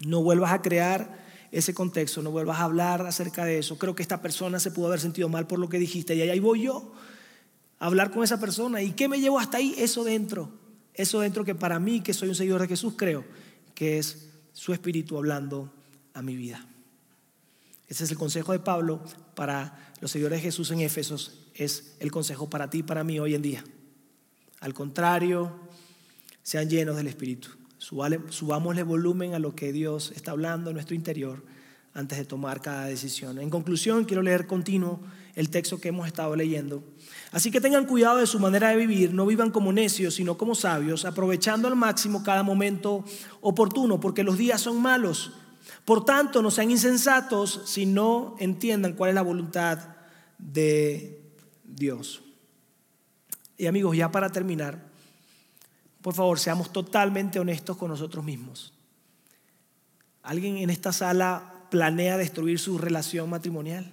No 0.05 0.23
vuelvas 0.23 0.53
a 0.53 0.63
crear 0.63 1.25
ese 1.53 1.73
contexto, 1.73 2.23
no 2.23 2.31
vuelvas 2.31 2.59
a 2.59 2.65
hablar 2.65 3.07
acerca 3.07 3.45
de 3.45 3.59
eso. 3.59 3.79
Creo 3.79 3.95
que 3.95 4.03
esta 4.03 4.21
persona 4.21 4.59
se 4.59 4.73
pudo 4.73 4.89
haber 4.89 5.01
sentido 5.01 5.29
mal 5.29 5.47
por 5.47 5.59
lo 5.59 5.69
que 5.69 5.79
dijiste 5.79 6.17
y 6.17 6.23
ahí 6.23 6.41
voy 6.41 6.63
yo 6.63 6.93
a 7.79 7.87
hablar 7.87 8.11
con 8.11 8.25
esa 8.25 8.41
persona. 8.41 8.83
¿Y 8.83 8.93
qué 8.93 9.09
me 9.09 9.21
llevo 9.21 9.39
hasta 9.39 9.59
ahí? 9.59 9.75
Eso 9.79 10.03
dentro. 10.03 10.51
Eso 10.95 11.21
dentro 11.21 11.45
que 11.45 11.55
para 11.55 11.79
mí, 11.79 12.01
que 12.01 12.15
soy 12.15 12.29
un 12.29 12.35
seguidor 12.35 12.61
de 12.63 12.69
Jesús, 12.69 12.95
creo 12.97 13.25
que 13.75 13.99
es 13.99 14.31
su 14.53 14.73
espíritu 14.73 15.17
hablando 15.17 15.73
a 16.13 16.23
mi 16.23 16.37
vida. 16.37 16.67
Ese 17.95 18.03
es 18.03 18.11
el 18.11 18.19
consejo 18.19 18.51
de 18.51 18.59
Pablo 18.59 19.01
para 19.37 19.93
los 20.01 20.11
seguidores 20.11 20.39
de 20.39 20.43
Jesús 20.43 20.73
en 20.73 20.81
Éfesos. 20.81 21.39
Es 21.55 21.95
el 22.01 22.11
consejo 22.11 22.51
para 22.51 22.69
ti 22.69 22.79
y 22.79 22.83
para 22.83 23.05
mí 23.05 23.21
hoy 23.21 23.37
en 23.37 23.43
día. 23.43 23.63
Al 24.59 24.75
contrario, 24.75 25.53
sean 26.43 26.69
llenos 26.69 26.97
del 26.97 27.07
Espíritu. 27.07 27.51
Subámosle 27.79 28.83
volumen 28.83 29.35
a 29.35 29.39
lo 29.39 29.55
que 29.55 29.73
Dios 29.73 30.13
está 30.17 30.33
hablando 30.33 30.71
en 30.71 30.75
nuestro 30.75 30.97
interior 30.97 31.45
antes 31.93 32.19
de 32.19 32.25
tomar 32.25 32.61
cada 32.61 32.87
decisión. 32.87 33.39
En 33.39 33.49
conclusión, 33.49 34.07
quiero 34.07 34.23
leer 34.23 34.49
continuo 34.49 34.99
el 35.37 35.51
texto 35.51 35.81
que 35.81 35.91
hemos 35.91 36.09
estado 36.09 36.35
leyendo. 36.35 36.83
Así 37.31 37.53
que 37.53 37.61
tengan 37.61 37.87
cuidado 37.87 38.17
de 38.17 38.27
su 38.27 38.41
manera 38.41 38.71
de 38.71 38.77
vivir, 38.77 39.15
no 39.15 39.25
vivan 39.25 39.53
como 39.53 39.73
necios, 39.73 40.15
sino 40.15 40.37
como 40.37 40.57
sabios, 40.57 41.05
aprovechando 41.05 41.69
al 41.69 41.77
máximo 41.77 42.25
cada 42.25 42.43
momento 42.43 43.05
oportuno, 43.41 44.01
porque 44.01 44.25
los 44.25 44.37
días 44.37 44.61
son 44.61 44.83
malos. 44.83 45.33
Por 45.85 46.05
tanto, 46.05 46.41
no 46.41 46.51
sean 46.51 46.71
insensatos 46.71 47.63
si 47.67 47.85
no 47.85 48.37
entiendan 48.39 48.95
cuál 48.95 49.11
es 49.11 49.15
la 49.15 49.23
voluntad 49.23 49.79
de 50.39 51.21
Dios. 51.65 52.23
Y 53.59 53.67
amigos, 53.67 53.97
ya 53.97 54.11
para 54.11 54.31
terminar, 54.31 54.79
por 56.01 56.15
favor, 56.15 56.39
seamos 56.39 56.73
totalmente 56.73 57.39
honestos 57.39 57.77
con 57.77 57.91
nosotros 57.91 58.25
mismos. 58.25 58.73
¿Alguien 60.23 60.57
en 60.57 60.71
esta 60.71 60.93
sala 60.93 61.67
planea 61.71 62.17
destruir 62.17 62.59
su 62.59 62.79
relación 62.79 63.29
matrimonial? 63.29 63.93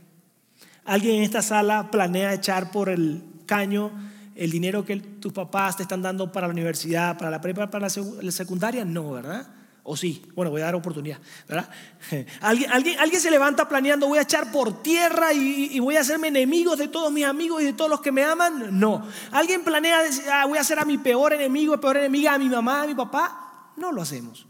¿Alguien 0.86 1.18
en 1.18 1.24
esta 1.24 1.42
sala 1.42 1.92
planea 1.92 2.34
echar 2.34 2.72
por 2.72 2.90
el 2.90 3.24
caño 3.46 3.92
el 4.36 4.50
dinero 4.50 4.86
que 4.86 4.96
tus 4.98 5.34
papás 5.34 5.76
te 5.76 5.84
están 5.84 6.02
dando 6.02 6.32
para 6.32 6.48
la 6.48 6.54
universidad, 6.54 7.18
para 7.18 7.30
la 7.30 7.42
prepa, 7.42 7.70
para 7.70 7.88
la 7.88 8.32
secundaria? 8.32 8.86
No, 8.86 9.12
¿verdad? 9.12 9.61
O 9.84 9.98
sí, 9.98 10.24
bueno, 10.36 10.52
voy 10.52 10.62
a 10.62 10.66
dar 10.66 10.76
oportunidad, 10.76 11.18
¿verdad? 11.48 11.68
¿Alguien, 12.42 12.72
alguien, 12.72 13.00
alguien 13.00 13.20
se 13.20 13.32
levanta 13.32 13.68
planeando, 13.68 14.08
voy 14.08 14.20
a 14.20 14.22
echar 14.22 14.52
por 14.52 14.84
tierra 14.84 15.34
y, 15.34 15.80
voy 15.80 15.98
a 15.98 16.02
hacerme 16.02 16.28
enemigos 16.28 16.78
de 16.78 16.88
todos 16.88 17.12
mis 17.12 17.26
amigos 17.26 17.64
y 17.64 17.66
de 17.66 17.74
todos 17.74 17.90
los 17.90 18.02
que 18.02 18.12
me 18.12 18.24
aman. 18.24 18.80
No. 18.80 19.08
¿Alguien 19.32 19.64
planea, 19.64 20.02
ah, 20.32 20.46
voy 20.46 20.60
a 20.60 20.62
hacer 20.62 20.78
a 20.78 20.86
mi 20.86 21.00
peor 21.00 21.34
enemigo, 21.34 21.80
peor 21.82 21.98
enemiga, 21.98 22.36
a 22.36 22.38
mi 22.38 22.48
mamá, 22.48 22.84
a 22.84 22.88
mi 22.88 22.94
papá? 22.94 23.72
No 23.78 23.92
lo 23.92 24.04
hacemos. 24.04 24.46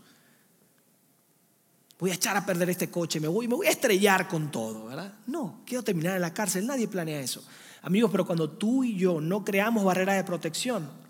Voy 1.98 2.12
a 2.12 2.16
echar 2.16 2.36
a 2.36 2.46
perder 2.46 2.70
este 2.70 2.90
coche, 2.90 3.20
me 3.20 3.28
voy, 3.28 3.48
me 3.48 3.56
voy 3.56 3.68
a 3.68 3.70
estrellar 3.70 4.28
con 4.28 4.52
todo, 4.52 4.88
¿verdad? 4.88 5.14
No, 5.28 5.62
quiero 5.66 5.84
terminar 5.84 6.16
en 6.16 6.22
la 6.22 6.34
cárcel, 6.34 6.66
nadie 6.66 6.88
planea 6.88 7.22
eso. 7.22 7.44
Amigos, 7.84 8.12
pero 8.12 8.26
cuando 8.26 8.50
tú 8.50 8.84
y 8.84 8.98
yo 8.98 9.22
no 9.22 9.46
creamos 9.46 9.86
barreras 9.86 10.18
de 10.18 10.24
protección, 10.24 11.01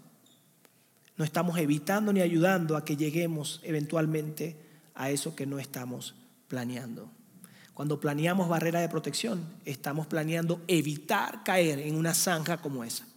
no 1.17 1.25
estamos 1.25 1.57
evitando 1.57 2.13
ni 2.13 2.21
ayudando 2.21 2.75
a 2.75 2.85
que 2.85 2.97
lleguemos 2.97 3.59
eventualmente 3.63 4.55
a 4.95 5.09
eso 5.09 5.35
que 5.35 5.45
no 5.45 5.59
estamos 5.59 6.15
planeando. 6.47 7.11
Cuando 7.73 7.99
planeamos 7.99 8.49
barrera 8.49 8.81
de 8.81 8.89
protección, 8.89 9.43
estamos 9.65 10.07
planeando 10.07 10.61
evitar 10.67 11.43
caer 11.43 11.79
en 11.79 11.95
una 11.95 12.13
zanja 12.13 12.57
como 12.57 12.83
esa. 12.83 13.07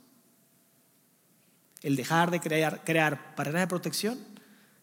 El 1.82 1.96
dejar 1.96 2.30
de 2.30 2.40
crear, 2.40 2.82
crear 2.84 3.34
barreras 3.36 3.62
de 3.62 3.66
protección 3.68 4.18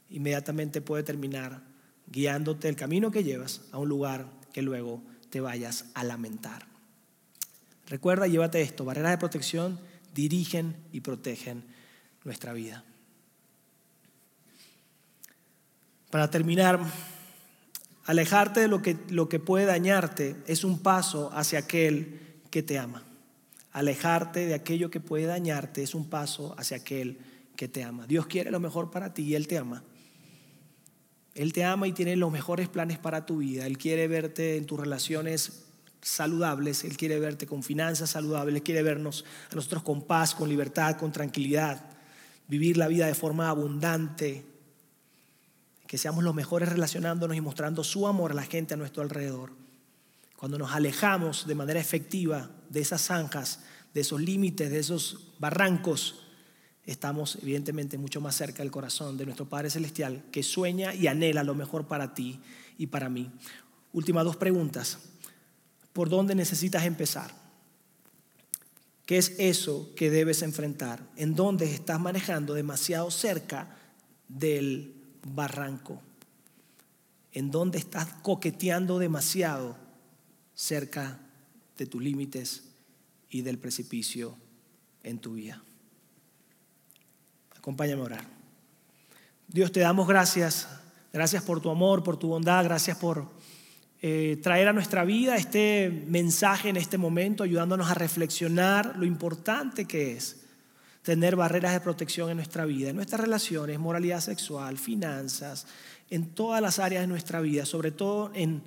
inmediatamente 0.09 0.82
puede 0.82 1.03
terminar 1.03 1.64
guiándote 2.07 2.70
el 2.70 2.76
camino 2.76 3.09
que 3.09 3.24
llevas 3.24 3.62
a 3.72 3.80
un 3.80 3.89
lugar 3.89 4.28
que 4.53 4.62
luego 4.62 5.01
te 5.30 5.39
vayas 5.39 5.86
a 5.93 6.03
lamentar. 6.03 6.68
Recuerda, 7.88 8.28
llévate 8.28 8.62
esto, 8.62 8.86
barreras 8.86 9.12
de 9.12 9.18
protección 9.18 9.80
dirigen 10.14 10.76
y 10.91 11.01
protegen 11.01 11.64
nuestra 12.24 12.53
vida. 12.53 12.84
Para 16.12 16.30
terminar, 16.30 16.80
alejarte 18.05 18.59
de 18.59 18.68
lo 18.68 18.82
que, 18.82 18.97
lo 19.09 19.30
que 19.30 19.39
puede 19.39 19.66
dañarte 19.66 20.36
es 20.45 20.64
un 20.64 20.80
paso 20.80 21.32
hacia 21.34 21.59
aquel 21.59 22.20
que 22.49 22.62
te 22.62 22.78
ama. 22.78 23.03
Alejarte 23.72 24.45
de 24.45 24.53
aquello 24.53 24.91
que 24.91 24.99
puede 24.99 25.26
dañarte 25.26 25.82
es 25.82 25.95
un 25.95 26.09
paso 26.09 26.53
hacia 26.57 26.78
aquel 26.78 27.18
que 27.55 27.70
te 27.70 27.84
ama. 27.84 28.05
Dios 28.07 28.28
quiere 28.28 28.51
lo 28.51 28.59
mejor 28.59 28.91
para 28.91 29.14
ti 29.14 29.24
y 29.24 29.36
Él 29.36 29.47
te 29.47 29.57
ama. 29.57 29.84
Él 31.34 31.53
te 31.53 31.64
ama 31.64 31.88
y 31.88 31.93
tiene 31.93 32.18
los 32.18 32.30
mejores 32.30 32.68
planes 32.68 32.99
para 32.99 33.26
tu 33.26 33.38
vida. 33.38 33.66
Él 33.66 33.78
quiere 33.78 34.09
verte 34.09 34.57
en 34.57 34.66
tus 34.66 34.78
relaciones 34.78 35.64
saludables, 36.01 36.84
Él 36.84 36.97
quiere 36.97 37.20
verte 37.20 37.47
con 37.47 37.64
finanzas 37.64 38.09
saludables, 38.09 38.55
Él 38.55 38.64
quiere 38.64 38.84
vernos 38.84 39.24
a 39.49 39.55
nosotros 39.55 39.84
con 39.84 40.01
paz, 40.01 40.36
con 40.36 40.49
libertad, 40.49 40.97
con 40.97 41.14
tranquilidad, 41.14 41.86
vivir 42.49 42.76
la 42.76 42.89
vida 42.89 43.05
de 43.05 43.16
forma 43.16 43.49
abundante, 43.49 44.43
que 45.91 45.97
seamos 45.97 46.23
los 46.23 46.33
mejores 46.33 46.69
relacionándonos 46.69 47.35
y 47.35 47.41
mostrando 47.41 47.83
su 47.83 48.07
amor 48.07 48.31
a 48.31 48.33
la 48.33 48.43
gente 48.43 48.75
a 48.75 48.77
nuestro 48.77 49.03
alrededor. 49.03 49.51
Cuando 50.37 50.57
nos 50.57 50.71
alejamos 50.71 51.45
de 51.45 51.53
manera 51.53 51.81
efectiva 51.81 52.49
de 52.69 52.79
esas 52.79 53.01
zanjas, 53.01 53.59
de 53.93 53.99
esos 53.99 54.21
límites, 54.21 54.71
de 54.71 54.79
esos 54.79 55.33
barrancos, 55.37 56.27
estamos 56.85 57.37
evidentemente 57.41 57.97
mucho 57.97 58.21
más 58.21 58.35
cerca 58.35 58.63
del 58.63 58.71
corazón 58.71 59.17
de 59.17 59.25
nuestro 59.25 59.49
Padre 59.49 59.69
Celestial, 59.69 60.23
que 60.31 60.43
sueña 60.43 60.93
y 60.93 61.07
anhela 61.07 61.43
lo 61.43 61.55
mejor 61.55 61.85
para 61.87 62.13
ti 62.13 62.39
y 62.77 62.87
para 62.87 63.09
mí. 63.09 63.29
Últimas 63.91 64.23
dos 64.23 64.37
preguntas. 64.37 64.97
¿Por 65.91 66.07
dónde 66.07 66.35
necesitas 66.35 66.85
empezar? 66.85 67.35
¿Qué 69.05 69.17
es 69.17 69.35
eso 69.39 69.91
que 69.97 70.09
debes 70.09 70.41
enfrentar? 70.41 71.05
¿En 71.17 71.35
dónde 71.35 71.65
estás 71.65 71.99
manejando 71.99 72.53
demasiado 72.53 73.11
cerca 73.11 73.75
del 74.29 75.01
barranco, 75.24 76.01
en 77.34 77.51
donde 77.51 77.78
estás 77.78 78.07
coqueteando 78.22 78.99
demasiado 78.99 79.78
cerca 80.53 81.19
de 81.78 81.86
tus 81.86 82.01
límites 82.01 82.63
y 83.30 83.41
del 83.41 83.57
precipicio 83.57 84.36
en 85.03 85.19
tu 85.19 85.34
vida. 85.34 85.61
Acompáñame 87.57 88.01
a 88.01 88.05
orar. 88.05 88.26
Dios, 89.47 89.72
te 89.72 89.80
damos 89.80 90.07
gracias. 90.07 90.67
Gracias 91.13 91.43
por 91.43 91.61
tu 91.61 91.69
amor, 91.69 92.03
por 92.03 92.17
tu 92.17 92.28
bondad. 92.28 92.63
Gracias 92.63 92.97
por 92.97 93.28
eh, 94.01 94.39
traer 94.41 94.67
a 94.67 94.74
nuestra 94.74 95.03
vida 95.05 95.36
este 95.36 96.05
mensaje 96.07 96.69
en 96.69 96.78
este 96.78 96.97
momento, 96.97 97.43
ayudándonos 97.43 97.89
a 97.89 97.93
reflexionar 97.93 98.95
lo 98.97 99.05
importante 99.05 99.86
que 99.86 100.13
es 100.13 100.41
tener 101.04 101.36
barreras 101.36 101.74
de 101.74 101.80
protección 101.80 102.30
en 102.30 102.38
nuestra 102.38 102.66
vida, 102.66 102.89
en 102.89 102.95
nuestras 102.95 103.22
relaciones, 103.22 103.80
moralidad 103.80 104.20
sexual, 104.20 104.78
finanzas, 104.78 105.66
en 106.10 106.28
todas 106.28 106.62
las 106.62 106.80
áreas 106.80 107.02
de 107.02 107.08
nuestra 107.08 107.41
vida, 107.41 107.66
sobre 107.66 107.91
todo 107.91 108.32
en 108.34 108.62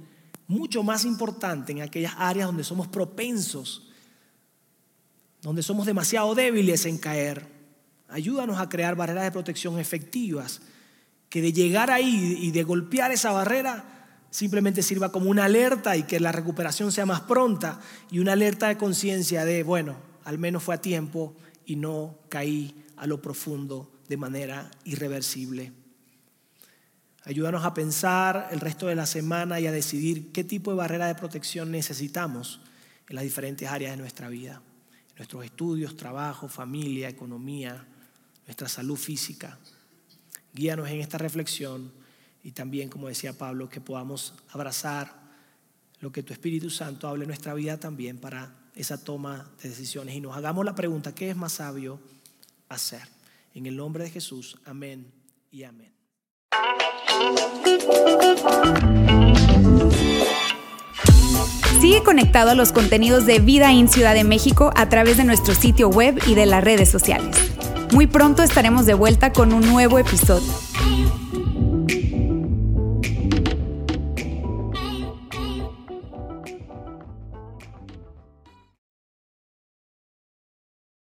mucho 0.46 0.82
más 0.82 1.04
importante 1.04 1.72
en 1.72 1.82
aquellas 1.82 2.14
áreas 2.18 2.46
donde 2.46 2.64
somos 2.64 2.88
propensos, 2.88 3.88
donde 5.42 5.62
somos 5.62 5.86
demasiado 5.86 6.34
débiles 6.34 6.86
en 6.86 6.98
caer. 6.98 7.46
Ayúdanos 8.08 8.58
a 8.58 8.68
crear 8.68 8.96
barreras 8.96 9.24
de 9.24 9.32
protección 9.32 9.78
efectivas, 9.78 10.60
que 11.28 11.40
de 11.40 11.52
llegar 11.52 11.90
ahí 11.90 12.38
y 12.40 12.50
de 12.50 12.62
golpear 12.62 13.12
esa 13.12 13.32
barrera 13.32 13.84
simplemente 14.30 14.82
sirva 14.82 15.12
como 15.12 15.30
una 15.30 15.44
alerta 15.44 15.96
y 15.96 16.02
que 16.02 16.18
la 16.18 16.32
recuperación 16.32 16.90
sea 16.90 17.06
más 17.06 17.20
pronta 17.22 17.80
y 18.10 18.18
una 18.18 18.32
alerta 18.32 18.68
de 18.68 18.76
conciencia 18.76 19.44
de, 19.44 19.62
bueno, 19.62 19.96
al 20.24 20.38
menos 20.38 20.62
fue 20.62 20.74
a 20.74 20.80
tiempo 20.80 21.36
y 21.66 21.76
no 21.76 22.18
caí 22.28 22.84
a 22.96 23.06
lo 23.06 23.20
profundo 23.20 23.90
de 24.08 24.16
manera 24.16 24.70
irreversible. 24.84 25.72
Ayúdanos 27.24 27.64
a 27.64 27.72
pensar 27.72 28.48
el 28.50 28.60
resto 28.60 28.86
de 28.86 28.94
la 28.94 29.06
semana 29.06 29.58
y 29.58 29.66
a 29.66 29.72
decidir 29.72 30.30
qué 30.30 30.44
tipo 30.44 30.70
de 30.70 30.76
barrera 30.76 31.06
de 31.06 31.14
protección 31.14 31.70
necesitamos 31.70 32.60
en 33.08 33.16
las 33.16 33.24
diferentes 33.24 33.68
áreas 33.68 33.92
de 33.92 33.96
nuestra 33.96 34.28
vida, 34.28 34.60
nuestros 35.16 35.44
estudios, 35.44 35.96
trabajo, 35.96 36.48
familia, 36.48 37.08
economía, 37.08 37.86
nuestra 38.46 38.68
salud 38.68 38.96
física. 38.96 39.58
Guíanos 40.52 40.88
en 40.90 41.00
esta 41.00 41.16
reflexión 41.16 41.92
y 42.42 42.52
también, 42.52 42.90
como 42.90 43.08
decía 43.08 43.36
Pablo, 43.36 43.70
que 43.70 43.80
podamos 43.80 44.34
abrazar 44.50 45.24
lo 46.00 46.12
que 46.12 46.22
tu 46.22 46.34
Espíritu 46.34 46.68
Santo 46.68 47.08
hable 47.08 47.24
en 47.24 47.28
nuestra 47.28 47.54
vida 47.54 47.80
también 47.80 48.18
para 48.18 48.54
esa 48.74 49.02
toma 49.02 49.50
de 49.62 49.68
decisiones 49.68 50.14
y 50.14 50.20
nos 50.20 50.36
hagamos 50.36 50.64
la 50.64 50.74
pregunta, 50.74 51.14
¿qué 51.14 51.30
es 51.30 51.36
más 51.36 51.54
sabio 51.54 52.00
hacer? 52.68 53.02
En 53.54 53.66
el 53.66 53.76
nombre 53.76 54.04
de 54.04 54.10
Jesús, 54.10 54.58
amén 54.64 55.12
y 55.50 55.62
amén. 55.62 55.92
Sigue 61.80 62.02
conectado 62.02 62.50
a 62.50 62.54
los 62.54 62.72
contenidos 62.72 63.26
de 63.26 63.38
Vida 63.38 63.70
en 63.72 63.88
Ciudad 63.88 64.14
de 64.14 64.24
México 64.24 64.72
a 64.74 64.88
través 64.88 65.18
de 65.18 65.24
nuestro 65.24 65.54
sitio 65.54 65.88
web 65.88 66.18
y 66.26 66.34
de 66.34 66.46
las 66.46 66.64
redes 66.64 66.88
sociales. 66.88 67.36
Muy 67.92 68.06
pronto 68.06 68.42
estaremos 68.42 68.86
de 68.86 68.94
vuelta 68.94 69.32
con 69.32 69.52
un 69.52 69.60
nuevo 69.66 69.98
episodio. 69.98 70.52